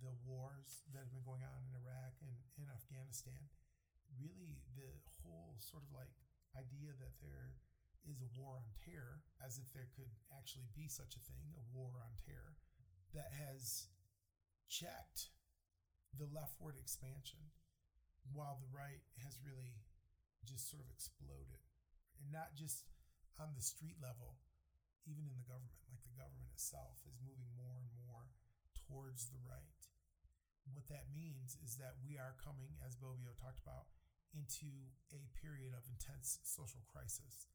the 0.00 0.14
wars 0.24 0.82
that 0.90 1.04
have 1.04 1.12
been 1.12 1.22
going 1.22 1.44
on 1.44 1.60
in 1.68 1.72
iraq 1.78 2.16
and 2.24 2.34
in 2.58 2.66
afghanistan 2.72 3.38
really 4.20 4.60
the 4.76 4.92
whole 5.22 5.56
sort 5.60 5.84
of 5.86 5.90
like 5.92 6.12
idea 6.56 6.92
that 7.00 7.16
there 7.20 7.56
is 8.04 8.18
a 8.20 8.30
war 8.34 8.58
on 8.58 8.68
terror 8.82 9.22
as 9.38 9.56
if 9.62 9.70
there 9.70 9.88
could 9.94 10.10
actually 10.34 10.66
be 10.74 10.90
such 10.90 11.14
a 11.14 11.22
thing 11.22 11.54
a 11.54 11.64
war 11.70 12.02
on 12.02 12.12
terror 12.18 12.58
that 13.14 13.30
has 13.30 13.88
checked 14.66 15.30
the 16.18 16.28
leftward 16.28 16.74
expansion 16.76 17.54
while 18.34 18.58
the 18.58 18.72
right 18.74 19.06
has 19.22 19.38
really 19.40 19.80
just 20.44 20.68
sort 20.68 20.82
of 20.82 20.90
exploded 20.90 21.62
and 22.18 22.28
not 22.34 22.52
just 22.58 22.90
on 23.38 23.54
the 23.54 23.62
street 23.62 23.96
level 24.02 24.42
even 25.06 25.26
in 25.26 25.34
the 25.34 25.46
government, 25.46 25.74
like 25.90 26.02
the 26.06 26.14
government 26.14 26.46
itself 26.54 27.02
is 27.10 27.18
moving 27.18 27.50
more 27.58 27.74
and 27.74 27.90
more 28.06 28.30
towards 28.86 29.30
the 29.34 29.42
right. 29.42 29.82
What 30.70 30.86
that 30.94 31.10
means 31.10 31.58
is 31.58 31.74
that 31.82 31.98
we 32.06 32.14
are 32.22 32.38
coming, 32.38 32.78
as 32.86 32.94
Bobbio 32.94 33.34
talked 33.34 33.58
about, 33.58 33.90
into 34.32 34.68
a 35.12 35.22
period 35.38 35.76
of 35.76 35.84
intense 35.86 36.40
social 36.42 36.82
crisis. 36.88 37.46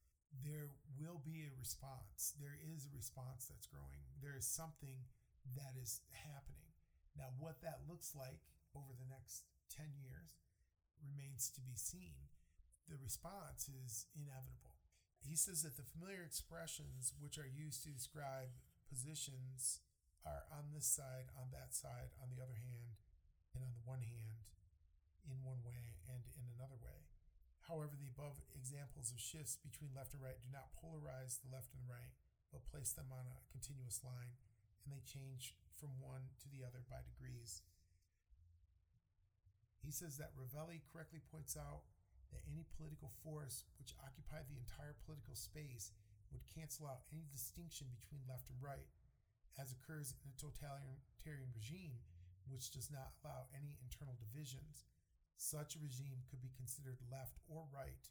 There 0.46 0.74
will 0.98 1.20
be 1.26 1.46
a 1.46 1.58
response. 1.58 2.38
There 2.38 2.58
is 2.62 2.86
a 2.86 2.94
response 2.96 3.50
that's 3.50 3.68
growing. 3.68 4.06
There 4.22 4.38
is 4.38 4.46
something 4.46 5.10
that 5.58 5.74
is 5.78 6.02
happening. 6.14 6.72
Now, 7.18 7.34
what 7.42 7.62
that 7.66 7.88
looks 7.90 8.14
like 8.14 8.46
over 8.78 8.94
the 8.94 9.10
next 9.10 9.48
10 9.74 9.98
years 9.98 10.38
remains 11.02 11.50
to 11.56 11.62
be 11.64 11.74
seen. 11.74 12.30
The 12.86 13.00
response 13.02 13.72
is 13.72 14.06
inevitable 14.14 14.78
he 15.28 15.36
says 15.36 15.64
that 15.68 15.76
the 15.76 15.84
familiar 15.84 16.24
expressions 16.24 17.12
which 17.20 17.36
are 17.36 17.50
used 17.50 17.84
to 17.84 17.92
describe 17.92 18.54
positions 18.88 19.84
are 20.24 20.48
on 20.52 20.72
this 20.72 20.88
side, 20.88 21.28
on 21.36 21.52
that 21.52 21.76
side, 21.76 22.16
on 22.24 22.32
the 22.32 22.40
other 22.40 22.56
hand, 22.56 22.96
and 23.56 23.64
on 23.64 23.76
the 23.76 23.84
one 23.84 24.04
hand, 24.04 24.48
in 25.28 25.44
one 25.44 25.60
way 25.68 26.00
and 26.08 26.24
in 26.40 26.48
another 26.56 26.80
way. 26.80 27.04
However, 27.68 28.00
the 28.00 28.08
above 28.08 28.40
examples 28.56 29.12
of 29.12 29.20
shifts 29.20 29.60
between 29.60 29.92
left 29.92 30.16
and 30.16 30.24
right 30.24 30.40
do 30.40 30.48
not 30.48 30.72
polarize 30.80 31.44
the 31.44 31.52
left 31.52 31.76
and 31.76 31.84
right, 31.84 32.16
but 32.48 32.64
place 32.64 32.96
them 32.96 33.12
on 33.12 33.28
a 33.28 33.44
continuous 33.52 34.00
line, 34.08 34.40
and 34.88 34.96
they 34.96 35.04
change 35.04 35.52
from 35.76 36.00
one 36.00 36.32
to 36.40 36.48
the 36.48 36.64
other 36.64 36.88
by 36.88 37.04
degrees. 37.04 37.62
He 39.84 39.92
says 39.92 40.16
that 40.16 40.36
Revelli 40.40 40.80
correctly 40.88 41.20
points 41.28 41.60
out 41.60 41.84
that 42.32 42.48
any 42.48 42.64
political 42.80 43.12
force 43.24 43.68
which 43.80 43.96
occupied 44.00 44.48
the 44.48 44.60
entire 44.60 44.96
political 45.04 45.36
space 45.36 45.92
would 46.32 46.44
cancel 46.56 46.88
out 46.88 47.08
any 47.12 47.28
distinction 47.32 47.88
between 48.00 48.24
left 48.28 48.48
and 48.52 48.60
right, 48.64 48.88
as 49.60 49.76
occurs 49.76 50.16
in 50.24 50.32
a 50.32 50.40
totalitarian 50.40 51.52
regime 51.56 52.00
which 52.48 52.72
does 52.72 52.88
not 52.88 53.16
allow 53.24 53.48
any 53.52 53.76
internal 53.84 54.16
divisions. 54.16 54.88
Such 55.38 55.78
a 55.78 55.84
regime 55.86 56.26
could 56.28 56.42
be 56.42 56.52
considered 56.58 56.98
left 57.14 57.38
or 57.46 57.70
right 57.70 58.04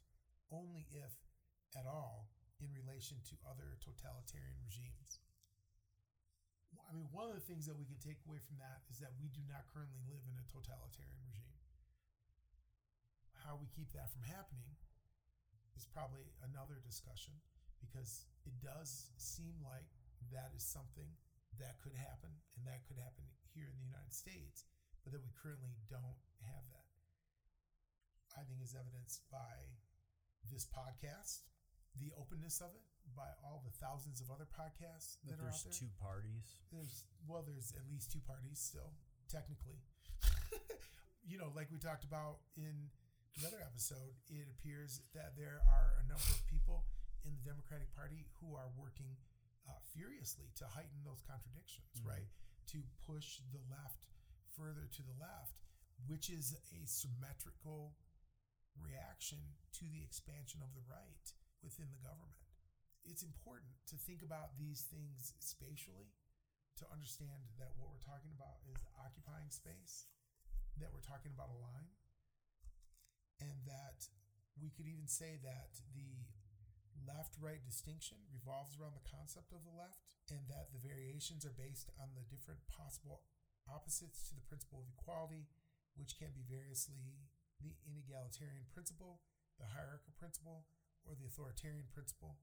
only 0.47 0.87
if, 0.95 1.11
at 1.75 1.83
all, 1.83 2.31
in 2.63 2.71
relation 2.71 3.19
to 3.29 3.35
other 3.45 3.77
totalitarian 3.83 4.57
regimes. 4.63 5.19
I 6.87 6.95
mean, 6.95 7.11
one 7.11 7.27
of 7.27 7.35
the 7.35 7.43
things 7.43 7.67
that 7.67 7.75
we 7.75 7.83
can 7.83 7.99
take 7.99 8.23
away 8.23 8.39
from 8.39 8.55
that 8.63 8.87
is 8.87 9.03
that 9.03 9.11
we 9.19 9.27
do 9.27 9.43
not 9.51 9.67
currently 9.67 9.99
live 10.07 10.23
in 10.23 10.39
a 10.39 10.45
totalitarian 10.47 11.19
regime. 11.27 11.59
How 13.43 13.59
we 13.59 13.67
keep 13.75 13.91
that 13.91 14.07
from 14.07 14.23
happening 14.23 14.71
is 15.75 15.83
probably 15.91 16.23
another 16.47 16.79
discussion 16.79 17.35
because 17.83 18.23
it 18.47 18.55
does 18.63 19.11
seem 19.19 19.59
like 19.67 19.87
that 20.31 20.55
is 20.55 20.63
something 20.63 21.11
that 21.59 21.79
could 21.83 21.95
happen 21.95 22.31
and 22.55 22.63
that 22.67 22.87
could 22.87 22.97
happen 22.97 23.25
here 23.51 23.67
in 23.67 23.75
the 23.77 23.87
United 23.87 24.13
States, 24.13 24.63
but 25.03 25.11
that 25.11 25.23
we 25.23 25.31
currently 25.35 25.75
don't 25.89 26.19
have 26.45 26.63
that. 26.71 26.76
I 28.37 28.45
think 28.45 28.61
is 28.61 28.75
evidenced 28.77 29.25
by 29.33 29.73
this 30.53 30.63
podcast, 30.69 31.41
the 31.99 32.13
openness 32.15 32.61
of 32.61 32.69
it, 32.77 32.85
by 33.17 33.27
all 33.43 33.63
the 33.65 33.73
thousands 33.81 34.21
of 34.21 34.29
other 34.29 34.45
podcasts 34.45 35.17
that, 35.25 35.35
That 35.35 35.41
are 35.41 35.49
there's 35.49 35.65
out 35.65 35.73
there. 35.73 35.79
two 35.81 35.91
parties. 35.97 36.45
There's 36.71 37.03
well, 37.25 37.41
there's 37.41 37.73
at 37.73 37.89
least 37.89 38.11
two 38.13 38.21
parties 38.21 38.59
still, 38.61 38.93
technically. 39.27 39.81
you 41.27 41.37
know, 41.37 41.51
like 41.55 41.67
we 41.71 41.77
talked 41.81 42.03
about 42.05 42.39
in 42.55 42.89
the 43.41 43.47
other 43.47 43.59
episode, 43.61 44.13
it 44.29 44.47
appears 44.49 45.01
that 45.13 45.33
there 45.37 45.61
are 45.67 45.97
a 45.99 46.05
number 46.07 46.29
of 46.31 46.39
people 46.47 46.85
in 47.25 47.33
the 47.35 47.43
Democratic 47.43 47.89
Party 47.93 48.25
who 48.39 48.55
are 48.55 48.69
working 48.77 49.17
uh, 49.67 49.75
furiously 49.91 50.47
to 50.55 50.63
heighten 50.65 51.03
those 51.03 51.19
contradictions, 51.27 51.91
Mhm. 51.99 52.07
right? 52.07 52.29
To 52.71 52.79
push 53.05 53.41
the 53.51 53.59
left 53.69 54.05
further 54.55 54.87
to 54.87 55.01
the 55.03 55.11
left, 55.19 55.59
which 56.07 56.29
is 56.29 56.55
a 56.71 56.85
symmetrical 56.87 57.93
reaction 58.81 59.57
to 59.81 59.85
the 59.89 60.03
expansion 60.03 60.61
of 60.61 60.73
the 60.73 60.85
right 60.85 61.27
within 61.61 61.89
the 61.89 62.01
government. 62.01 62.37
It's 63.07 63.23
important 63.23 63.79
to 63.89 63.95
think 63.95 64.21
about 64.21 64.59
these 64.59 64.85
things 64.87 65.33
spatially 65.39 66.11
to 66.77 66.85
understand 66.93 67.49
that 67.57 67.73
what 67.79 67.89
we're 67.89 68.03
talking 68.03 68.35
about 68.35 68.61
is 68.69 68.83
occupying 68.99 69.49
space, 69.49 70.05
that 70.77 70.93
we're 70.93 71.05
talking 71.05 71.33
about 71.33 71.49
a 71.49 71.57
line, 71.57 71.89
and 73.41 73.65
that 73.65 74.05
we 74.61 74.69
could 74.69 74.85
even 74.85 75.09
say 75.09 75.41
that 75.41 75.81
the 75.93 76.25
left 77.05 77.37
right 77.39 77.61
distinction 77.65 78.17
revolves 78.33 78.77
around 78.77 78.93
the 78.97 79.09
concept 79.09 79.53
of 79.53 79.65
the 79.65 79.73
left, 79.73 80.17
and 80.29 80.45
that 80.49 80.69
the 80.73 80.81
variations 80.81 81.45
are 81.45 81.55
based 81.55 81.89
on 81.97 82.13
the 82.13 82.25
different 82.29 82.61
possible 82.69 83.25
opposites 83.65 84.21
to 84.27 84.35
the 84.35 84.45
principle 84.45 84.83
of 84.83 84.91
equality, 84.93 85.49
which 85.95 86.17
can 86.17 86.29
be 86.35 86.45
variously 86.45 87.25
the 87.61 87.73
inegalitarian 87.85 88.69
principle, 88.69 89.21
the 89.59 89.73
hierarchical 89.73 90.13
principle, 90.17 90.65
or 91.05 91.15
the 91.15 91.25
authoritarian 91.25 91.87
principle 91.89 92.37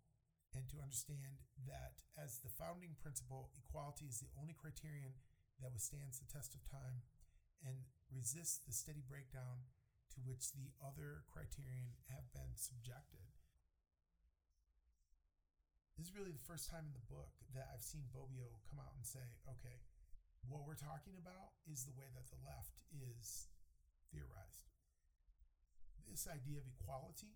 and 0.54 0.70
to 0.70 0.78
understand 0.78 1.42
that 1.66 1.98
as 2.14 2.38
the 2.38 2.54
founding 2.54 2.94
principle, 3.02 3.50
equality 3.58 4.06
is 4.06 4.22
the 4.22 4.30
only 4.38 4.54
criterion 4.54 5.18
that 5.58 5.74
withstands 5.74 6.22
the 6.22 6.30
test 6.30 6.54
of 6.54 6.62
time 6.70 7.02
and 7.66 7.74
resists 8.14 8.62
the 8.62 8.72
steady 8.72 9.02
breakdown 9.02 9.66
to 10.14 10.22
which 10.22 10.54
the 10.54 10.70
other 10.78 11.26
criterion 11.26 11.98
have 12.06 12.30
been 12.30 12.54
subjected. 12.54 13.26
This 15.98 16.10
is 16.10 16.14
really 16.14 16.34
the 16.34 16.46
first 16.46 16.70
time 16.70 16.86
in 16.86 16.94
the 16.94 17.10
book 17.10 17.34
that 17.54 17.70
I've 17.70 17.82
seen 17.82 18.06
Bobbio 18.14 18.62
come 18.70 18.78
out 18.78 18.94
and 18.94 19.06
say, 19.06 19.22
okay, 19.58 19.82
what 20.46 20.66
we're 20.66 20.78
talking 20.78 21.18
about 21.18 21.54
is 21.66 21.86
the 21.86 21.94
way 21.98 22.06
that 22.14 22.30
the 22.30 22.38
left 22.46 22.82
is 22.94 23.50
theorized. 24.10 24.73
This 26.08 26.30
idea 26.30 26.62
of 26.62 26.66
equality 26.78 27.34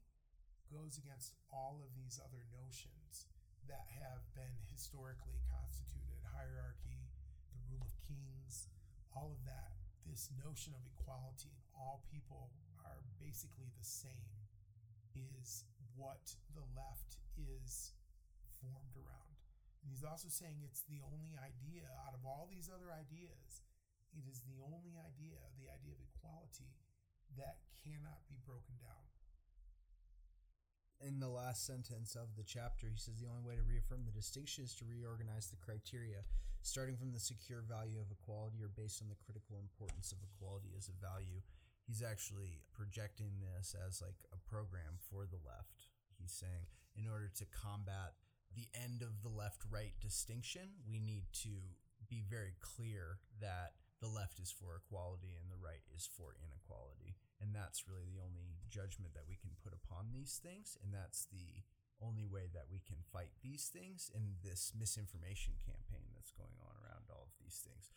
goes 0.71 1.01
against 1.01 1.35
all 1.51 1.83
of 1.83 1.91
these 1.99 2.21
other 2.23 2.47
notions 2.55 3.27
that 3.67 3.91
have 4.01 4.23
been 4.33 4.55
historically 4.71 5.41
constituted 5.51 6.23
hierarchy, 6.31 7.11
the 7.51 7.61
rule 7.69 7.83
of 7.83 7.93
kings, 8.07 8.71
all 9.13 9.35
of 9.35 9.43
that. 9.45 9.75
This 10.07 10.31
notion 10.41 10.73
of 10.73 10.87
equality 10.87 11.53
and 11.53 11.65
all 11.77 12.07
people 12.09 12.55
are 12.87 13.03
basically 13.21 13.69
the 13.77 13.85
same 13.85 14.39
is 15.19 15.65
what 15.99 16.39
the 16.55 16.63
left 16.79 17.19
is 17.35 17.93
formed 18.63 18.95
around. 18.95 19.35
And 19.83 19.91
he's 19.91 20.07
also 20.07 20.31
saying 20.31 20.63
it's 20.63 20.87
the 20.87 21.03
only 21.03 21.35
idea 21.39 21.87
out 22.07 22.15
of 22.15 22.23
all 22.23 22.47
these 22.47 22.71
other 22.71 22.95
ideas, 22.95 23.67
it 24.15 24.27
is 24.27 24.43
the 24.47 24.59
only 24.63 24.99
idea, 24.99 25.43
the 25.59 25.71
idea 25.71 25.95
of 25.95 26.03
equality, 26.15 26.71
that 27.39 27.63
cannot 27.83 28.21
be 28.29 28.37
broken 28.45 28.77
down 28.83 29.09
in 31.01 31.21
the 31.21 31.31
last 31.31 31.67
sentence 31.67 32.19
of 32.19 32.35
the 32.35 32.43
chapter, 32.43 32.91
he 32.91 32.99
says 32.99 33.23
the 33.23 33.31
only 33.31 33.47
way 33.47 33.55
to 33.55 33.63
reaffirm 33.63 34.03
the 34.03 34.15
distinction 34.15 34.65
is 34.65 34.75
to 34.75 34.85
reorganize 34.89 35.47
the 35.47 35.63
criteria, 35.63 36.27
starting 36.63 36.99
from 36.99 37.15
the 37.15 37.23
secure 37.23 37.63
value 37.63 38.03
of 38.03 38.11
equality 38.11 38.59
or 38.59 38.71
based 38.71 38.99
on 39.03 39.09
the 39.09 39.23
critical 39.23 39.63
importance 39.63 40.11
of 40.11 40.19
equality 40.27 40.75
as 40.75 40.91
a 40.91 40.99
value. 40.99 41.39
He's 41.87 42.03
actually 42.03 42.67
projecting 42.75 43.39
this 43.39 43.79
as 43.79 44.03
like 44.03 44.19
a 44.35 44.43
program 44.43 44.99
for 44.99 45.25
the 45.25 45.39
left. 45.39 45.95
He's 46.19 46.35
saying 46.35 46.67
in 46.99 47.07
order 47.07 47.31
to 47.31 47.47
combat 47.47 48.19
the 48.51 48.67
end 48.75 49.07
of 49.07 49.23
the 49.23 49.31
left 49.31 49.63
right 49.71 49.95
distinction, 50.03 50.83
we 50.83 50.99
need 50.99 51.31
to 51.47 51.79
be 52.11 52.27
very 52.27 52.59
clear 52.59 53.23
that 53.39 53.79
the 54.03 54.11
left 54.11 54.43
is 54.43 54.51
for 54.51 54.83
equality 54.83 55.39
and 55.39 55.47
the 55.47 55.63
right 55.63 55.87
is 55.95 56.11
for 56.11 56.35
inequality. 56.43 57.15
And 57.39 57.55
that's 57.55 57.87
really 57.87 58.07
the 58.11 58.19
only 58.19 58.59
judgment 58.67 59.15
that 59.15 59.31
we 59.31 59.39
can 59.39 59.55
put 59.63 59.71
upon 59.73 60.11
these 60.11 60.43
things. 60.43 60.77
And 60.83 60.91
that's 60.91 61.27
the 61.31 61.63
only 62.03 62.27
way 62.27 62.51
that 62.55 62.71
we 62.71 62.83
can 62.83 62.99
fight 63.11 63.35
these 63.43 63.71
things 63.71 64.11
in 64.15 64.39
this 64.43 64.73
misinformation 64.75 65.55
campaign 65.59 66.15
that's 66.15 66.35
going 66.35 66.59
on 66.63 66.75
around 66.83 67.11
all 67.11 67.27
of 67.27 67.35
these 67.43 67.63
things. 67.63 67.91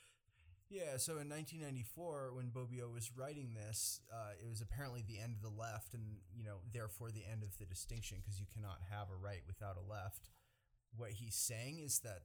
Yeah, 0.72 0.96
so 0.96 1.20
in 1.20 1.28
1994, 1.28 2.32
when 2.32 2.48
Bobbio 2.48 2.88
was 2.88 3.12
writing 3.12 3.52
this, 3.52 4.00
uh, 4.08 4.40
it 4.40 4.48
was 4.48 4.62
apparently 4.62 5.04
the 5.04 5.20
end 5.20 5.36
of 5.36 5.44
the 5.44 5.52
left, 5.52 5.94
and 5.94 6.24
you 6.32 6.46
know, 6.48 6.64
therefore 6.72 7.12
the 7.12 7.28
end 7.30 7.44
of 7.44 7.58
the 7.60 7.68
distinction, 7.68 8.24
because 8.24 8.40
you 8.40 8.48
cannot 8.48 8.80
have 8.90 9.12
a 9.12 9.20
right 9.20 9.44
without 9.46 9.76
a 9.76 9.84
left. 9.84 10.32
What 10.96 11.12
he's 11.12 11.36
saying 11.36 11.80
is 11.84 12.00
that, 12.08 12.24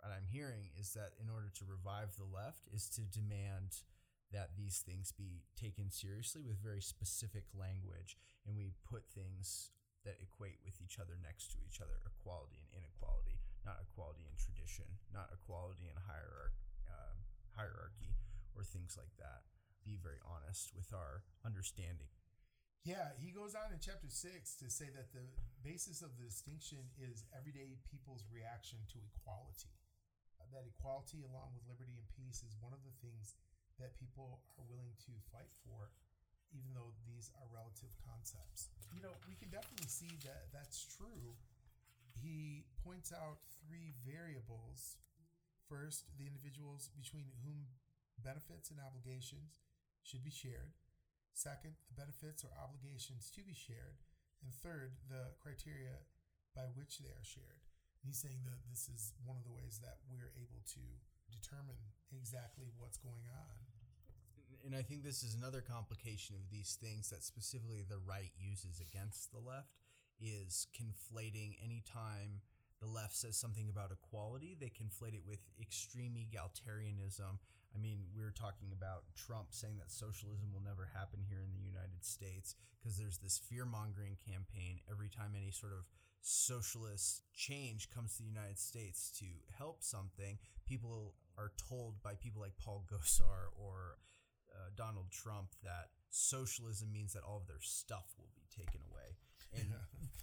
what 0.00 0.16
I'm 0.16 0.24
hearing 0.24 0.72
is 0.80 0.94
that 0.94 1.12
in 1.20 1.28
order 1.28 1.52
to 1.60 1.68
revive 1.68 2.16
the 2.16 2.24
left, 2.24 2.64
is 2.72 2.88
to 2.96 3.02
demand 3.02 3.84
that 4.32 4.56
these 4.56 4.84
things 4.84 5.12
be 5.12 5.44
taken 5.56 5.90
seriously 5.90 6.44
with 6.44 6.60
very 6.60 6.82
specific 6.82 7.48
language, 7.56 8.16
and 8.44 8.56
we 8.56 8.76
put 8.84 9.08
things 9.08 9.72
that 10.04 10.20
equate 10.20 10.60
with 10.64 10.78
each 10.80 11.00
other 11.00 11.16
next 11.18 11.50
to 11.52 11.58
each 11.64 11.80
other: 11.80 12.00
equality 12.04 12.60
and 12.60 12.70
inequality, 12.84 13.40
not 13.64 13.80
equality 13.80 14.28
and 14.28 14.36
tradition, 14.36 14.86
not 15.12 15.32
equality 15.32 15.88
and 15.88 15.98
hierarchy, 16.04 16.68
uh, 16.86 17.16
hierarchy, 17.56 18.14
or 18.54 18.62
things 18.62 18.94
like 18.96 19.12
that. 19.16 19.48
Be 19.82 19.96
very 19.96 20.20
honest 20.22 20.76
with 20.76 20.92
our 20.92 21.24
understanding. 21.44 22.12
Yeah, 22.84 23.12
he 23.18 23.32
goes 23.32 23.52
on 23.56 23.72
in 23.72 23.80
chapter 23.80 24.08
six 24.08 24.54
to 24.60 24.70
say 24.70 24.88
that 24.92 25.12
the 25.12 25.24
basis 25.64 26.00
of 26.00 26.16
the 26.16 26.24
distinction 26.24 26.88
is 26.96 27.24
everyday 27.36 27.80
people's 27.88 28.24
reaction 28.28 28.78
to 28.92 28.98
equality. 29.12 29.76
That 30.48 30.64
equality, 30.64 31.20
along 31.28 31.52
with 31.52 31.68
liberty 31.68 32.00
and 32.00 32.08
peace, 32.16 32.40
is 32.40 32.56
one 32.56 32.72
of 32.72 32.80
the 32.80 32.96
things 33.04 33.36
that 33.78 33.94
people 33.98 34.42
are 34.58 34.66
willing 34.66 34.94
to 35.06 35.12
fight 35.30 35.50
for, 35.62 35.90
even 36.50 36.74
though 36.74 36.94
these 37.06 37.30
are 37.38 37.46
relative 37.50 37.94
concepts. 38.02 38.70
You 38.90 39.02
know, 39.04 39.14
we 39.28 39.38
can 39.38 39.48
definitely 39.52 39.90
see 39.90 40.10
that 40.26 40.50
that's 40.50 40.82
true. 40.84 41.36
He 42.18 42.66
points 42.82 43.14
out 43.14 43.44
three 43.62 43.94
variables. 44.02 44.98
First, 45.68 46.08
the 46.16 46.26
individuals 46.26 46.90
between 46.96 47.30
whom 47.44 47.68
benefits 48.18 48.72
and 48.72 48.80
obligations 48.82 49.60
should 50.02 50.24
be 50.24 50.34
shared. 50.34 50.74
Second, 51.36 51.78
the 51.86 51.94
benefits 51.94 52.42
or 52.42 52.50
obligations 52.58 53.30
to 53.36 53.44
be 53.46 53.54
shared. 53.54 54.02
And 54.42 54.50
third, 54.50 54.98
the 55.06 55.36
criteria 55.38 56.02
by 56.56 56.66
which 56.74 56.98
they 56.98 57.12
are 57.14 57.26
shared. 57.26 57.62
And 58.02 58.10
he's 58.10 58.18
saying 58.18 58.42
that 58.46 58.66
this 58.66 58.90
is 58.90 59.14
one 59.22 59.38
of 59.38 59.46
the 59.46 59.54
ways 59.54 59.78
that 59.82 60.02
we're 60.10 60.34
able 60.34 60.62
to 60.74 60.82
determine 61.30 61.78
exactly 62.10 62.72
what's 62.78 62.98
going 62.98 63.26
on. 63.30 63.67
And 64.64 64.74
I 64.74 64.82
think 64.82 65.02
this 65.02 65.22
is 65.22 65.34
another 65.34 65.62
complication 65.62 66.36
of 66.36 66.50
these 66.50 66.76
things 66.80 67.10
that 67.10 67.24
specifically 67.24 67.84
the 67.88 67.98
right 67.98 68.32
uses 68.38 68.80
against 68.80 69.32
the 69.32 69.38
left 69.38 69.78
is 70.20 70.66
conflating 70.74 71.56
anytime 71.62 72.42
the 72.80 72.86
left 72.86 73.16
says 73.16 73.36
something 73.36 73.68
about 73.68 73.90
equality, 73.90 74.56
they 74.58 74.70
conflate 74.70 75.14
it 75.14 75.26
with 75.26 75.40
extreme 75.60 76.14
egalitarianism. 76.14 77.38
I 77.74 77.78
mean, 77.78 78.06
we're 78.14 78.30
talking 78.30 78.70
about 78.72 79.02
Trump 79.14 79.48
saying 79.50 79.78
that 79.78 79.90
socialism 79.90 80.52
will 80.52 80.62
never 80.62 80.88
happen 80.94 81.20
here 81.28 81.42
in 81.42 81.50
the 81.50 81.66
United 81.66 82.04
States 82.04 82.54
because 82.78 82.96
there's 82.96 83.18
this 83.18 83.38
fear 83.38 83.64
mongering 83.66 84.16
campaign 84.22 84.78
every 84.90 85.08
time 85.08 85.34
any 85.36 85.50
sort 85.50 85.72
of 85.72 85.86
socialist 86.20 87.22
change 87.34 87.90
comes 87.90 88.16
to 88.16 88.22
the 88.22 88.28
United 88.28 88.58
States 88.58 89.10
to 89.18 89.26
help 89.56 89.82
something. 89.82 90.38
People 90.66 91.14
are 91.36 91.52
told 91.68 92.02
by 92.02 92.14
people 92.14 92.40
like 92.40 92.58
Paul 92.62 92.84
Gosar 92.90 93.50
or 93.58 93.98
uh, 94.68 94.70
Donald 94.76 95.10
Trump 95.10 95.48
that 95.64 95.90
socialism 96.10 96.92
means 96.92 97.12
that 97.12 97.22
all 97.22 97.38
of 97.38 97.46
their 97.46 97.60
stuff 97.60 98.14
will 98.18 98.30
be 98.36 98.46
taken 98.54 98.80
away. 98.90 99.16
And 99.56 99.72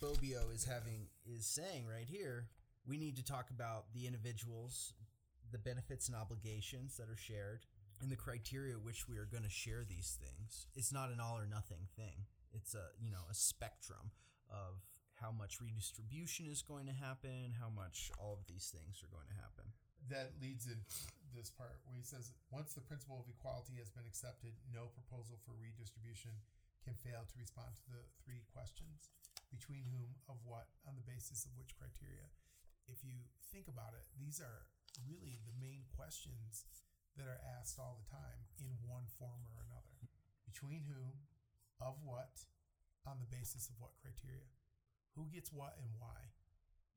Bobbio 0.02 0.54
is 0.56 0.66
having 0.66 1.08
is 1.26 1.46
saying 1.46 1.86
right 1.88 2.08
here, 2.08 2.48
we 2.88 2.98
need 2.98 3.16
to 3.18 3.24
talk 3.24 3.50
about 3.50 3.86
the 3.94 4.06
individuals, 4.06 4.94
the 5.52 5.58
benefits 5.58 6.08
and 6.08 6.16
obligations 6.16 6.98
that 6.98 7.10
are 7.10 7.18
shared, 7.18 7.66
and 8.02 8.12
the 8.12 8.16
criteria 8.16 8.76
which 8.76 9.08
we 9.08 9.18
are 9.18 9.26
going 9.26 9.44
to 9.44 9.50
share 9.50 9.84
these 9.88 10.18
things. 10.22 10.68
It's 10.76 10.94
not 10.94 11.10
an 11.10 11.20
all 11.20 11.38
or 11.38 11.48
nothing 11.48 11.88
thing. 11.96 12.26
It's 12.54 12.76
a 12.76 12.94
you 13.02 13.12
know 13.12 13.26
a 13.30 13.34
spectrum 13.34 14.12
of 14.50 14.86
how 15.16 15.32
much 15.32 15.62
redistribution 15.62 16.46
is 16.46 16.62
going 16.62 16.86
to 16.86 16.94
happen, 16.94 17.56
how 17.60 17.70
much 17.70 18.12
all 18.20 18.34
of 18.34 18.46
these 18.48 18.72
things 18.74 19.02
are 19.02 19.12
going 19.12 19.28
to 19.28 19.40
happen. 19.42 19.66
That 20.10 20.34
leads 20.42 20.68
in 20.68 20.84
this 21.36 21.52
part 21.52 21.84
where 21.84 22.00
he 22.00 22.08
says, 22.08 22.32
once 22.50 22.74
the 22.74 22.84
principle 22.84 23.20
of 23.20 23.28
equality 23.28 23.76
has 23.78 23.92
been 23.92 24.08
accepted, 24.08 24.56
no 24.72 24.88
proposal 24.96 25.38
for 25.44 25.54
redistribution 25.60 26.32
can 26.82 26.96
fail 26.96 27.28
to 27.28 27.36
respond 27.36 27.76
to 27.76 27.86
the 27.92 28.02
three 28.24 28.42
questions 28.56 29.12
between 29.52 29.86
whom, 29.92 30.16
of 30.32 30.40
what, 30.48 30.72
on 30.88 30.96
the 30.96 31.06
basis 31.06 31.44
of 31.44 31.54
which 31.60 31.76
criteria. 31.76 32.32
If 32.88 33.04
you 33.04 33.28
think 33.52 33.68
about 33.68 33.94
it, 33.94 34.08
these 34.16 34.40
are 34.40 34.70
really 35.04 35.44
the 35.44 35.58
main 35.60 35.86
questions 35.92 36.64
that 37.20 37.28
are 37.28 37.44
asked 37.60 37.80
all 37.80 38.00
the 38.00 38.12
time 38.12 38.48
in 38.60 38.76
one 38.88 39.08
form 39.20 39.44
or 39.52 39.64
another. 39.64 40.08
Between 40.48 40.88
whom, 40.88 41.26
of 41.84 42.00
what, 42.04 42.48
on 43.04 43.20
the 43.20 43.30
basis 43.30 43.68
of 43.68 43.76
what 43.80 43.98
criteria. 44.00 44.50
Who 45.16 45.28
gets 45.32 45.52
what 45.52 45.80
and 45.80 45.90
why? 45.96 46.36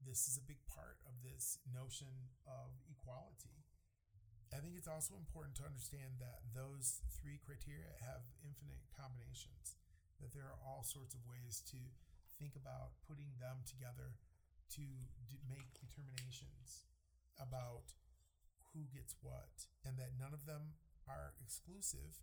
This 0.02 0.26
is 0.26 0.38
a 0.38 0.46
big 0.46 0.62
part 0.66 0.98
of 1.06 1.22
this 1.22 1.58
notion 1.66 2.34
of 2.46 2.74
equality. 2.90 3.66
I 4.48 4.64
think 4.64 4.74
it's 4.80 4.88
also 4.88 5.14
important 5.14 5.54
to 5.60 5.68
understand 5.68 6.18
that 6.24 6.40
those 6.56 7.04
three 7.20 7.36
criteria 7.38 7.92
have 8.00 8.24
infinite 8.40 8.80
combinations, 8.96 9.76
that 10.18 10.32
there 10.32 10.48
are 10.48 10.58
all 10.64 10.82
sorts 10.82 11.12
of 11.12 11.22
ways 11.28 11.60
to 11.68 11.78
think 12.40 12.56
about 12.56 12.96
putting 13.04 13.36
them 13.36 13.60
together 13.68 14.16
to 14.78 14.84
d- 15.28 15.42
make 15.44 15.76
determinations 15.76 16.88
about 17.36 17.92
who 18.72 18.88
gets 18.88 19.16
what, 19.20 19.68
and 19.84 20.00
that 20.00 20.16
none 20.16 20.32
of 20.32 20.48
them 20.48 20.80
are 21.08 21.36
exclusive, 21.40 22.20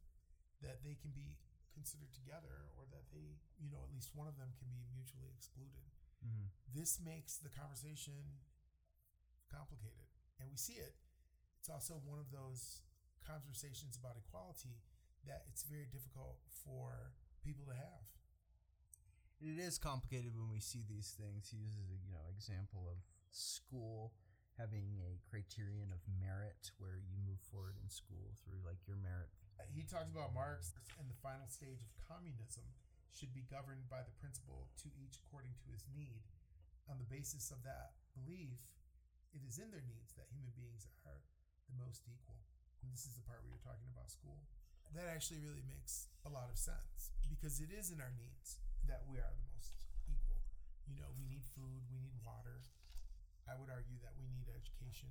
that 0.62 0.82
they 0.82 0.98
can 0.98 1.14
be 1.14 1.38
considered 1.74 2.14
together, 2.16 2.72
or 2.80 2.88
that 2.90 3.12
they, 3.12 3.38
you 3.60 3.70
know, 3.70 3.84
at 3.84 3.92
least 3.92 4.16
one 4.16 4.30
of 4.30 4.40
them 4.40 4.56
can 4.58 4.70
be 4.72 4.82
mutually 4.96 5.30
excluded. 5.30 5.94
Mm-hmm. 6.24 6.48
This 6.72 6.98
makes 7.04 7.38
the 7.38 7.52
conversation 7.52 8.42
complicated, 9.52 10.10
and 10.40 10.48
we 10.50 10.58
see 10.58 10.80
it. 10.80 10.96
It's 11.66 11.74
also 11.74 11.98
one 12.06 12.22
of 12.22 12.30
those 12.30 12.86
conversations 13.26 13.98
about 13.98 14.22
equality 14.22 14.86
that 15.26 15.50
it's 15.50 15.66
very 15.66 15.90
difficult 15.90 16.38
for 16.46 17.18
people 17.42 17.66
to 17.66 17.74
have. 17.74 18.06
It 19.42 19.58
is 19.58 19.82
complicated 19.82 20.38
when 20.38 20.54
we 20.54 20.62
see 20.62 20.86
these 20.86 21.18
things. 21.18 21.50
He 21.50 21.58
uses 21.58 21.90
a 21.90 21.98
you 22.06 22.14
know 22.14 22.30
example 22.30 22.86
of 22.86 23.02
school 23.34 24.14
having 24.62 25.02
a 25.10 25.18
criterion 25.26 25.90
of 25.90 26.06
merit 26.06 26.70
where 26.78 27.02
you 27.02 27.18
move 27.26 27.42
forward 27.50 27.82
in 27.82 27.90
school 27.90 28.38
through 28.46 28.62
like 28.62 28.86
your 28.86 29.02
merit. 29.02 29.34
He 29.74 29.90
talks 29.90 30.14
about 30.14 30.38
Marx 30.38 30.78
and 31.02 31.10
the 31.10 31.18
final 31.18 31.50
stage 31.50 31.82
of 31.82 31.90
communism 31.98 32.78
should 33.10 33.34
be 33.34 33.42
governed 33.50 33.90
by 33.90 34.06
the 34.06 34.14
principle 34.22 34.70
to 34.86 34.94
each 34.94 35.18
according 35.26 35.58
to 35.66 35.74
his 35.74 35.82
need. 35.90 36.30
On 36.86 37.02
the 37.02 37.10
basis 37.10 37.50
of 37.50 37.66
that 37.66 37.98
belief, 38.14 38.70
it 39.34 39.42
is 39.42 39.58
in 39.58 39.74
their 39.74 39.82
needs 39.82 40.14
that 40.14 40.30
human 40.30 40.54
beings 40.54 40.86
are 40.86 40.94
the 41.70 41.78
most 41.78 42.06
equal. 42.10 42.38
And 42.82 42.90
this 42.94 43.06
is 43.06 43.18
the 43.18 43.26
part 43.26 43.42
where 43.42 43.54
you're 43.54 43.66
talking 43.66 43.90
about 43.94 44.10
school. 44.14 44.46
That 44.94 45.12
actually 45.12 45.44
really 45.44 45.66
makes 45.66 46.08
a 46.24 46.32
lot 46.32 46.48
of 46.48 46.56
sense 46.56 47.12
because 47.28 47.60
it 47.60 47.74
is 47.74 47.92
in 47.92 48.00
our 48.00 48.14
needs 48.16 48.64
that 48.88 49.04
we 49.10 49.18
are 49.18 49.34
the 49.34 49.48
most 49.52 49.76
equal. 50.08 50.40
You 50.86 50.96
know, 51.02 51.10
we 51.18 51.26
need 51.26 51.44
food, 51.58 51.84
we 51.90 51.98
need 52.00 52.16
water. 52.22 52.64
I 53.50 53.58
would 53.58 53.68
argue 53.74 53.98
that 54.06 54.16
we 54.16 54.30
need 54.30 54.48
education, 54.48 55.10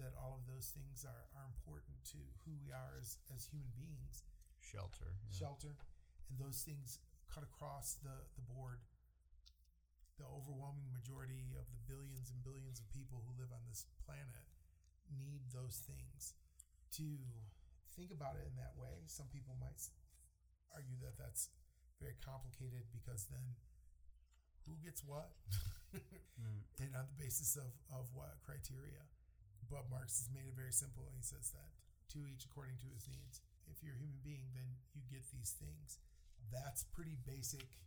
that 0.00 0.16
all 0.16 0.40
of 0.40 0.44
those 0.48 0.72
things 0.72 1.04
are, 1.04 1.28
are 1.36 1.46
important 1.46 2.00
to 2.16 2.20
who 2.42 2.56
we 2.58 2.72
are 2.72 2.96
as, 2.96 3.20
as 3.30 3.46
human 3.48 3.70
beings. 3.76 4.24
Shelter. 4.58 5.14
yeah. 5.28 5.36
Shelter. 5.36 5.72
And 6.28 6.36
those 6.40 6.64
things 6.64 6.98
cut 7.28 7.44
across 7.44 8.00
the, 8.00 8.24
the 8.34 8.44
board. 8.48 8.82
The 10.18 10.26
overwhelming 10.26 10.90
majority 10.90 11.54
of 11.54 11.70
the 11.70 11.78
billions 11.86 12.34
and 12.34 12.42
billions 12.42 12.82
of 12.82 12.90
people 12.90 13.22
who 13.22 13.38
live 13.38 13.54
on 13.54 13.62
this 13.70 13.86
planet 14.02 14.47
need 15.14 15.48
those 15.52 15.80
things. 15.84 16.34
To 16.96 17.06
think 17.94 18.10
about 18.10 18.36
it 18.40 18.48
in 18.48 18.56
that 18.56 18.74
way, 18.76 19.04
some 19.06 19.28
people 19.28 19.56
might 19.60 19.78
argue 20.72 20.96
that 21.04 21.16
that's 21.16 21.52
very 22.00 22.16
complicated 22.22 22.88
because 22.94 23.28
then 23.28 23.58
who 24.68 24.76
gets 24.84 25.02
what? 25.04 25.32
Hmm. 26.38 26.60
and 26.78 26.92
on 26.94 27.08
the 27.08 27.16
basis 27.16 27.56
of, 27.56 27.72
of 27.88 28.12
what 28.12 28.36
criteria. 28.44 29.08
But 29.72 29.88
Marx 29.88 30.20
has 30.20 30.28
made 30.28 30.44
it 30.44 30.52
very 30.52 30.70
simple. 30.70 31.08
And 31.08 31.16
he 31.16 31.24
says 31.24 31.50
that 31.56 31.72
to 32.12 32.28
each 32.28 32.44
according 32.44 32.76
to 32.84 32.88
his 32.92 33.08
needs. 33.08 33.40
If 33.68 33.80
you're 33.80 33.96
a 33.96 34.00
human 34.00 34.20
being, 34.24 34.52
then 34.56 34.68
you 34.96 35.00
get 35.08 35.24
these 35.32 35.56
things. 35.56 36.00
That's 36.52 36.84
pretty 36.92 37.16
basic 37.24 37.80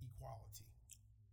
equality. 0.00 0.68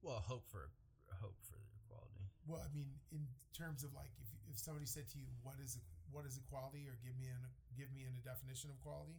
Well, 0.03 0.23
hope 0.23 0.47
for 0.47 0.71
hope 1.19 1.39
for 1.43 1.59
equality. 1.79 2.27
Well, 2.47 2.63
I 2.63 2.71
mean, 2.71 2.99
in 3.11 3.27
terms 3.55 3.83
of 3.83 3.95
like, 3.95 4.11
if, 4.19 4.27
if 4.53 4.59
somebody 4.61 4.85
said 4.85 5.09
to 5.11 5.17
you, 5.17 5.25
"What 5.41 5.57
is 5.59 5.77
what 6.13 6.25
is 6.29 6.37
equality?" 6.37 6.85
or 6.87 6.95
give 7.01 7.17
me 7.17 7.27
an 7.27 7.41
give 7.75 7.89
me 7.91 8.05
in 8.05 8.13
a 8.13 8.23
definition 8.23 8.69
of 8.69 8.77
equality, 8.77 9.17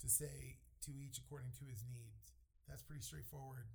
to 0.00 0.08
say 0.08 0.58
to 0.86 0.90
each 0.94 1.18
according 1.18 1.50
to 1.58 1.64
his 1.66 1.82
needs, 1.90 2.32
that's 2.70 2.82
pretty 2.82 3.02
straightforward. 3.02 3.66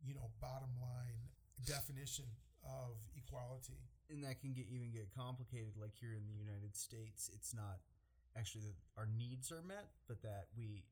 You 0.00 0.14
know, 0.14 0.30
bottom 0.40 0.70
line 0.78 1.34
definition 1.66 2.26
of 2.62 2.96
equality. 3.16 3.78
and 4.10 4.22
that 4.22 4.38
can 4.38 4.52
get 4.54 4.66
even 4.70 4.90
get 4.94 5.10
complicated 5.14 5.74
like 5.80 5.94
here 5.98 6.14
in 6.14 6.22
the 6.30 6.34
united 6.38 6.76
states 6.76 7.26
it's 7.34 7.50
not 7.54 7.82
actually 8.38 8.62
that 8.62 8.76
our 8.98 9.08
needs 9.18 9.50
are 9.50 9.62
met 9.66 9.90
but 10.06 10.22
that 10.22 10.46
we 10.54 10.84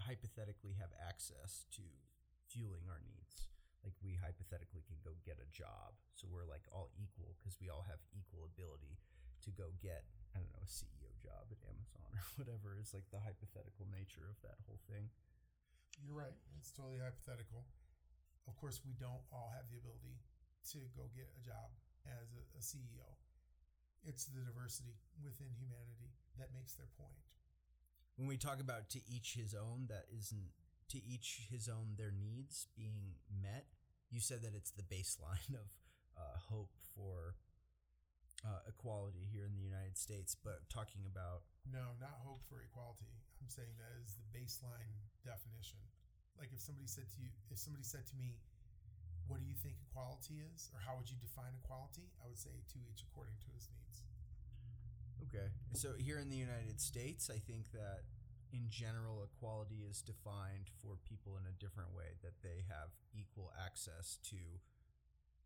hypothetically 0.00 0.72
have 0.76 0.92
access 1.00 1.64
to 1.72 1.84
fueling 2.48 2.84
our 2.88 3.00
needs 3.04 3.48
like 3.84 3.96
we 4.04 4.16
hypothetically 4.16 4.82
can 4.84 4.96
go 5.00 5.12
get 5.24 5.36
a 5.40 5.48
job 5.52 5.96
so 6.16 6.28
we're 6.28 6.44
like 6.44 6.64
all 6.72 6.88
equal 7.00 7.36
because 7.40 7.56
we 7.60 7.68
all 7.72 7.84
have 7.88 8.00
equal 8.12 8.48
go 9.60 9.68
get 9.84 10.08
i 10.32 10.40
don't 10.40 10.48
know 10.56 10.64
a 10.64 10.70
ceo 10.72 11.12
job 11.20 11.44
at 11.52 11.60
amazon 11.68 12.08
or 12.16 12.24
whatever 12.40 12.80
is 12.80 12.96
like 12.96 13.04
the 13.12 13.20
hypothetical 13.20 13.84
nature 13.92 14.24
of 14.32 14.36
that 14.40 14.56
whole 14.64 14.80
thing 14.88 15.12
You're 16.00 16.16
right. 16.16 16.32
It's 16.56 16.72
totally 16.72 17.00
hypothetical. 17.02 17.68
Of 18.48 18.56
course, 18.56 18.80
we 18.88 18.92
don't 18.96 19.20
all 19.32 19.52
have 19.52 19.68
the 19.68 19.76
ability 19.76 20.16
to 20.72 20.78
go 20.96 21.12
get 21.12 21.28
a 21.36 21.40
job 21.44 21.68
as 22.08 22.32
a, 22.32 22.42
a 22.56 22.62
CEO. 22.64 23.08
It's 24.04 24.24
the 24.24 24.40
diversity 24.40 24.96
within 25.20 25.52
humanity 25.60 26.16
that 26.40 26.48
makes 26.56 26.72
their 26.72 26.88
point. 26.96 27.20
when 28.16 28.28
we 28.28 28.36
talk 28.36 28.60
about 28.60 28.88
to 28.90 29.00
each 29.08 29.34
his 29.34 29.54
own 29.54 29.86
that 29.88 30.06
isn't 30.16 30.50
to 30.88 30.98
each 31.04 31.46
his 31.50 31.68
own 31.68 31.94
their 31.96 32.12
needs 32.12 32.66
being 32.76 33.14
met 33.42 33.66
you 34.10 34.20
said 34.20 34.42
that 34.42 34.54
it's 34.54 34.70
the 34.72 34.82
baseline 34.82 35.54
of 35.62 35.68
uh, 36.16 36.38
hope 36.50 36.70
for 36.96 37.36
uh, 38.46 38.64
equality 38.68 39.28
here 39.28 39.44
in 39.44 39.52
the 39.52 39.60
united 39.62 39.96
states 39.98 40.32
but 40.34 40.64
talking 40.72 41.04
about 41.04 41.44
No, 41.68 41.92
not 42.00 42.16
hope 42.24 42.40
for 42.48 42.64
equality. 42.64 43.12
I'm 43.40 43.48
saying 43.52 43.76
that 43.76 43.92
is 44.00 44.16
the 44.16 44.24
baseline 44.32 44.96
definition. 45.22 45.78
Like 46.40 46.50
if 46.56 46.60
somebody 46.60 46.88
said 46.88 47.04
to 47.12 47.18
you, 47.20 47.28
if 47.52 47.60
somebody 47.60 47.84
said 47.84 48.08
to 48.10 48.16
me, 48.16 48.40
"What 49.28 49.38
do 49.40 49.46
you 49.46 49.54
think 49.54 49.76
equality 49.92 50.40
is?" 50.40 50.72
or 50.72 50.80
"How 50.80 50.96
would 50.96 51.08
you 51.12 51.20
define 51.20 51.52
equality?" 51.60 52.08
I 52.22 52.26
would 52.26 52.40
say 52.40 52.50
to 52.72 52.78
each 52.88 53.04
according 53.04 53.36
to 53.44 53.48
his 53.52 53.68
needs. 53.68 54.08
okay 55.28 55.48
so 55.76 55.92
here 56.00 56.18
in 56.18 56.28
the 56.32 56.36
united 56.40 56.80
states 56.80 57.28
i 57.28 57.36
think 57.38 57.68
that 57.76 58.08
in 58.56 58.64
general 58.72 59.22
equality 59.22 59.84
is 59.84 60.00
defined 60.02 60.66
for 60.80 60.96
people 61.04 61.36
in 61.36 61.44
a 61.46 61.54
different 61.60 61.92
way 61.94 62.16
that 62.24 62.40
they 62.42 62.64
have 62.66 62.90
equal 63.14 63.52
access 63.66 64.18
to 64.24 64.40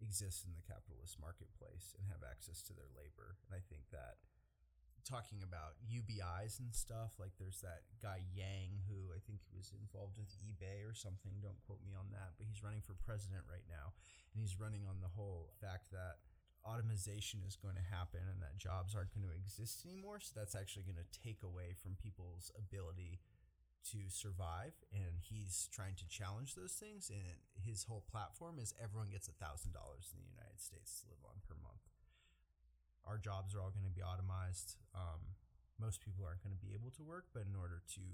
exist 0.05 0.45
in 0.45 0.53
the 0.53 0.69
capitalist 0.69 1.17
marketplace 1.17 1.97
and 1.97 2.05
have 2.13 2.21
access 2.21 2.61
to 2.61 2.77
their 2.77 2.93
labor 2.93 3.41
and 3.49 3.57
i 3.57 3.63
think 3.65 3.89
that 3.89 4.21
talking 5.05 5.45
about 5.45 5.77
UBIs 5.85 6.59
and 6.59 6.73
stuff. 6.73 7.13
Like 7.21 7.37
there's 7.37 7.61
that 7.61 7.85
guy 8.01 8.25
Yang 8.33 8.89
who 8.89 9.13
I 9.13 9.21
think 9.21 9.45
was 9.53 9.71
involved 9.77 10.17
with 10.17 10.33
eBay 10.41 10.83
or 10.83 10.97
something. 10.97 11.45
Don't 11.45 11.61
quote 11.69 11.85
me 11.85 11.93
on 11.93 12.09
that, 12.17 12.35
but 12.41 12.49
he's 12.49 12.65
running 12.65 12.81
for 12.81 12.97
president 12.97 13.45
right 13.47 13.69
now, 13.69 13.93
and 14.33 14.41
he's 14.41 14.59
running 14.59 14.89
on 14.89 15.05
the 15.05 15.13
whole 15.13 15.53
fact 15.61 15.93
that 15.93 16.25
automation 16.65 17.45
is 17.45 17.61
going 17.61 17.77
to 17.77 17.93
happen 17.93 18.25
and 18.25 18.41
that 18.41 18.57
jobs 18.57 18.97
aren't 18.97 19.13
going 19.13 19.29
to 19.29 19.37
exist 19.37 19.85
anymore. 19.85 20.17
So 20.17 20.33
that's 20.33 20.57
actually 20.57 20.89
going 20.89 21.01
to 21.01 21.13
take 21.13 21.45
away 21.45 21.77
from 21.77 22.01
people's 22.01 22.49
ability 22.57 23.21
to 23.93 24.09
survive. 24.09 24.73
And 24.93 25.21
he's 25.21 25.69
trying 25.73 25.95
to 26.01 26.07
challenge 26.09 26.55
those 26.55 26.77
things. 26.77 27.11
And 27.11 27.43
his 27.55 27.85
whole 27.85 28.05
platform 28.09 28.57
is 28.59 28.75
everyone 28.81 29.11
gets 29.13 29.29
$1,000 29.29 29.69
in 29.69 30.19
the 30.21 30.33
United 30.33 30.61
States 30.61 31.03
to 31.03 31.11
live 31.13 31.23
on 31.25 31.45
per 31.45 31.57
month. 31.59 31.85
Our 33.05 33.21
jobs 33.21 33.53
are 33.53 33.61
all 33.61 33.75
going 33.75 33.89
to 33.89 33.93
be 33.93 34.05
automized. 34.05 34.81
Um, 34.97 35.37
most 35.77 36.01
people 36.01 36.25
aren't 36.25 36.41
going 36.41 36.57
to 36.57 36.65
be 36.65 36.73
able 36.73 36.95
to 36.97 37.05
work, 37.05 37.29
but 37.37 37.45
in 37.45 37.53
order 37.53 37.85
to 37.99 38.05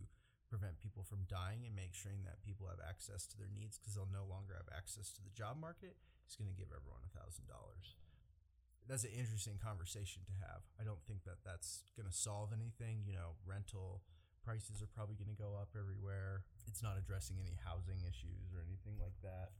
prevent 0.51 0.83
people 0.83 1.07
from 1.07 1.31
dying 1.31 1.63
and 1.63 1.79
make 1.79 1.95
sure 1.95 2.11
that 2.27 2.43
people 2.43 2.67
have 2.67 2.83
access 2.83 3.23
to 3.31 3.39
their 3.39 3.53
needs 3.55 3.79
because 3.79 3.95
they'll 3.95 4.11
no 4.11 4.27
longer 4.27 4.59
have 4.59 4.67
access 4.75 5.15
to 5.15 5.23
the 5.23 5.31
job 5.31 5.55
market, 5.63 5.95
he's 6.27 6.35
going 6.35 6.51
to 6.51 6.59
give 6.59 6.75
everyone 6.75 7.07
$1,000 7.15 7.47
that's 8.91 9.07
an 9.07 9.15
interesting 9.15 9.55
conversation 9.63 10.27
to 10.27 10.35
have. 10.43 10.67
I 10.75 10.83
don't 10.83 10.99
think 11.07 11.23
that 11.23 11.47
that's 11.47 11.87
going 11.95 12.11
to 12.11 12.15
solve 12.15 12.51
anything. 12.51 13.07
You 13.07 13.15
know, 13.15 13.39
rental 13.47 14.03
prices 14.41 14.81
are 14.81 14.91
probably 14.91 15.17
going 15.17 15.31
to 15.31 15.39
go 15.39 15.57
up 15.57 15.73
everywhere. 15.77 16.45
It's 16.67 16.83
not 16.83 16.97
addressing 16.97 17.37
any 17.41 17.57
housing 17.61 18.01
issues 18.05 18.53
or 18.53 18.65
anything 18.65 18.97
like 18.99 19.17
that. 19.23 19.53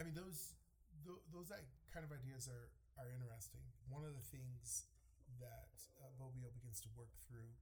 I 0.00 0.04
mean, 0.04 0.14
those 0.14 0.56
th- 1.04 1.24
those 1.32 1.50
kind 1.92 2.04
of 2.04 2.12
ideas 2.12 2.48
are 2.48 2.72
are 3.00 3.08
interesting. 3.08 3.64
One 3.88 4.04
of 4.04 4.12
the 4.12 4.26
things 4.28 4.88
that 5.40 5.72
uh, 5.98 6.12
Bobbio 6.20 6.52
begins 6.52 6.80
to 6.84 6.90
work 6.92 7.12
through 7.24 7.56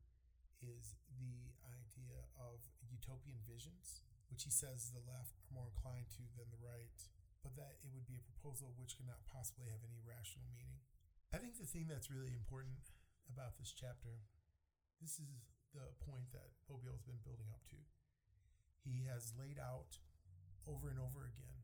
is 0.61 0.99
the 1.17 1.55
idea 1.65 2.27
of 2.37 2.61
utopian 2.91 3.41
visions, 3.47 4.05
which 4.29 4.45
he 4.45 4.53
says 4.53 4.91
the 4.91 5.05
left 5.07 5.39
are 5.49 5.55
more 5.55 5.71
inclined 5.71 6.11
to 6.19 6.23
than 6.37 6.51
the 6.53 6.61
right, 6.61 6.99
but 7.41 7.57
that 7.57 7.81
it 7.81 7.91
would 7.95 8.05
be 8.05 8.19
a 8.19 8.25
proposal 8.27 8.75
which 8.77 8.99
cannot 8.99 9.23
possibly 9.25 9.71
have 9.73 9.81
any 9.87 10.03
rational 10.05 10.45
meaning. 10.53 10.83
I 11.33 11.39
think 11.39 11.57
the 11.57 11.69
thing 11.69 11.87
that's 11.87 12.11
really 12.11 12.35
important 12.35 12.91
about 13.31 13.57
this 13.57 13.71
chapter, 13.71 14.27
this 14.99 15.23
is 15.23 15.31
the 15.75 15.87
point 16.03 16.31
that 16.35 16.55
Bobbio 16.67 16.91
has 16.95 17.05
been 17.07 17.23
building 17.23 17.51
up 17.55 17.63
to. 17.71 17.79
He 18.83 19.07
has 19.07 19.35
laid 19.37 19.61
out 19.61 20.01
over 20.67 20.91
and 20.91 20.99
over 20.99 21.27
again 21.27 21.63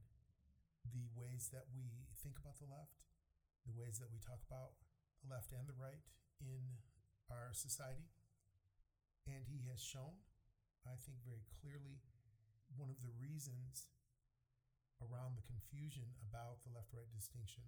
the 0.87 1.11
ways 1.19 1.51
that 1.51 1.67
we 1.75 2.07
think 2.23 2.39
about 2.39 2.59
the 2.63 2.71
left, 2.71 3.03
the 3.67 3.75
ways 3.75 3.99
that 3.99 4.13
we 4.13 4.23
talk 4.23 4.43
about 4.47 4.79
the 5.23 5.29
left 5.31 5.51
and 5.51 5.67
the 5.67 5.77
right 5.77 6.07
in 6.39 6.79
our 7.31 7.51
society. 7.51 8.13
And 9.27 9.43
he 9.51 9.67
has 9.67 9.83
shown, 9.83 10.23
I 10.87 10.95
think 11.03 11.19
very 11.27 11.43
clearly, 11.51 11.99
one 12.79 12.91
of 12.91 13.03
the 13.03 13.11
reasons 13.19 13.91
around 15.03 15.35
the 15.35 15.45
confusion 15.45 16.15
about 16.23 16.63
the 16.63 16.73
left 16.73 16.95
right 16.95 17.11
distinction 17.11 17.65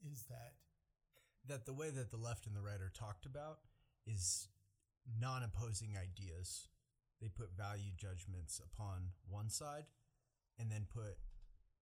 is 0.00 0.30
that 0.30 0.62
that 1.46 1.66
the 1.66 1.76
way 1.76 1.90
that 1.90 2.10
the 2.10 2.16
left 2.16 2.46
and 2.46 2.56
the 2.56 2.64
right 2.64 2.80
are 2.80 2.92
talked 2.94 3.26
about 3.26 3.60
is 4.06 4.48
non-opposing 5.08 5.96
ideas. 5.96 6.68
They 7.20 7.28
put 7.28 7.56
value 7.56 7.92
judgments 7.96 8.60
upon 8.60 9.14
one 9.28 9.48
side 9.48 9.86
and 10.58 10.70
then 10.70 10.86
put 10.90 11.16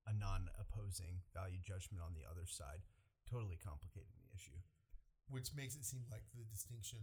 a 0.07 0.13
non-opposing 0.13 1.23
value 1.35 1.63
judgment 1.63 2.03
on 2.03 2.15
the 2.15 2.27
other 2.27 2.47
side, 2.47 2.83
totally 3.29 3.59
complicating 3.59 4.15
the 4.19 4.31
issue. 4.35 4.59
Which 5.31 5.55
makes 5.55 5.75
it 5.75 5.87
seem 5.87 6.05
like 6.11 6.27
the 6.35 6.45
distinction 6.51 7.01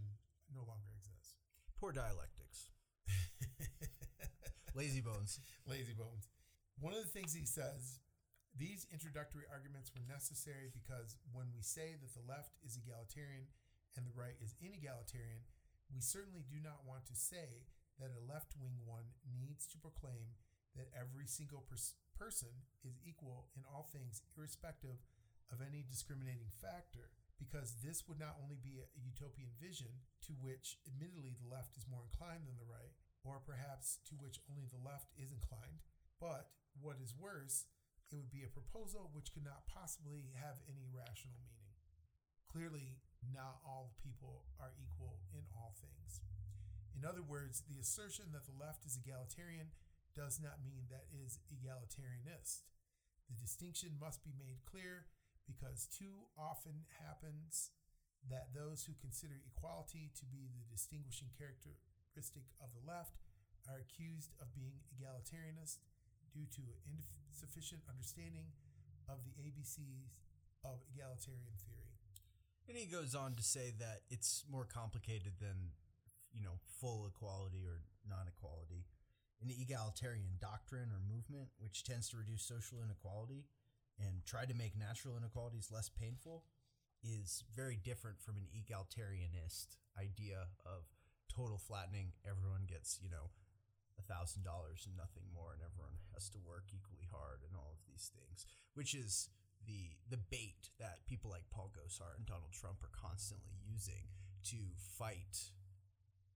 no 0.52 0.62
longer 0.62 0.92
exists. 0.94 1.34
Poor 1.80 1.92
dialectics. 1.92 2.70
Lazy 4.74 5.00
bones. 5.00 5.40
Lazy 5.66 5.96
bones. 5.96 6.28
One 6.78 6.92
of 6.92 7.00
the 7.02 7.10
things 7.10 7.34
he 7.34 7.46
says 7.46 7.98
these 8.56 8.86
introductory 8.90 9.46
arguments 9.46 9.94
were 9.94 10.02
necessary 10.10 10.74
because 10.74 11.16
when 11.30 11.54
we 11.54 11.62
say 11.62 11.94
that 11.94 12.12
the 12.14 12.26
left 12.26 12.58
is 12.66 12.74
egalitarian 12.74 13.46
and 13.94 14.02
the 14.02 14.14
right 14.14 14.34
is 14.42 14.58
inegalitarian, 14.58 15.46
we 15.92 16.00
certainly 16.00 16.46
do 16.46 16.62
not 16.62 16.86
want 16.86 17.06
to 17.06 17.18
say 17.18 17.66
that 17.98 18.14
a 18.14 18.24
left 18.24 18.56
wing 18.56 18.80
one 18.86 19.12
needs 19.26 19.66
to 19.68 19.82
proclaim 19.82 20.38
that 20.78 20.94
every 20.94 21.26
single 21.26 21.66
pers- 21.66 21.98
person 22.14 22.64
is 22.86 22.96
equal 23.02 23.50
in 23.58 23.66
all 23.66 23.90
things, 23.90 24.22
irrespective 24.38 25.02
of 25.50 25.58
any 25.58 25.82
discriminating 25.82 26.54
factor, 26.54 27.10
because 27.36 27.82
this 27.82 28.06
would 28.06 28.20
not 28.20 28.38
only 28.38 28.60
be 28.60 28.78
a 28.78 29.02
utopian 29.02 29.50
vision 29.58 30.06
to 30.22 30.36
which, 30.38 30.78
admittedly, 30.86 31.34
the 31.34 31.50
left 31.50 31.74
is 31.74 31.90
more 31.90 32.06
inclined 32.06 32.46
than 32.46 32.60
the 32.60 32.70
right, 32.70 32.94
or 33.26 33.42
perhaps 33.42 33.98
to 34.06 34.14
which 34.14 34.38
only 34.46 34.70
the 34.70 34.80
left 34.80 35.10
is 35.18 35.34
inclined, 35.34 35.82
but 36.22 36.54
what 36.78 37.02
is 37.02 37.16
worse, 37.16 37.66
it 38.12 38.16
would 38.16 38.30
be 38.30 38.46
a 38.46 38.52
proposal 38.52 39.10
which 39.10 39.32
could 39.34 39.44
not 39.44 39.66
possibly 39.66 40.30
have 40.38 40.62
any 40.70 40.86
rational 40.86 41.40
meaning. 41.42 41.74
Clearly, 42.46 43.00
not 43.28 43.60
all 43.64 43.92
people 44.00 44.48
are 44.56 44.72
equal 44.80 45.20
in 45.32 45.44
all 45.52 45.76
things. 45.76 46.24
In 46.96 47.04
other 47.04 47.22
words, 47.22 47.62
the 47.68 47.80
assertion 47.80 48.32
that 48.32 48.44
the 48.48 48.56
left 48.56 48.84
is 48.84 48.98
egalitarian 48.98 49.72
does 50.16 50.40
not 50.42 50.64
mean 50.64 50.90
that 50.90 51.06
it 51.12 51.20
is 51.22 51.38
egalitarianist. 51.48 52.66
The 53.30 53.38
distinction 53.38 53.94
must 54.00 54.26
be 54.26 54.34
made 54.34 54.66
clear 54.66 55.06
because 55.46 55.86
too 55.86 56.28
often 56.34 56.84
happens 56.98 57.70
that 58.28 58.52
those 58.52 58.84
who 58.84 58.92
consider 59.00 59.40
equality 59.46 60.12
to 60.18 60.26
be 60.28 60.50
the 60.52 60.66
distinguishing 60.68 61.32
characteristic 61.38 62.44
of 62.60 62.74
the 62.76 62.84
left 62.84 63.16
are 63.64 63.80
accused 63.80 64.36
of 64.42 64.52
being 64.52 64.84
egalitarianist 64.92 65.80
due 66.34 66.46
to 66.52 66.62
insufficient 66.84 67.80
understanding 67.88 68.52
of 69.08 69.24
the 69.24 69.32
ABCs 69.40 70.20
of 70.64 70.84
egalitarian 70.92 71.56
theory. 71.64 71.79
And 72.70 72.78
he 72.78 72.86
goes 72.86 73.18
on 73.18 73.34
to 73.34 73.42
say 73.42 73.74
that 73.82 74.06
it's 74.14 74.46
more 74.46 74.62
complicated 74.62 75.42
than, 75.42 75.74
you 76.30 76.38
know, 76.38 76.62
full 76.78 77.10
equality 77.10 77.66
or 77.66 77.82
non 78.06 78.30
equality. 78.30 78.86
An 79.42 79.50
egalitarian 79.50 80.38
doctrine 80.38 80.94
or 80.94 81.02
movement, 81.02 81.50
which 81.58 81.82
tends 81.82 82.06
to 82.14 82.16
reduce 82.22 82.46
social 82.46 82.78
inequality 82.78 83.50
and 83.98 84.22
try 84.22 84.46
to 84.46 84.54
make 84.54 84.78
natural 84.78 85.18
inequalities 85.18 85.74
less 85.74 85.90
painful, 85.90 86.44
is 87.02 87.42
very 87.50 87.74
different 87.74 88.22
from 88.22 88.36
an 88.38 88.46
egalitarianist 88.54 89.74
idea 89.98 90.54
of 90.62 90.86
total 91.26 91.58
flattening. 91.58 92.14
Everyone 92.22 92.70
gets, 92.70 93.00
you 93.02 93.10
know, 93.10 93.34
thousand 94.06 94.42
dollars 94.42 94.86
and 94.86 94.98
nothing 94.98 95.22
more, 95.30 95.54
and 95.54 95.62
everyone 95.62 95.94
has 96.14 96.26
to 96.34 96.38
work 96.42 96.66
equally 96.74 97.06
hard 97.10 97.46
and 97.46 97.54
all 97.54 97.78
of 97.78 97.82
these 97.86 98.10
things, 98.10 98.46
which 98.74 98.94
is 98.94 99.30
the 99.66 99.96
the 100.08 100.16
bait 100.16 100.70
that 100.78 101.06
people 101.06 101.30
like 101.30 101.48
Paul 101.50 101.70
Gosar 101.74 102.16
and 102.16 102.26
Donald 102.26 102.52
Trump 102.52 102.82
are 102.82 102.92
constantly 102.92 103.58
using 103.64 104.08
to 104.50 104.56
fight 104.76 105.52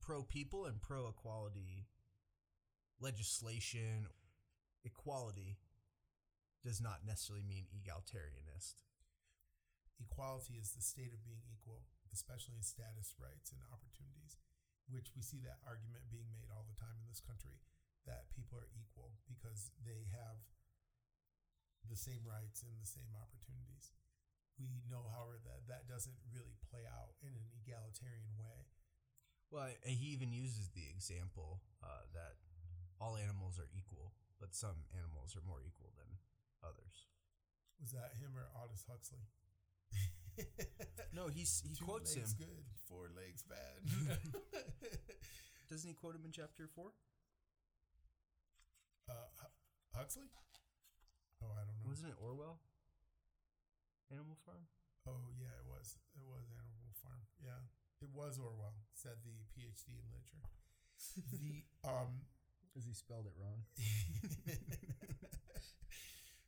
pro 0.01 0.22
people 0.22 0.66
and 0.66 0.81
pro 0.81 1.09
equality 1.09 1.87
legislation. 3.01 4.07
Equality 4.85 5.57
does 6.62 6.81
not 6.81 7.07
necessarily 7.07 7.45
mean 7.45 7.66
egalitarianist. 7.72 8.77
Equality 10.01 10.61
is 10.61 10.72
the 10.72 10.83
state 10.83 11.12
of 11.14 11.25
being 11.25 11.41
equal, 11.49 11.89
especially 12.12 12.57
in 12.57 12.62
status 12.62 13.14
rights 13.16 13.53
and 13.53 13.61
opportunities 13.72 14.37
which 14.91 15.16
we 15.16 15.25
see 15.25 15.41
that 15.41 15.64
argument 15.64 16.12
being 16.12 16.29
made 16.33 16.53
all 16.53 16.64
the 16.68 16.77
time 16.77 16.97
in 17.01 17.09
this 17.09 17.25
country 17.25 17.64
that 18.05 18.29
people 18.37 18.61
are 18.61 18.68
equal 18.77 19.16
because 19.25 19.72
they 19.81 20.05
have 20.12 20.45
the 21.91 21.99
same 21.99 22.22
rights 22.24 22.62
and 22.64 22.72
the 22.80 22.87
same 22.89 23.11
opportunities. 23.16 23.93
We 24.59 24.70
know, 24.87 25.11
however, 25.11 25.43
that 25.45 25.66
that 25.66 25.85
doesn't 25.91 26.14
really 26.30 26.55
play 26.70 26.87
out 26.87 27.18
in 27.22 27.35
an 27.35 27.47
egalitarian 27.59 28.39
way. 28.39 28.70
Well, 29.51 29.70
he 29.82 30.14
even 30.14 30.30
uses 30.32 30.70
the 30.74 30.87
example 30.91 31.62
uh, 31.82 32.07
that 32.14 32.39
all 33.03 33.16
animals 33.18 33.59
are 33.59 33.68
equal, 33.74 34.14
but 34.39 34.55
some 34.55 34.87
animals 34.95 35.35
are 35.35 35.43
more 35.47 35.62
equal 35.62 35.91
than 35.99 36.07
others. 36.62 37.07
Was 37.82 37.91
that 37.93 38.14
him 38.18 38.35
or 38.39 38.47
Aldous 38.55 38.87
Huxley? 38.89 39.26
no, 41.14 41.28
he's 41.28 41.62
he 41.66 41.74
Two 41.78 41.85
quotes 41.85 42.16
legs 42.16 42.32
him. 42.35 42.47
good, 42.47 42.64
four 42.89 43.11
legs 43.14 43.43
bad. 43.43 43.82
Doesn't 45.70 45.89
he 45.89 45.95
quote 45.95 46.14
him 46.14 46.24
in 46.24 46.32
chapter 46.32 46.66
four? 46.74 46.93
uh, 49.09 49.47
Huxley? 49.95 50.26
Oh, 51.45 51.53
I 51.61 51.68
don't 51.68 51.76
know. 51.76 51.92
Wasn't 51.92 52.09
it 52.09 52.16
Orwell? 52.16 52.64
Animal 54.09 54.40
Farm. 54.49 54.64
Oh 55.05 55.28
yeah, 55.36 55.53
it 55.61 55.68
was. 55.68 56.01
It 56.16 56.24
was 56.24 56.49
Animal 56.57 56.97
Farm. 57.05 57.20
Yeah, 57.36 57.61
it 58.01 58.09
was 58.09 58.40
Orwell. 58.40 58.80
Said 58.97 59.20
the 59.20 59.36
PhD 59.53 60.01
in 60.01 60.05
literature. 60.09 60.40
the 61.28 61.68
um, 61.88 62.24
because 62.64 62.88
he 62.88 62.97
spelled 62.97 63.28
it 63.28 63.36
wrong. 63.36 63.68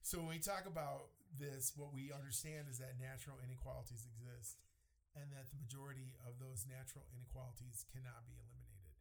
so 0.08 0.24
when 0.24 0.40
we 0.40 0.42
talk 0.42 0.64
about 0.64 1.12
this, 1.36 1.76
what 1.76 1.92
we 1.92 2.08
understand 2.10 2.72
is 2.72 2.80
that 2.80 2.96
natural 2.96 3.36
inequalities 3.44 4.08
exist, 4.08 4.64
and 5.12 5.28
that 5.36 5.52
the 5.52 5.60
majority 5.60 6.16
of 6.24 6.40
those 6.40 6.64
natural 6.64 7.04
inequalities 7.12 7.84
cannot 7.92 8.24
be 8.24 8.40
eliminated. 8.40 8.96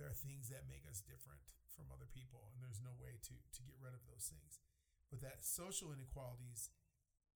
There 0.00 0.08
are 0.08 0.16
things 0.16 0.48
that 0.48 0.64
make 0.64 0.88
us 0.88 1.04
different 1.04 1.44
from 1.76 1.92
other 1.92 2.08
people, 2.08 2.48
and 2.56 2.64
there's 2.64 2.80
no 2.80 2.96
way 2.96 3.20
to 3.28 3.34
to 3.36 3.60
get 3.62 3.76
rid 3.76 3.92
of 3.92 4.00
those 4.08 4.32
things. 4.32 4.64
But 5.10 5.24
that 5.24 5.44
social 5.44 5.92
inequalities 5.92 6.70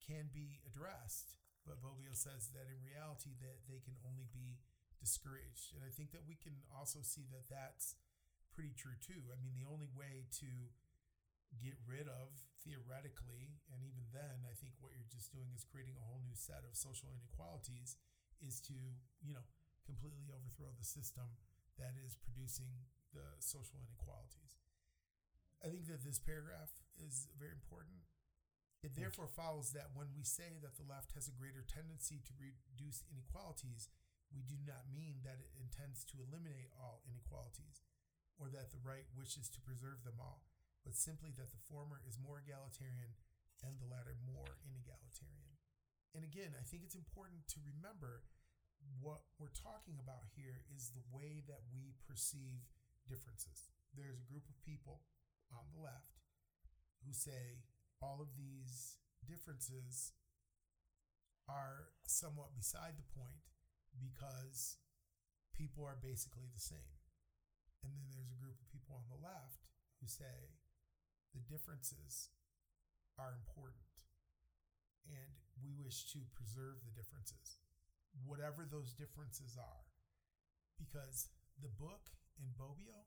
can 0.04 0.28
be 0.32 0.60
addressed 0.68 1.36
but 1.62 1.78
Bobbio 1.78 2.10
says 2.10 2.50
that 2.54 2.66
in 2.66 2.78
reality 2.82 3.38
that 3.38 3.62
they 3.70 3.78
can 3.78 3.94
only 4.02 4.26
be 4.34 4.58
discouraged. 4.98 5.74
And 5.74 5.82
I 5.82 5.90
think 5.94 6.10
that 6.10 6.26
we 6.26 6.34
can 6.34 6.62
also 6.74 7.02
see 7.02 7.26
that 7.30 7.46
that's 7.46 7.98
pretty 8.50 8.74
true 8.74 8.98
too. 8.98 9.30
I 9.30 9.38
mean, 9.38 9.54
the 9.54 9.66
only 9.66 9.90
way 9.94 10.26
to 10.42 10.50
get 11.60 11.78
rid 11.86 12.10
of 12.10 12.42
theoretically, 12.66 13.62
and 13.70 13.84
even 13.84 14.10
then, 14.10 14.42
I 14.48 14.54
think 14.58 14.74
what 14.82 14.94
you're 14.96 15.10
just 15.10 15.30
doing 15.30 15.54
is 15.54 15.66
creating 15.66 15.98
a 15.98 16.06
whole 16.06 16.22
new 16.22 16.34
set 16.34 16.66
of 16.66 16.74
social 16.74 17.12
inequalities 17.14 17.98
is 18.42 18.58
to, 18.66 18.74
you 19.22 19.34
know, 19.34 19.46
completely 19.86 20.30
overthrow 20.30 20.70
the 20.74 20.86
system 20.86 21.38
that 21.78 21.94
is 22.02 22.18
producing 22.18 22.90
the 23.14 23.38
social 23.38 23.78
inequalities. 23.78 24.58
I 25.62 25.70
think 25.70 25.86
that 25.86 26.02
this 26.02 26.18
paragraph 26.18 26.74
is 27.00 27.28
very 27.38 27.54
important. 27.54 28.04
It 28.82 28.98
therefore 28.98 29.30
follows 29.30 29.70
that 29.78 29.94
when 29.94 30.10
we 30.10 30.26
say 30.26 30.58
that 30.58 30.74
the 30.74 30.88
left 30.88 31.14
has 31.14 31.30
a 31.30 31.38
greater 31.38 31.62
tendency 31.62 32.18
to 32.26 32.34
reduce 32.34 33.06
inequalities, 33.06 33.86
we 34.34 34.42
do 34.42 34.58
not 34.66 34.90
mean 34.90 35.22
that 35.22 35.38
it 35.38 35.54
intends 35.54 36.02
to 36.10 36.18
eliminate 36.18 36.74
all 36.74 37.04
inequalities 37.06 37.86
or 38.40 38.50
that 38.50 38.74
the 38.74 38.82
right 38.82 39.06
wishes 39.14 39.46
to 39.54 39.62
preserve 39.62 40.02
them 40.02 40.18
all, 40.18 40.42
but 40.82 40.98
simply 40.98 41.30
that 41.38 41.54
the 41.54 41.62
former 41.70 42.02
is 42.02 42.18
more 42.18 42.42
egalitarian 42.42 43.14
and 43.62 43.78
the 43.78 43.86
latter 43.86 44.18
more 44.26 44.58
inegalitarian. 44.66 45.54
And 46.10 46.26
again, 46.26 46.58
I 46.58 46.66
think 46.66 46.82
it's 46.82 46.98
important 46.98 47.46
to 47.54 47.62
remember 47.62 48.26
what 48.98 49.22
we're 49.38 49.54
talking 49.54 50.02
about 50.02 50.26
here 50.34 50.66
is 50.74 50.90
the 50.90 51.06
way 51.14 51.46
that 51.46 51.62
we 51.70 51.94
perceive 52.02 52.66
differences. 53.06 53.70
There's 53.94 54.18
a 54.18 54.26
group 54.26 54.50
of 54.50 54.58
people 54.66 55.06
on 55.54 55.70
the 55.70 55.78
left 55.78 56.21
who 57.04 57.12
say 57.12 57.62
all 58.00 58.18
of 58.22 58.34
these 58.34 58.98
differences 59.26 60.12
are 61.48 61.94
somewhat 62.06 62.54
beside 62.54 62.98
the 62.98 63.10
point 63.14 63.46
because 63.98 64.78
people 65.54 65.84
are 65.84 65.98
basically 65.98 66.48
the 66.50 66.62
same. 66.62 66.98
And 67.82 67.90
then 67.92 68.02
there's 68.10 68.30
a 68.30 68.38
group 68.38 68.58
of 68.58 68.70
people 68.70 68.94
on 68.94 69.06
the 69.10 69.18
left 69.18 69.70
who 69.98 70.06
say 70.06 70.58
the 71.34 71.42
differences 71.46 72.30
are 73.18 73.34
important 73.34 73.92
and 75.06 75.34
we 75.58 75.74
wish 75.74 76.06
to 76.14 76.22
preserve 76.34 76.82
the 76.86 76.94
differences, 76.94 77.58
whatever 78.22 78.66
those 78.66 78.94
differences 78.94 79.58
are. 79.58 79.86
Because 80.78 81.30
the 81.58 81.70
book 81.70 82.14
and 82.38 82.54
Bobbio 82.58 83.06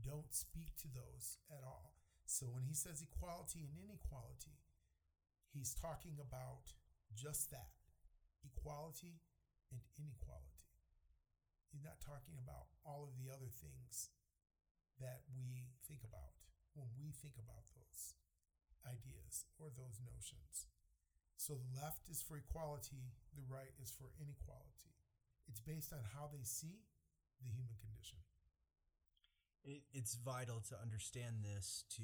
don't 0.00 0.32
speak 0.32 0.76
to 0.80 0.88
those 0.88 1.40
at 1.52 1.64
all. 1.64 2.01
So 2.32 2.48
when 2.48 2.64
he 2.64 2.72
says 2.72 3.04
equality 3.04 3.68
and 3.68 3.76
inequality, 3.76 4.56
he's 5.52 5.76
talking 5.76 6.16
about 6.16 6.72
just 7.12 7.52
that 7.52 7.76
equality 8.40 9.20
and 9.68 9.84
inequality. 10.00 10.64
He's 11.68 11.84
not 11.84 12.00
talking 12.00 12.40
about 12.40 12.72
all 12.88 13.04
of 13.04 13.20
the 13.20 13.28
other 13.28 13.52
things 13.52 14.16
that 14.96 15.28
we 15.28 15.76
think 15.84 16.00
about 16.08 16.40
when 16.72 16.88
we 16.96 17.12
think 17.12 17.36
about 17.36 17.68
those 17.76 18.16
ideas 18.88 19.44
or 19.60 19.68
those 19.68 20.00
notions. 20.00 20.72
So 21.36 21.60
the 21.60 21.84
left 21.84 22.08
is 22.08 22.24
for 22.24 22.40
equality, 22.40 23.12
the 23.36 23.44
right 23.44 23.76
is 23.76 23.92
for 23.92 24.08
inequality. 24.16 24.96
It's 25.52 25.60
based 25.60 25.92
on 25.92 26.16
how 26.16 26.32
they 26.32 26.48
see 26.48 26.80
the 27.44 27.52
human 27.52 27.76
condition. 27.76 28.24
It, 29.64 29.82
it's 29.92 30.16
vital 30.16 30.60
to 30.68 30.74
understand 30.80 31.44
this 31.44 31.84
to 31.96 32.02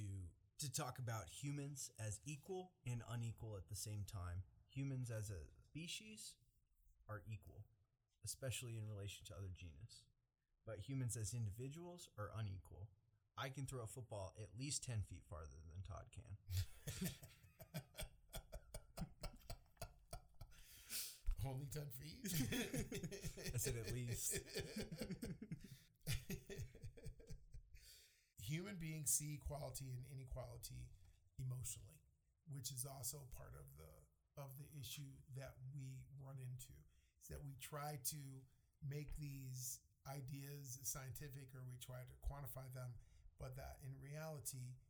to 0.59 0.73
talk 0.73 0.99
about 0.99 1.29
humans 1.31 1.91
as 2.05 2.19
equal 2.25 2.73
and 2.85 3.03
unequal 3.13 3.55
at 3.57 3.69
the 3.69 3.77
same 3.77 4.05
time. 4.11 4.43
Humans 4.71 5.11
as 5.11 5.31
a 5.31 5.39
species 5.63 6.35
are 7.09 7.23
equal, 7.31 7.63
especially 8.25 8.77
in 8.77 8.89
relation 8.89 9.25
to 9.27 9.35
other 9.35 9.55
genus. 9.57 10.03
But 10.67 10.81
humans 10.81 11.17
as 11.17 11.33
individuals 11.33 12.09
are 12.19 12.31
unequal. 12.39 12.89
I 13.37 13.49
can 13.51 13.67
throw 13.67 13.83
a 13.83 13.87
football 13.87 14.35
at 14.41 14.49
least 14.59 14.83
10 14.85 15.03
feet 15.09 15.23
farther 15.31 15.63
than 15.71 15.83
Todd 15.87 16.07
can. 16.11 16.37
Only 21.49 21.67
10 21.73 21.83
feet? 22.01 22.19
I 23.55 23.59
said 23.59 23.75
at 23.87 23.95
least. 23.95 24.41
Human 28.49 28.81
beings 28.81 29.13
see 29.13 29.37
equality 29.37 29.93
and 29.93 30.01
inequality 30.09 30.89
emotionally, 31.37 32.01
which 32.49 32.73
is 32.73 32.89
also 32.89 33.29
part 33.37 33.53
of 33.53 33.69
the 33.77 33.93
of 34.41 34.49
the 34.57 34.65
issue 34.73 35.13
that 35.37 35.61
we 35.69 36.01
run 36.17 36.41
into. 36.41 36.73
Is 37.21 37.29
that 37.29 37.45
we 37.45 37.61
try 37.61 38.01
to 38.09 38.23
make 38.81 39.13
these 39.21 39.85
ideas 40.09 40.81
scientific 40.81 41.53
or 41.53 41.61
we 41.69 41.77
try 41.77 42.01
to 42.01 42.17
quantify 42.25 42.65
them, 42.73 42.97
but 43.37 43.53
that 43.61 43.85
in 43.85 43.93
reality 44.01 44.81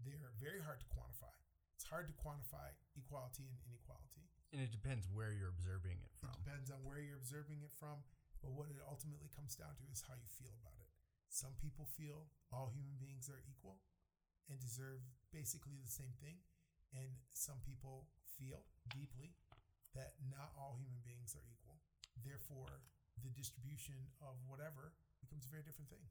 they're 0.00 0.32
very 0.40 0.64
hard 0.64 0.80
to 0.80 0.88
quantify. 0.88 1.36
It's 1.76 1.84
hard 1.84 2.08
to 2.08 2.16
quantify 2.16 2.72
equality 2.96 3.44
and 3.44 3.58
inequality. 3.68 4.24
And 4.56 4.64
it 4.64 4.72
depends 4.72 5.04
where 5.12 5.36
you're 5.36 5.52
observing 5.52 6.00
it 6.00 6.12
from. 6.16 6.32
It 6.32 6.40
depends 6.48 6.68
on 6.72 6.80
where 6.80 7.02
you're 7.02 7.20
observing 7.20 7.60
it 7.60 7.72
from, 7.76 8.00
but 8.40 8.56
what 8.56 8.72
it 8.72 8.80
ultimately 8.88 9.28
comes 9.36 9.52
down 9.52 9.76
to 9.76 9.84
is 9.92 10.00
how 10.00 10.16
you 10.16 10.28
feel 10.32 10.52
about 10.64 10.80
it. 10.80 10.81
Some 11.32 11.56
people 11.56 11.88
feel 11.96 12.28
all 12.52 12.68
human 12.68 13.00
beings 13.00 13.32
are 13.32 13.40
equal 13.48 13.80
and 14.52 14.60
deserve 14.60 15.00
basically 15.32 15.80
the 15.80 15.88
same 15.88 16.12
thing, 16.20 16.36
and 16.92 17.08
some 17.32 17.56
people 17.64 18.12
feel 18.36 18.68
deeply 18.92 19.32
that 19.96 20.12
not 20.28 20.52
all 20.60 20.76
human 20.76 21.00
beings 21.00 21.32
are 21.32 21.46
equal. 21.48 21.80
Therefore, 22.20 22.84
the 23.24 23.32
distribution 23.32 23.96
of 24.20 24.36
whatever 24.44 24.92
becomes 25.24 25.48
a 25.48 25.52
very 25.52 25.64
different 25.64 25.88
thing. 25.88 26.04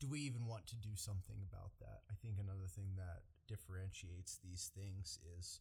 do 0.00 0.06
we 0.06 0.20
even 0.20 0.46
want 0.46 0.66
to 0.68 0.76
do 0.76 0.94
something 0.94 1.42
about 1.42 1.74
that? 1.80 2.06
I 2.10 2.14
think 2.22 2.38
another 2.38 2.70
thing 2.70 2.94
that 2.96 3.26
differentiates 3.50 4.38
these 4.38 4.70
things 4.74 5.18
is 5.38 5.60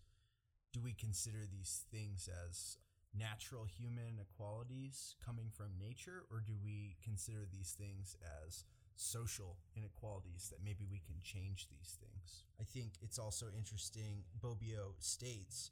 do 0.73 0.79
we 0.81 0.93
consider 0.93 1.49
these 1.49 1.85
things 1.89 2.29
as 2.29 2.77
natural 3.13 3.65
human 3.65 4.19
equalities 4.19 5.15
coming 5.23 5.49
from 5.53 5.77
nature, 5.79 6.25
or 6.31 6.41
do 6.45 6.53
we 6.63 6.97
consider 7.03 7.45
these 7.51 7.75
things 7.77 8.15
as 8.45 8.63
social 8.95 9.57
inequalities 9.75 10.49
that 10.49 10.63
maybe 10.63 10.85
we 10.89 10.99
can 10.99 11.21
change 11.21 11.67
these 11.69 11.97
things? 11.99 12.43
I 12.59 12.63
think 12.63 12.93
it's 13.01 13.19
also 13.19 13.47
interesting, 13.55 14.23
Bobbio 14.41 14.93
states 14.99 15.71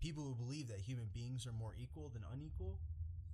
people 0.00 0.22
who 0.22 0.34
believe 0.34 0.68
that 0.68 0.80
human 0.80 1.08
beings 1.12 1.46
are 1.46 1.52
more 1.52 1.74
equal 1.80 2.10
than 2.12 2.22
unequal, 2.32 2.78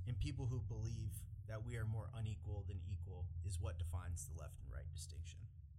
and 0.06 0.18
people 0.18 0.46
who 0.46 0.60
believe 0.68 1.10
that 1.48 1.64
we 1.64 1.76
are 1.76 1.84
more 1.84 2.08
unequal 2.16 2.64
than 2.68 2.78
equal 2.90 3.26
is 3.44 3.60
what 3.60 3.78
defines 3.78 4.26
the 4.26 4.40
left 4.40 4.58
and 4.62 4.72
right 4.72 4.88
distinction. 4.94 5.38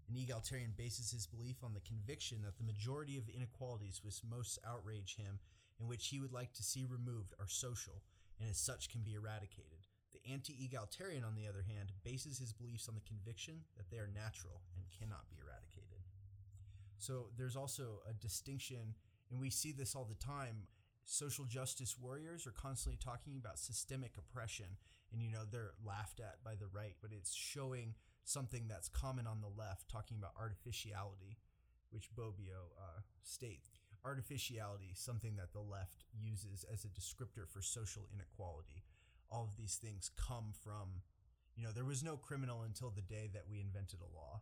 An 0.09 0.17
egalitarian 0.17 0.73
bases 0.77 1.11
his 1.11 1.25
belief 1.25 1.63
on 1.63 1.73
the 1.73 1.87
conviction 1.87 2.43
that 2.43 2.57
the 2.57 2.67
majority 2.67 3.17
of 3.17 3.29
inequalities 3.29 4.01
which 4.03 4.19
most 4.29 4.59
outrage 4.67 5.15
him 5.15 5.39
and 5.79 5.87
which 5.87 6.07
he 6.07 6.19
would 6.19 6.33
like 6.33 6.53
to 6.53 6.63
see 6.63 6.85
removed 6.85 7.33
are 7.39 7.47
social, 7.47 8.03
and 8.39 8.49
as 8.49 8.57
such 8.57 8.89
can 8.89 9.01
be 9.01 9.13
eradicated. 9.13 9.87
The 10.13 10.31
anti 10.31 10.53
egalitarian, 10.63 11.23
on 11.23 11.35
the 11.35 11.47
other 11.47 11.63
hand, 11.67 11.91
bases 12.03 12.37
his 12.37 12.53
beliefs 12.53 12.87
on 12.87 12.95
the 12.95 13.01
conviction 13.01 13.61
that 13.77 13.89
they 13.89 13.97
are 13.97 14.09
natural 14.13 14.61
and 14.75 14.85
cannot 14.97 15.29
be 15.29 15.37
eradicated. 15.41 16.05
So 16.97 17.27
there's 17.37 17.55
also 17.55 17.99
a 18.09 18.13
distinction, 18.13 18.95
and 19.29 19.41
we 19.41 19.49
see 19.49 19.71
this 19.71 19.95
all 19.95 20.05
the 20.05 20.23
time. 20.25 20.67
Social 21.05 21.43
justice 21.43 21.97
warriors 21.99 22.47
are 22.47 22.51
constantly 22.51 22.97
talking 23.03 23.37
about 23.37 23.59
systemic 23.59 24.13
oppression, 24.17 24.77
and 25.11 25.21
you 25.21 25.29
know 25.29 25.43
they're 25.49 25.73
laughed 25.85 26.19
at 26.19 26.43
by 26.45 26.55
the 26.55 26.67
right, 26.71 26.95
but 27.01 27.11
it's 27.11 27.33
showing 27.33 27.95
something 28.23 28.67
that's 28.69 28.87
common 28.87 29.27
on 29.27 29.41
the 29.41 29.51
left, 29.61 29.89
talking 29.89 30.17
about 30.17 30.31
artificiality, 30.39 31.37
which 31.89 32.09
Bobbio 32.15 32.71
uh, 32.79 33.01
states. 33.21 33.72
Artificiality, 34.05 34.91
something 34.93 35.35
that 35.37 35.53
the 35.53 35.61
left 35.61 36.03
uses 36.13 36.65
as 36.71 36.83
a 36.83 36.89
descriptor 36.89 37.47
for 37.47 37.61
social 37.61 38.03
inequality. 38.13 38.83
All 39.31 39.43
of 39.43 39.57
these 39.57 39.75
things 39.75 40.11
come 40.17 40.53
from, 40.63 41.01
you 41.55 41.63
know, 41.63 41.71
there 41.71 41.85
was 41.85 42.03
no 42.03 42.17
criminal 42.17 42.63
until 42.63 42.89
the 42.89 43.01
day 43.01 43.29
that 43.33 43.45
we 43.49 43.59
invented 43.59 43.99
a 44.01 44.15
law 44.15 44.41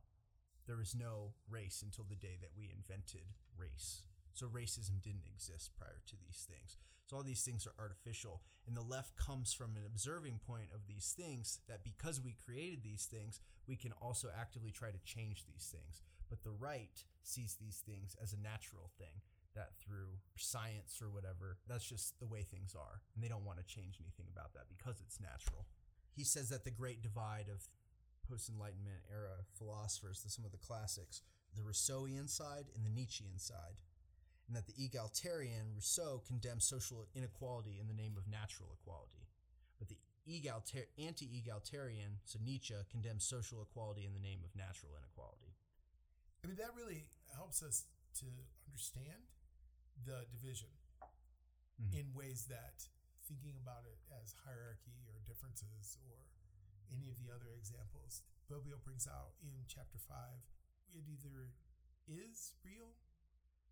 there 0.67 0.77
was 0.77 0.95
no 0.95 1.33
race 1.49 1.81
until 1.83 2.05
the 2.07 2.15
day 2.15 2.37
that 2.39 2.51
we 2.57 2.71
invented 2.71 3.33
race. 3.57 4.03
So 4.33 4.47
racism 4.47 5.01
didn't 5.01 5.27
exist 5.27 5.71
prior 5.77 6.01
to 6.07 6.15
these 6.15 6.47
things. 6.49 6.77
So 7.07 7.17
all 7.17 7.23
these 7.23 7.43
things 7.43 7.67
are 7.67 7.81
artificial. 7.81 8.41
And 8.65 8.75
the 8.75 8.81
left 8.81 9.17
comes 9.17 9.51
from 9.51 9.75
an 9.75 9.83
observing 9.85 10.39
point 10.47 10.69
of 10.73 10.87
these 10.87 11.13
things 11.17 11.59
that 11.67 11.83
because 11.83 12.21
we 12.21 12.37
created 12.45 12.83
these 12.83 13.05
things, 13.05 13.41
we 13.67 13.75
can 13.75 13.91
also 14.01 14.29
actively 14.33 14.71
try 14.71 14.91
to 14.91 15.03
change 15.03 15.43
these 15.45 15.67
things. 15.69 16.01
But 16.29 16.43
the 16.43 16.51
right 16.51 17.03
sees 17.23 17.57
these 17.59 17.83
things 17.85 18.15
as 18.21 18.31
a 18.31 18.41
natural 18.41 18.91
thing 18.97 19.21
that 19.55 19.71
through 19.83 20.19
science 20.37 21.01
or 21.01 21.09
whatever, 21.09 21.57
that's 21.67 21.87
just 21.87 22.19
the 22.19 22.25
way 22.25 22.43
things 22.43 22.75
are. 22.75 23.01
And 23.13 23.23
they 23.23 23.27
don't 23.27 23.45
want 23.45 23.59
to 23.59 23.65
change 23.65 23.99
anything 23.99 24.27
about 24.31 24.53
that 24.53 24.69
because 24.69 25.01
it's 25.01 25.19
natural. 25.19 25.65
He 26.15 26.23
says 26.23 26.49
that 26.49 26.63
the 26.63 26.71
great 26.71 27.01
divide 27.01 27.47
of 27.51 27.67
post 28.29 28.49
Enlightenment 28.49 29.03
era 29.11 29.43
philosophers, 29.57 30.23
the, 30.23 30.29
some 30.29 30.45
of 30.45 30.51
the 30.51 30.57
classics, 30.57 31.21
the 31.55 31.63
Rousseauian 31.63 32.29
side 32.29 32.71
and 32.75 32.85
the 32.85 32.89
Nietzschean 32.89 33.37
side. 33.37 33.75
and 34.51 34.55
that 34.59 34.67
the 34.67 34.83
egalitarian 34.83 35.71
Rousseau 35.73 36.21
condemns 36.27 36.65
social 36.65 37.07
inequality 37.15 37.79
in 37.79 37.87
the 37.87 37.93
name 37.93 38.15
of 38.17 38.27
natural 38.27 38.75
equality. 38.75 39.23
But 39.79 39.87
the 39.87 39.95
egalita- 40.27 40.91
anti-egalitarian, 40.99 42.19
so 42.25 42.37
Nietzsche, 42.43 42.75
condemns 42.91 43.23
social 43.23 43.61
equality 43.61 44.03
in 44.03 44.11
the 44.13 44.19
name 44.19 44.39
of 44.43 44.51
natural 44.53 44.91
inequality. 44.99 45.55
I 46.43 46.47
mean, 46.47 46.57
that 46.57 46.75
really 46.75 47.05
helps 47.33 47.63
us 47.63 47.85
to 48.19 48.25
understand 48.67 49.23
the 50.05 50.25
division 50.31 50.69
Mhm. 51.79 51.93
in 51.93 52.13
ways 52.13 52.45
that 52.47 52.87
thinking 53.27 53.57
about 53.57 53.85
it 53.85 53.99
as 54.11 54.33
hierarchy 54.33 55.05
or 55.07 55.19
differences 55.21 55.97
or 56.05 56.25
any 56.91 57.07
of 57.09 57.17
the 57.17 57.31
other 57.31 57.53
examples 57.53 58.23
Bobbio 58.51 58.83
brings 58.83 59.07
out 59.07 59.31
in 59.39 59.63
chapter 59.65 59.97
five, 59.97 60.43
it 60.91 61.07
either 61.07 61.55
is 62.05 62.53
real 62.67 62.97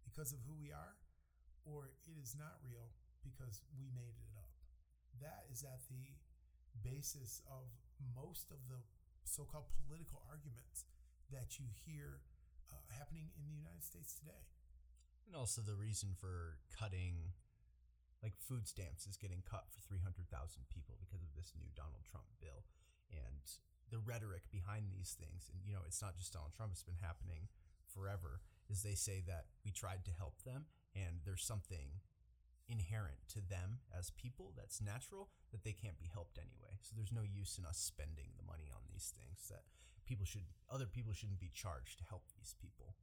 because 0.06 0.32
of 0.32 0.40
who 0.48 0.56
we 0.56 0.72
are 0.72 0.96
or 1.66 1.92
it 2.08 2.16
is 2.16 2.34
not 2.34 2.64
real 2.64 2.96
because 3.22 3.62
we 3.76 3.90
made 3.92 4.16
it 4.16 4.32
up. 4.40 4.48
That 5.20 5.44
is 5.52 5.64
at 5.68 5.84
the 5.90 6.16
basis 6.82 7.42
of 7.46 7.68
most 8.16 8.52
of 8.52 8.64
the 8.72 8.80
so 9.26 9.44
called 9.44 9.68
political 9.86 10.24
arguments 10.32 10.86
that 11.30 11.60
you 11.60 11.68
hear 11.86 12.22
uh, 12.72 12.76
happening 12.98 13.30
in 13.36 13.44
the 13.46 13.54
United 13.54 13.84
States 13.84 14.16
today. 14.16 14.48
And 15.30 15.38
also 15.38 15.62
the 15.62 15.78
reason 15.78 16.18
for 16.18 16.58
cutting, 16.74 17.38
like 18.26 18.34
food 18.42 18.66
stamps 18.66 19.06
is 19.06 19.14
getting 19.14 19.46
cut 19.46 19.70
for 19.70 19.78
300,000 19.86 20.26
people 20.74 20.98
because 20.98 21.22
of 21.22 21.38
this 21.38 21.54
new 21.54 21.70
Donald 21.78 22.02
Trump 22.02 22.26
bill. 22.42 22.66
And 23.14 23.46
the 23.94 24.02
rhetoric 24.02 24.50
behind 24.50 24.90
these 24.90 25.14
things, 25.14 25.54
and 25.54 25.62
you 25.62 25.78
know, 25.78 25.86
it's 25.86 26.02
not 26.02 26.18
just 26.18 26.34
Donald 26.34 26.58
Trump, 26.58 26.74
it's 26.74 26.82
been 26.82 26.98
happening 26.98 27.46
forever, 27.86 28.42
is 28.74 28.82
they 28.82 28.98
say 28.98 29.22
that 29.30 29.46
we 29.62 29.70
tried 29.70 30.02
to 30.10 30.18
help 30.18 30.42
them 30.42 30.66
and 30.98 31.22
there's 31.22 31.46
something 31.46 32.02
inherent 32.66 33.22
to 33.30 33.42
them 33.42 33.86
as 33.94 34.10
people 34.18 34.54
that's 34.58 34.82
natural 34.82 35.30
that 35.54 35.62
they 35.62 35.74
can't 35.74 35.98
be 36.02 36.10
helped 36.10 36.38
anyway. 36.38 36.78
So 36.82 36.98
there's 36.98 37.14
no 37.14 37.26
use 37.26 37.58
in 37.58 37.70
us 37.70 37.78
spending 37.78 38.34
the 38.34 38.46
money 38.46 38.74
on 38.74 38.82
these 38.90 39.14
things 39.14 39.46
that 39.50 39.70
people 40.06 40.26
should 40.26 40.46
other 40.70 40.90
people 40.90 41.14
shouldn't 41.14 41.42
be 41.42 41.54
charged 41.54 41.98
to 41.98 42.06
help 42.10 42.26
these 42.34 42.58
people. 42.62 42.98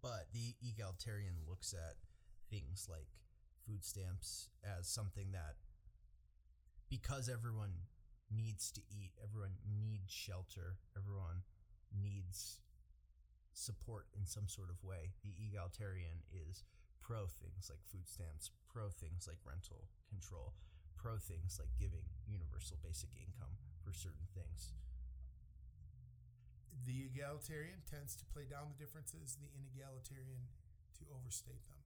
But 0.00 0.32
the 0.32 0.54
egalitarian 0.60 1.34
looks 1.48 1.72
at 1.72 1.96
things 2.50 2.88
like 2.90 3.06
food 3.66 3.84
stamps 3.84 4.48
as 4.64 4.88
something 4.88 5.30
that 5.32 5.56
because 6.90 7.28
everyone 7.28 7.88
needs 8.34 8.70
to 8.72 8.80
eat, 8.90 9.12
everyone 9.22 9.56
needs 9.64 10.12
shelter, 10.12 10.76
everyone 10.96 11.44
needs 11.92 12.58
support 13.52 14.06
in 14.16 14.26
some 14.26 14.48
sort 14.48 14.70
of 14.70 14.82
way. 14.82 15.12
The 15.22 15.32
egalitarian 15.38 16.24
is 16.32 16.64
pro 17.00 17.26
things 17.26 17.68
like 17.68 17.80
food 17.84 18.08
stamps, 18.08 18.50
pro 18.68 18.88
things 18.88 19.28
like 19.28 19.38
rental 19.44 19.88
control, 20.08 20.54
pro 20.96 21.18
things 21.18 21.58
like 21.60 21.70
giving 21.78 22.04
universal 22.26 22.78
basic 22.82 23.10
income 23.16 23.56
for 23.84 23.92
certain 23.92 24.28
things. 24.34 24.72
The 26.72 27.06
egalitarian 27.06 27.84
tends 27.84 28.16
to 28.16 28.24
play 28.32 28.48
down 28.48 28.72
the 28.72 28.78
differences, 28.80 29.36
the 29.36 29.52
inegalitarian 29.52 30.48
to 30.98 31.02
overstate 31.12 31.62
them. 31.68 31.80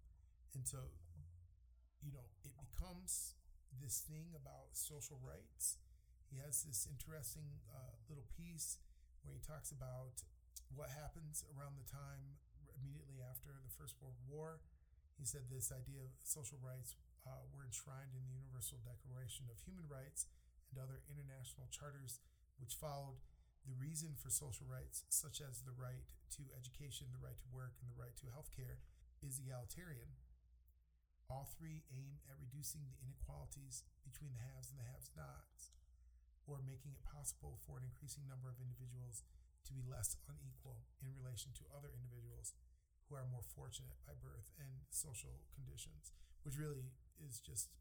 And 0.54 0.64
so, 0.64 0.94
you 2.00 2.14
know, 2.14 2.24
it 2.46 2.54
becomes 2.56 3.34
this 3.76 4.00
thing 4.06 4.32
about 4.32 4.72
social 4.72 5.18
rights. 5.20 5.76
He 6.32 6.38
has 6.40 6.64
this 6.64 6.88
interesting 6.88 7.60
uh, 7.68 7.98
little 8.08 8.26
piece 8.32 8.78
where 9.22 9.34
he 9.34 9.42
talks 9.42 9.74
about 9.74 10.22
what 10.72 10.90
happens 10.94 11.44
around 11.54 11.76
the 11.78 11.86
time 11.86 12.38
immediately 12.78 13.20
after 13.22 13.58
the 13.60 13.72
First 13.72 13.98
World 14.00 14.18
War. 14.26 14.62
He 15.18 15.24
said 15.24 15.48
this 15.48 15.72
idea 15.72 16.04
of 16.04 16.12
social 16.22 16.60
rights 16.60 16.94
uh, 17.26 17.42
were 17.50 17.66
enshrined 17.66 18.14
in 18.14 18.22
the 18.22 18.36
Universal 18.36 18.84
Declaration 18.86 19.50
of 19.50 19.58
Human 19.66 19.88
Rights 19.90 20.30
and 20.70 20.78
other 20.78 21.02
international 21.10 21.66
charters, 21.72 22.22
which 22.60 22.76
followed 22.78 23.18
the 23.66 23.74
reason 23.74 24.14
for 24.14 24.30
social 24.30 24.64
rights, 24.64 25.02
such 25.10 25.42
as 25.42 25.66
the 25.66 25.74
right 25.74 26.06
to 26.38 26.46
education, 26.54 27.10
the 27.10 27.22
right 27.22 27.38
to 27.42 27.50
work, 27.50 27.74
and 27.82 27.90
the 27.90 27.98
right 27.98 28.14
to 28.22 28.30
health 28.30 28.54
care, 28.54 28.78
is 29.18 29.42
egalitarian. 29.42 30.14
All 31.26 31.50
three 31.50 31.82
aim 31.90 32.22
at 32.30 32.38
reducing 32.38 32.86
the 32.86 32.94
inequalities 33.02 33.82
between 34.06 34.30
the 34.30 34.46
haves 34.46 34.70
and 34.70 34.78
the 34.78 34.86
haves 34.86 35.10
nots, 35.18 35.74
or 36.46 36.62
making 36.62 36.94
it 36.94 37.02
possible 37.02 37.58
for 37.66 37.82
an 37.82 37.86
increasing 37.90 38.30
number 38.30 38.46
of 38.46 38.62
individuals 38.62 39.26
to 39.66 39.74
be 39.74 39.82
less 39.82 40.14
unequal 40.30 40.86
in 41.02 41.10
relation 41.10 41.50
to 41.58 41.66
other 41.74 41.90
individuals 41.90 42.54
who 43.10 43.18
are 43.18 43.26
more 43.26 43.42
fortunate 43.42 43.98
by 44.06 44.14
birth 44.14 44.54
and 44.62 44.86
social 44.94 45.42
conditions, 45.50 46.14
which 46.46 46.54
really 46.54 46.94
is 47.18 47.42
just 47.42 47.74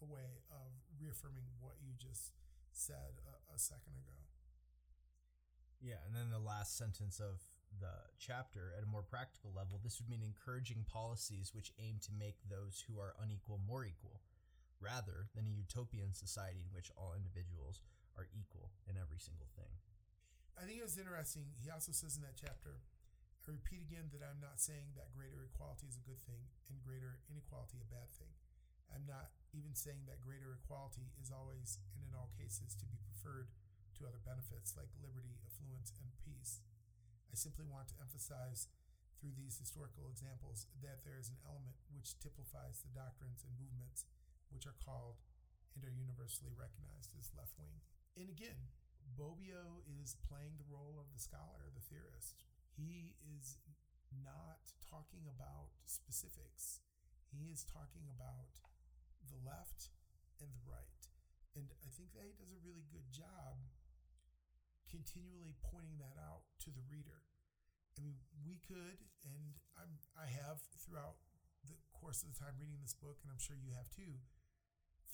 a 0.00 0.08
way 0.08 0.40
of 0.48 0.80
reaffirming 0.96 1.52
what 1.60 1.76
you 1.84 1.92
just 1.92 2.32
said 2.72 3.20
a, 3.28 3.52
a 3.52 3.60
second 3.60 4.00
ago. 4.00 4.29
Yeah, 5.80 6.04
and 6.04 6.12
then 6.12 6.28
the 6.28 6.38
last 6.38 6.76
sentence 6.76 7.20
of 7.20 7.40
the 7.80 8.12
chapter 8.20 8.76
at 8.76 8.84
a 8.84 8.90
more 8.90 9.02
practical 9.02 9.48
level, 9.56 9.80
this 9.80 9.96
would 9.96 10.12
mean 10.12 10.20
encouraging 10.20 10.84
policies 10.84 11.56
which 11.56 11.72
aim 11.80 11.96
to 12.04 12.12
make 12.12 12.36
those 12.44 12.84
who 12.84 13.00
are 13.00 13.16
unequal 13.16 13.56
more 13.64 13.88
equal, 13.88 14.20
rather 14.76 15.32
than 15.32 15.48
a 15.48 15.56
utopian 15.56 16.12
society 16.12 16.60
in 16.60 16.72
which 16.76 16.92
all 17.00 17.16
individuals 17.16 17.80
are 18.20 18.28
equal 18.36 18.76
in 18.84 19.00
every 19.00 19.16
single 19.16 19.48
thing. 19.56 19.72
I 20.60 20.68
think 20.68 20.76
it 20.76 20.84
was 20.84 21.00
interesting. 21.00 21.56
He 21.56 21.72
also 21.72 21.96
says 21.96 22.20
in 22.20 22.24
that 22.28 22.36
chapter, 22.36 22.84
I 23.48 23.56
repeat 23.56 23.80
again 23.80 24.12
that 24.12 24.20
I'm 24.22 24.38
not 24.38 24.60
saying 24.60 24.94
that 24.94 25.16
greater 25.16 25.48
equality 25.48 25.88
is 25.88 25.96
a 25.96 26.04
good 26.04 26.20
thing 26.22 26.52
and 26.68 26.78
greater 26.84 27.18
inequality 27.26 27.80
a 27.80 27.88
bad 27.88 28.12
thing. 28.14 28.30
I'm 28.92 29.08
not 29.08 29.34
even 29.56 29.74
saying 29.74 30.06
that 30.06 30.22
greater 30.22 30.54
equality 30.54 31.10
is 31.18 31.32
always 31.32 31.80
and 31.96 32.04
in 32.04 32.14
all 32.14 32.30
cases 32.36 32.78
to 32.78 32.86
be 32.86 33.00
preferred 33.02 33.50
to 34.00 34.08
other 34.08 34.24
benefits 34.24 34.72
like 34.72 34.88
liberty, 34.96 35.36
affluence, 35.44 35.92
and 36.00 36.08
peace. 36.24 36.64
I 37.28 37.36
simply 37.36 37.68
want 37.68 37.92
to 37.92 38.00
emphasize 38.00 38.72
through 39.20 39.36
these 39.36 39.60
historical 39.60 40.08
examples 40.08 40.64
that 40.80 41.04
there 41.04 41.20
is 41.20 41.28
an 41.28 41.36
element 41.44 41.76
which 41.92 42.16
typifies 42.16 42.80
the 42.80 42.96
doctrines 42.96 43.44
and 43.44 43.52
movements 43.60 44.08
which 44.48 44.64
are 44.64 44.80
called 44.80 45.20
and 45.76 45.84
are 45.84 45.92
universally 45.92 46.56
recognized 46.56 47.12
as 47.20 47.28
left 47.36 47.54
wing. 47.60 47.84
And 48.16 48.32
again, 48.32 48.72
Bobbio 49.20 49.84
is 49.84 50.16
playing 50.24 50.56
the 50.56 50.72
role 50.72 50.96
of 50.96 51.12
the 51.12 51.20
scholar, 51.20 51.68
the 51.68 51.84
theorist. 51.84 52.40
He 52.72 53.12
is 53.20 53.60
not 54.16 54.72
talking 54.80 55.28
about 55.28 55.76
specifics. 55.84 56.80
He 57.28 57.52
is 57.52 57.68
talking 57.68 58.08
about 58.08 58.48
the 59.28 59.38
left 59.44 59.92
and 60.40 60.48
the 60.56 60.64
right. 60.64 61.04
And 61.52 61.68
I 61.84 61.90
think 61.92 62.16
that 62.16 62.24
he 62.24 62.32
does 62.34 62.48
a 62.48 62.64
really 62.64 62.88
good 62.88 63.06
job 63.12 63.60
continually 64.90 65.54
pointing 65.62 65.96
that 66.02 66.18
out 66.18 66.44
to 66.66 66.74
the 66.74 66.82
reader. 66.90 67.22
I 67.94 68.02
mean, 68.02 68.18
we 68.42 68.58
could, 68.60 68.98
and 69.22 69.54
I'm, 69.78 70.02
I 70.18 70.26
have 70.26 70.58
throughout 70.82 71.22
the 71.62 71.78
course 71.94 72.26
of 72.26 72.34
the 72.34 72.38
time 72.38 72.58
reading 72.58 72.82
this 72.82 72.96
book, 72.96 73.22
and 73.22 73.30
I'm 73.30 73.40
sure 73.40 73.54
you 73.54 73.70
have 73.78 73.88
too, 73.94 74.18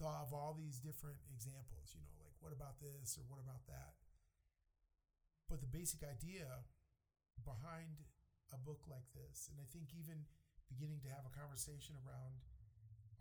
thought 0.00 0.24
of 0.24 0.32
all 0.32 0.56
these 0.56 0.80
different 0.80 1.20
examples, 1.28 1.92
you 1.92 2.00
know, 2.04 2.16
like 2.24 2.36
what 2.40 2.52
about 2.52 2.80
this 2.80 3.16
or 3.16 3.24
what 3.28 3.40
about 3.40 3.64
that? 3.68 3.96
But 5.48 5.60
the 5.60 5.70
basic 5.70 6.02
idea 6.02 6.68
behind 7.44 8.02
a 8.52 8.58
book 8.58 8.86
like 8.86 9.06
this, 9.12 9.50
and 9.50 9.58
I 9.58 9.66
think 9.68 9.90
even 9.94 10.26
beginning 10.70 11.02
to 11.06 11.10
have 11.14 11.26
a 11.26 11.32
conversation 11.34 11.94
around 12.02 12.42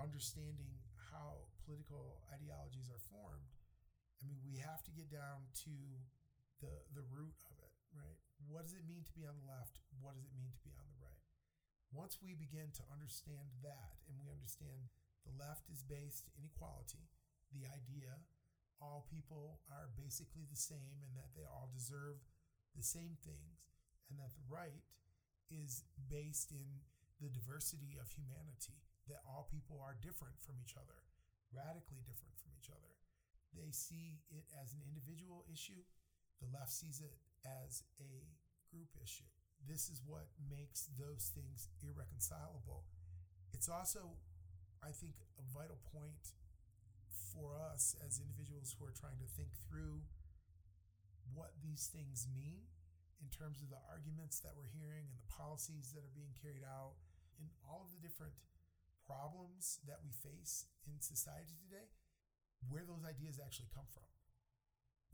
understanding 0.01 0.81
how 1.11 1.49
political 1.63 2.21
ideologies 2.29 2.91
are 2.91 3.01
formed, 3.09 3.55
I 4.19 4.27
mean, 4.27 4.41
we 4.45 4.61
have 4.61 4.81
to 4.85 4.91
get 4.93 5.09
down 5.09 5.49
to 5.65 5.73
the 6.61 6.71
the 6.93 7.05
root 7.11 7.35
of 7.49 7.55
it, 7.59 7.75
right? 7.95 8.19
What 8.45 8.63
does 8.67 8.75
it 8.75 8.85
mean 8.85 9.03
to 9.07 9.13
be 9.15 9.25
on 9.25 9.35
the 9.35 9.47
left? 9.47 9.79
What 9.99 10.15
does 10.15 10.27
it 10.27 10.35
mean 10.35 10.51
to 10.53 10.63
be 10.63 10.75
on 10.75 10.85
the 10.87 10.99
right? 10.99 11.23
Once 11.91 12.19
we 12.19 12.35
begin 12.35 12.75
to 12.75 12.83
understand 12.91 13.55
that, 13.63 14.03
and 14.07 14.19
we 14.19 14.27
understand 14.27 14.91
the 15.23 15.35
left 15.39 15.71
is 15.71 15.81
based 15.81 16.27
in 16.35 16.43
equality, 16.43 17.07
the 17.55 17.63
idea 17.65 18.19
all 18.83 19.07
people 19.07 19.63
are 19.71 19.87
basically 19.95 20.43
the 20.43 20.59
same 20.59 20.99
and 20.99 21.15
that 21.15 21.31
they 21.31 21.47
all 21.47 21.71
deserve 21.71 22.19
the 22.75 22.83
same 22.83 23.15
things, 23.23 23.71
and 24.11 24.19
that 24.19 24.35
the 24.35 24.43
right 24.51 24.83
is 25.47 25.87
based 26.11 26.51
in 26.51 26.83
the 27.23 27.31
diversity 27.31 27.95
of 27.95 28.11
humanity, 28.11 28.83
that 29.07 29.23
all 29.23 29.47
people 29.47 29.79
are 29.79 29.95
different 30.03 30.35
from 30.43 30.59
each 30.59 30.75
other, 30.75 31.07
radically 31.55 32.03
different 32.03 32.35
from 32.35 32.51
each 32.59 32.67
other. 32.67 32.91
They 33.55 33.71
see 33.71 34.19
it 34.27 34.43
as 34.51 34.75
an 34.75 34.83
individual 34.83 35.47
issue, 35.47 35.87
the 36.41 36.49
left 36.51 36.71
sees 36.71 37.01
it 37.01 37.15
as 37.45 37.83
a 37.99 38.25
group 38.71 38.89
issue. 39.01 39.29
This 39.63 39.89
is 39.89 40.01
what 40.05 40.29
makes 40.49 40.89
those 40.99 41.31
things 41.33 41.69
irreconcilable. 41.81 42.85
It's 43.53 43.69
also, 43.69 44.19
I 44.83 44.91
think, 44.91 45.15
a 45.39 45.45
vital 45.55 45.79
point 45.89 46.35
for 47.33 47.59
us 47.59 47.95
as 48.05 48.19
individuals 48.19 48.75
who 48.75 48.85
are 48.85 48.95
trying 48.95 49.19
to 49.19 49.27
think 49.27 49.51
through 49.67 50.03
what 51.33 51.51
these 51.59 51.91
things 51.91 52.27
mean 52.31 52.63
in 53.19 53.27
terms 53.27 53.59
of 53.59 53.67
the 53.67 53.81
arguments 53.91 54.39
that 54.43 54.55
we're 54.55 54.71
hearing 54.71 55.07
and 55.09 55.17
the 55.17 55.31
policies 55.31 55.91
that 55.91 56.03
are 56.03 56.15
being 56.15 56.31
carried 56.35 56.63
out 56.63 56.95
in 57.39 57.51
all 57.67 57.83
of 57.83 57.91
the 57.91 57.99
different 57.99 58.35
problems 59.03 59.83
that 59.83 59.99
we 59.99 60.11
face 60.11 60.65
in 60.87 60.99
society 61.03 61.59
today, 61.59 61.91
where 62.71 62.87
those 62.87 63.03
ideas 63.03 63.39
actually 63.41 63.67
come 63.73 63.87
from. 63.91 64.07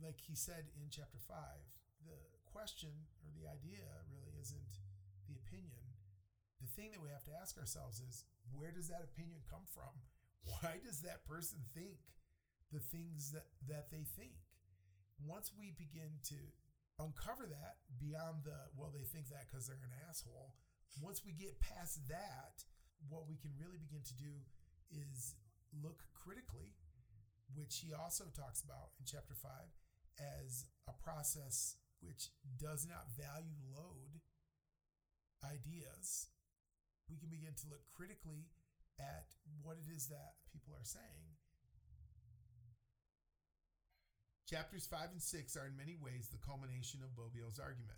Like 0.01 0.17
he 0.17 0.33
said 0.33 0.65
in 0.73 0.89
chapter 0.89 1.21
five, 1.21 1.61
the 2.01 2.17
question 2.49 2.89
or 3.21 3.29
the 3.37 3.45
idea 3.45 3.85
really 4.09 4.33
isn't 4.41 4.81
the 5.29 5.37
opinion. 5.37 5.77
The 6.57 6.73
thing 6.73 6.89
that 6.91 7.01
we 7.01 7.13
have 7.13 7.25
to 7.29 7.37
ask 7.37 7.57
ourselves 7.57 8.01
is 8.01 8.25
where 8.49 8.73
does 8.73 8.89
that 8.89 9.05
opinion 9.05 9.45
come 9.45 9.69
from? 9.69 9.93
Why 10.49 10.81
does 10.81 11.05
that 11.05 11.21
person 11.29 11.61
think 11.77 12.01
the 12.73 12.81
things 12.81 13.31
that, 13.31 13.45
that 13.69 13.93
they 13.93 14.09
think? 14.17 14.41
Once 15.21 15.53
we 15.53 15.69
begin 15.77 16.17
to 16.33 16.49
uncover 16.97 17.45
that 17.45 17.85
beyond 18.01 18.41
the, 18.41 18.57
well, 18.73 18.89
they 18.89 19.05
think 19.05 19.29
that 19.29 19.45
because 19.45 19.69
they're 19.69 19.85
an 19.85 19.93
asshole, 20.09 20.57
once 20.97 21.21
we 21.21 21.31
get 21.31 21.61
past 21.61 22.01
that, 22.09 22.65
what 23.05 23.29
we 23.29 23.37
can 23.37 23.53
really 23.61 23.77
begin 23.77 24.01
to 24.01 24.17
do 24.17 24.33
is 24.89 25.37
look 25.77 26.01
critically, 26.11 26.73
which 27.53 27.85
he 27.85 27.93
also 27.93 28.25
talks 28.33 28.65
about 28.65 28.97
in 28.97 29.05
chapter 29.05 29.37
5 29.37 29.49
as 30.19 30.65
a 30.87 30.93
process 31.03 31.75
which 32.01 32.29
does 32.57 32.87
not 32.89 33.13
value 33.13 33.61
load 33.69 34.19
ideas. 35.45 36.27
We 37.09 37.17
can 37.17 37.29
begin 37.29 37.53
to 37.61 37.69
look 37.69 37.85
critically 37.93 38.49
at 38.99 39.33
what 39.61 39.77
it 39.77 39.89
is 39.89 40.07
that 40.07 40.41
people 40.49 40.73
are 40.73 40.85
saying. 40.85 41.37
Chapters 44.47 44.83
5 44.83 45.15
and 45.15 45.23
6 45.23 45.55
are 45.55 45.71
in 45.71 45.79
many 45.79 45.95
ways 45.95 46.27
the 46.27 46.41
culmination 46.43 46.99
of 46.99 47.15
Bobbio's 47.15 47.55
argument, 47.55 47.95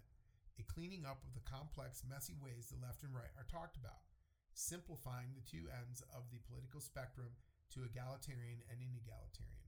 a 0.62 0.64
cleaning 0.70 1.02
up 1.02 1.26
of 1.26 1.34
the 1.34 1.50
complex, 1.50 2.06
messy 2.06 2.38
ways 2.38 2.70
the 2.70 2.78
left 2.78 3.02
and 3.02 3.10
right 3.10 3.34
are 3.42 3.50
talked 3.50 3.74
about, 3.74 4.06
simplifying 4.54 5.34
the 5.34 5.42
two 5.50 5.66
ends 5.74 6.06
of 6.14 6.30
the 6.30 6.44
political 6.46 6.78
spectrum 6.78 7.34
to 7.74 7.82
egalitarian 7.82 8.62
and 8.70 8.78
inegalitarian. 8.78 9.63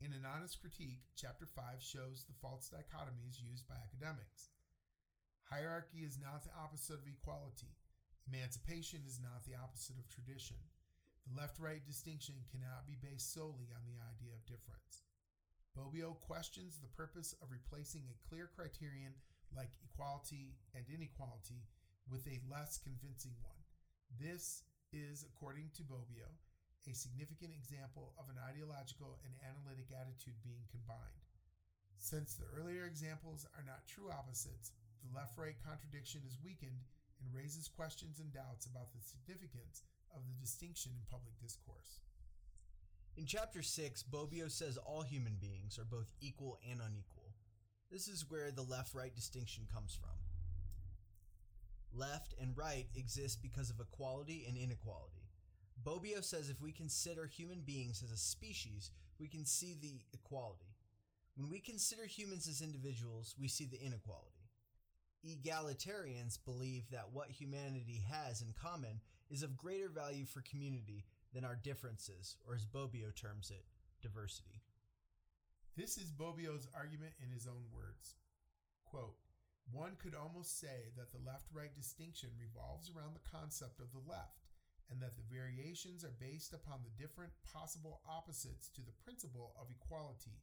In 0.00 0.16
an 0.16 0.24
honest 0.24 0.64
critique, 0.64 1.04
Chapter 1.12 1.44
5 1.44 1.76
shows 1.76 2.24
the 2.24 2.32
false 2.40 2.72
dichotomies 2.72 3.36
used 3.36 3.68
by 3.68 3.76
academics. 3.76 4.48
Hierarchy 5.44 6.08
is 6.08 6.16
not 6.16 6.40
the 6.40 6.56
opposite 6.56 6.96
of 6.96 7.04
equality. 7.04 7.76
Emancipation 8.24 9.04
is 9.04 9.20
not 9.20 9.44
the 9.44 9.60
opposite 9.60 10.00
of 10.00 10.08
tradition. 10.08 10.56
The 11.28 11.36
left 11.36 11.60
right 11.60 11.84
distinction 11.84 12.40
cannot 12.48 12.88
be 12.88 12.96
based 12.96 13.36
solely 13.36 13.68
on 13.76 13.84
the 13.84 14.00
idea 14.00 14.32
of 14.32 14.48
difference. 14.48 15.04
Bobbio 15.76 16.16
questions 16.24 16.80
the 16.80 16.96
purpose 16.96 17.36
of 17.44 17.52
replacing 17.52 18.08
a 18.08 18.20
clear 18.24 18.48
criterion 18.48 19.12
like 19.52 19.76
equality 19.84 20.56
and 20.72 20.88
inequality 20.88 21.68
with 22.08 22.24
a 22.24 22.40
less 22.48 22.80
convincing 22.80 23.36
one. 23.44 23.60
This 24.16 24.64
is, 24.96 25.28
according 25.28 25.76
to 25.76 25.84
Bobbio, 25.84 26.32
a 26.88 26.94
significant 26.94 27.52
example 27.52 28.14
of 28.16 28.30
an 28.30 28.40
ideological 28.40 29.20
and 29.24 29.34
analytic 29.44 29.92
attitude 29.92 30.38
being 30.40 30.64
combined. 30.70 31.24
Since 31.98 32.34
the 32.34 32.48
earlier 32.56 32.86
examples 32.86 33.44
are 33.52 33.66
not 33.66 33.84
true 33.84 34.08
opposites, 34.08 34.72
the 35.04 35.12
left 35.12 35.36
right 35.36 35.56
contradiction 35.60 36.22
is 36.24 36.40
weakened 36.40 36.80
and 37.20 37.34
raises 37.34 37.68
questions 37.68 38.20
and 38.20 38.32
doubts 38.32 38.64
about 38.64 38.92
the 38.92 39.04
significance 39.04 39.84
of 40.16 40.24
the 40.24 40.40
distinction 40.40 40.92
in 40.96 41.04
public 41.10 41.36
discourse. 41.40 42.00
In 43.16 43.26
chapter 43.26 43.60
6, 43.60 44.04
Bobbio 44.04 44.50
says 44.50 44.78
all 44.78 45.02
human 45.02 45.36
beings 45.40 45.78
are 45.78 45.84
both 45.84 46.12
equal 46.20 46.58
and 46.64 46.80
unequal. 46.80 47.34
This 47.90 48.08
is 48.08 48.30
where 48.30 48.50
the 48.50 48.62
left 48.62 48.94
right 48.94 49.14
distinction 49.14 49.66
comes 49.72 49.94
from. 49.94 50.16
Left 51.92 52.34
and 52.40 52.56
right 52.56 52.86
exist 52.94 53.42
because 53.42 53.68
of 53.68 53.80
equality 53.80 54.44
and 54.48 54.56
inequality. 54.56 55.19
Bobbio 55.84 56.22
says 56.22 56.50
if 56.50 56.60
we 56.60 56.72
consider 56.72 57.26
human 57.26 57.60
beings 57.60 58.02
as 58.02 58.10
a 58.10 58.16
species, 58.16 58.90
we 59.18 59.28
can 59.28 59.44
see 59.44 59.76
the 59.80 60.00
equality. 60.12 60.76
When 61.36 61.48
we 61.48 61.60
consider 61.60 62.04
humans 62.04 62.48
as 62.48 62.60
individuals, 62.60 63.34
we 63.38 63.48
see 63.48 63.66
the 63.66 63.80
inequality. 63.80 64.50
Egalitarians 65.26 66.38
believe 66.44 66.90
that 66.90 67.12
what 67.12 67.30
humanity 67.30 68.02
has 68.10 68.42
in 68.42 68.54
common 68.60 69.00
is 69.30 69.42
of 69.42 69.56
greater 69.56 69.88
value 69.88 70.24
for 70.24 70.42
community 70.42 71.04
than 71.32 71.44
our 71.44 71.56
differences, 71.56 72.36
or 72.46 72.54
as 72.54 72.64
Bobbio 72.64 73.14
terms 73.14 73.50
it, 73.50 73.64
diversity. 74.02 74.62
This 75.76 75.96
is 75.96 76.10
Bobbio's 76.10 76.66
argument 76.74 77.12
in 77.22 77.30
his 77.30 77.46
own 77.46 77.64
words. 77.72 78.16
Quote, 78.84 79.16
one 79.72 79.94
could 80.02 80.14
almost 80.14 80.58
say 80.58 80.90
that 80.96 81.12
the 81.12 81.24
left 81.24 81.46
right 81.52 81.72
distinction 81.74 82.30
revolves 82.40 82.90
around 82.90 83.14
the 83.14 83.30
concept 83.30 83.78
of 83.78 83.92
the 83.92 84.10
left, 84.10 84.39
and 84.90 85.00
that 85.00 85.16
the 85.16 85.30
variations 85.30 86.04
are 86.04 86.14
based 86.18 86.52
upon 86.52 86.82
the 86.82 86.98
different 87.00 87.32
possible 87.46 88.02
opposites 88.04 88.68
to 88.74 88.82
the 88.82 88.96
principle 89.04 89.54
of 89.54 89.70
equality, 89.70 90.42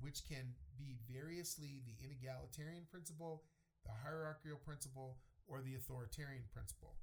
which 0.00 0.26
can 0.26 0.54
be 0.76 0.98
variously 1.06 1.80
the 1.86 1.94
inegalitarian 2.02 2.90
principle, 2.90 3.44
the 3.86 3.94
hierarchical 4.02 4.58
principle, 4.58 5.18
or 5.46 5.62
the 5.62 5.74
authoritarian 5.74 6.44
principle. 6.52 6.96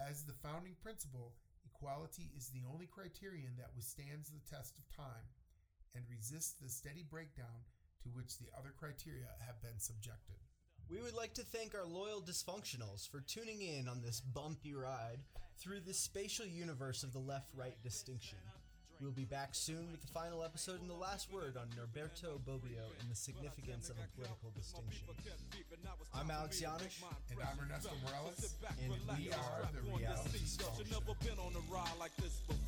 As 0.00 0.24
the 0.24 0.34
founding 0.42 0.74
principle, 0.82 1.36
Equality 1.64 2.30
is 2.36 2.48
the 2.48 2.62
only 2.70 2.86
criterion 2.86 3.56
that 3.58 3.74
withstands 3.74 4.30
the 4.30 4.44
test 4.48 4.78
of 4.78 4.88
time 4.96 5.28
and 5.94 6.04
resists 6.08 6.54
the 6.60 6.68
steady 6.68 7.02
breakdown 7.02 7.64
to 8.02 8.08
which 8.10 8.38
the 8.38 8.48
other 8.56 8.72
criteria 8.76 9.28
have 9.44 9.60
been 9.60 9.78
subjected. 9.78 10.36
We 10.90 11.00
would 11.00 11.14
like 11.14 11.34
to 11.34 11.42
thank 11.42 11.74
our 11.74 11.86
loyal 11.86 12.20
dysfunctionals 12.20 13.08
for 13.08 13.20
tuning 13.20 13.62
in 13.62 13.88
on 13.88 14.00
this 14.02 14.20
bumpy 14.20 14.74
ride 14.74 15.18
through 15.58 15.80
the 15.80 15.94
spatial 15.94 16.46
universe 16.46 17.02
of 17.02 17.12
the 17.12 17.18
left 17.18 17.48
right 17.56 17.76
distinction. 17.82 18.38
We'll 19.00 19.10
be 19.10 19.24
back 19.24 19.54
soon 19.54 19.90
with 19.90 20.00
the 20.02 20.06
final 20.12 20.44
episode 20.44 20.80
and 20.80 20.88
the 20.88 20.94
last 20.94 21.32
word 21.32 21.56
on 21.56 21.66
Norberto 21.74 22.38
Bobbio 22.46 22.86
and 23.00 23.10
the 23.10 23.16
significance 23.16 23.90
of 23.90 23.96
a 23.98 24.06
political 24.14 24.50
distinction. 24.54 25.04
I'm 26.14 26.30
Alex 26.30 26.62
Yanish. 26.62 27.02
And 27.30 27.40
I'm 27.42 27.58
Ernesto 27.58 27.90
Mireles. 28.06 28.54
And 28.84 28.92
we 29.18 29.30
are 29.32 29.68
the 29.74 29.82
Reality 29.98 30.38
never. 30.46 30.70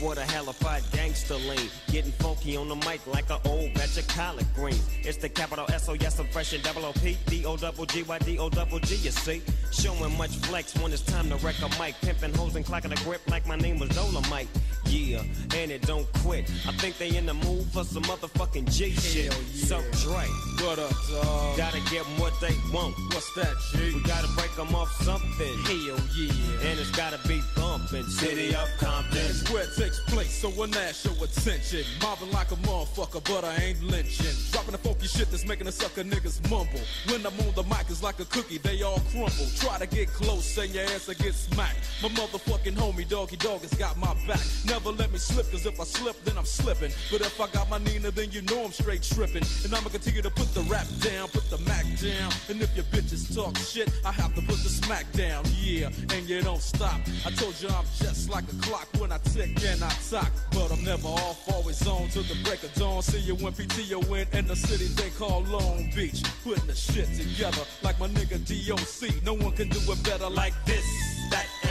What 0.00 0.18
a 0.18 0.22
hellified 0.22 0.82
gangster 0.92 1.34
lean. 1.34 1.68
Getting 1.90 2.12
funky 2.12 2.56
on 2.56 2.68
the 2.68 2.76
mic 2.76 3.06
like 3.06 3.28
an 3.30 3.38
old 3.44 3.72
batch 3.74 3.96
of 3.98 4.06
collard 4.08 4.46
greens. 4.54 4.86
It's 5.02 5.18
the 5.18 5.28
capital 5.28 5.66
S 5.72 5.88
O 5.88 5.94
yes, 5.94 6.18
I'm 6.18 6.26
fresh 6.28 6.52
and 6.52 6.62
double 6.62 6.84
O 6.84 6.92
P 6.92 7.16
D 7.26 7.44
O 7.44 7.56
double 7.56 7.86
G 7.86 8.02
Y 8.02 8.18
D 8.18 8.38
O 8.38 8.48
double 8.48 8.78
G. 8.80 8.96
You 8.96 9.10
see, 9.10 9.42
showing 9.72 10.16
much 10.16 10.36
flex 10.36 10.74
when 10.80 10.92
it's 10.92 11.02
time 11.02 11.28
to 11.30 11.36
wreck 11.36 11.56
a 11.62 11.68
mic. 11.82 11.94
Pimping 12.00 12.34
hoes 12.34 12.56
and 12.56 12.64
clocking 12.64 12.92
a 12.98 13.04
grip 13.04 13.20
like 13.28 13.46
my 13.46 13.56
name 13.56 13.78
was 13.78 13.90
Dolomite. 13.90 14.48
Yeah, 14.86 15.22
and 15.54 15.70
it 15.70 15.82
don't 15.82 16.10
quit. 16.14 16.50
I 16.66 16.72
think 16.72 16.98
they 16.98 17.16
in 17.16 17.26
the 17.26 17.34
mood 17.34 17.66
for 17.66 17.84
some 17.84 18.04
motherfucking 18.04 18.72
G 18.72 18.90
shit. 18.92 19.32
So 19.32 19.80
Dre, 20.02 20.26
Dog? 20.58 20.78
Uh, 20.78 21.56
gotta 21.56 21.80
give 21.90 22.06
'em 22.06 22.18
what 22.18 22.38
they 22.40 22.54
want. 22.72 22.94
What's 23.14 23.32
that, 23.34 23.54
G? 23.72 23.94
We 23.94 24.00
gotta 24.02 24.28
break 24.28 24.50
'em 24.58 24.74
off 24.74 24.90
something. 25.02 25.58
Hell 25.64 26.00
yeah. 26.16 26.68
And 26.68 26.78
it's 26.78 26.90
gotta 26.90 27.18
be 27.28 27.42
bumpin'. 27.56 28.08
City 28.10 28.54
of 28.54 28.68
Compton. 28.78 29.18
It 29.18 29.76
takes 29.76 30.00
place, 30.06 30.40
so 30.40 30.50
when 30.50 30.70
that 30.72 30.94
show 30.94 31.12
attention. 31.22 31.84
Mobbing 32.02 32.30
like 32.32 32.50
a 32.52 32.56
motherfucker, 32.56 33.22
but 33.24 33.44
I 33.44 33.56
ain't 33.56 33.82
lynching. 33.82 34.34
Dropping 34.52 34.72
the 34.72 34.78
funky 34.78 35.06
shit 35.06 35.30
that's 35.30 35.44
making 35.46 35.66
the 35.66 35.72
sucker 35.72 36.04
niggas 36.04 36.40
mumble. 36.50 36.80
When 37.06 37.24
I'm 37.26 37.38
on 37.40 37.54
the 37.54 37.64
mic, 37.64 37.86
it's 37.88 38.02
like 38.02 38.18
a 38.20 38.24
cookie, 38.24 38.58
they 38.58 38.82
all 38.82 39.00
crumble. 39.10 39.48
Try 39.58 39.78
to 39.78 39.86
get 39.86 40.12
close, 40.12 40.56
and 40.58 40.74
your 40.74 40.84
ass 40.84 41.06
will 41.06 41.14
get 41.14 41.34
smacked. 41.34 41.78
My 42.02 42.08
motherfucking 42.10 42.76
homie, 42.76 43.08
Doggy 43.08 43.36
Dog, 43.36 43.62
has 43.62 43.74
got 43.74 43.96
my 43.96 44.14
back. 44.26 44.40
Never 44.64 44.90
let 44.90 45.12
me 45.12 45.18
slip, 45.18 45.50
cause 45.50 45.66
if 45.66 45.80
I 45.80 45.84
slip, 45.84 46.22
then 46.24 46.36
I'm 46.36 46.46
slipping. 46.46 46.92
But 47.10 47.20
if 47.22 47.40
I 47.40 47.46
got 47.48 47.68
my 47.70 47.78
Nina, 47.78 48.10
then 48.10 48.30
you 48.32 48.42
know 48.42 48.64
I'm 48.64 48.72
straight 48.72 49.02
tripping. 49.02 49.44
And 49.64 49.74
I'ma 49.74 49.88
continue 49.88 50.22
to 50.22 50.30
put 50.30 50.47
put 50.48 50.62
the 50.62 50.70
rap 50.70 50.86
down, 51.00 51.28
put 51.28 51.48
the 51.50 51.58
Mac 51.68 51.84
down. 52.00 52.32
And 52.48 52.60
if 52.62 52.74
your 52.74 52.84
bitches 52.86 53.34
talk 53.34 53.56
shit, 53.58 53.90
I 54.04 54.12
have 54.12 54.34
to 54.34 54.42
put 54.42 54.56
the 54.62 54.68
smack 54.68 55.10
down. 55.12 55.44
Yeah, 55.60 55.90
and 56.14 56.28
you 56.28 56.40
don't 56.42 56.60
stop. 56.60 57.00
I 57.26 57.30
told 57.30 57.60
you 57.60 57.68
I'm 57.68 57.84
just 57.98 58.30
like 58.30 58.44
a 58.44 58.56
clock 58.62 58.88
when 58.98 59.12
I 59.12 59.18
tick 59.18 59.50
and 59.64 59.82
I 59.82 59.92
talk. 60.10 60.30
But 60.52 60.72
I'm 60.72 60.84
never 60.84 61.08
off, 61.08 61.52
always 61.52 61.86
on 61.86 62.08
till 62.08 62.22
the 62.22 62.36
break 62.44 62.62
of 62.62 62.72
dawn. 62.74 63.02
See 63.02 63.20
you 63.20 63.34
when 63.36 63.52
PTO 63.52 64.08
win 64.08 64.26
in 64.32 64.46
the 64.46 64.56
city 64.56 64.86
they 64.86 65.10
call 65.10 65.42
Long 65.44 65.90
Beach. 65.94 66.22
Putting 66.44 66.66
the 66.66 66.74
shit 66.74 67.08
together 67.14 67.62
like 67.82 67.98
my 68.00 68.08
nigga 68.08 68.38
DOC. 68.38 69.24
No 69.24 69.34
one 69.34 69.52
can 69.52 69.68
do 69.68 69.80
it 69.92 70.04
better 70.04 70.30
like 70.30 70.54
this, 70.64 70.84
that. 71.30 71.67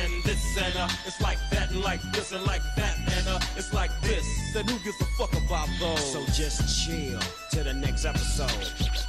It's 0.59 1.21
like 1.21 1.37
that 1.51 1.69
and 1.69 1.83
like 1.83 2.01
this 2.13 2.31
and 2.31 2.43
like 2.45 2.63
that. 2.75 2.97
And 2.97 3.27
uh, 3.27 3.39
it's 3.55 3.73
like 3.73 3.91
this. 4.01 4.25
Then 4.53 4.67
who 4.67 4.79
gives 4.79 4.99
a 5.01 5.05
fuck 5.17 5.31
about 5.33 5.69
those? 5.79 6.11
So 6.11 6.25
just 6.33 6.85
chill 6.85 7.19
till 7.51 7.63
the 7.63 7.73
next 7.73 8.05
episode. 8.05 9.06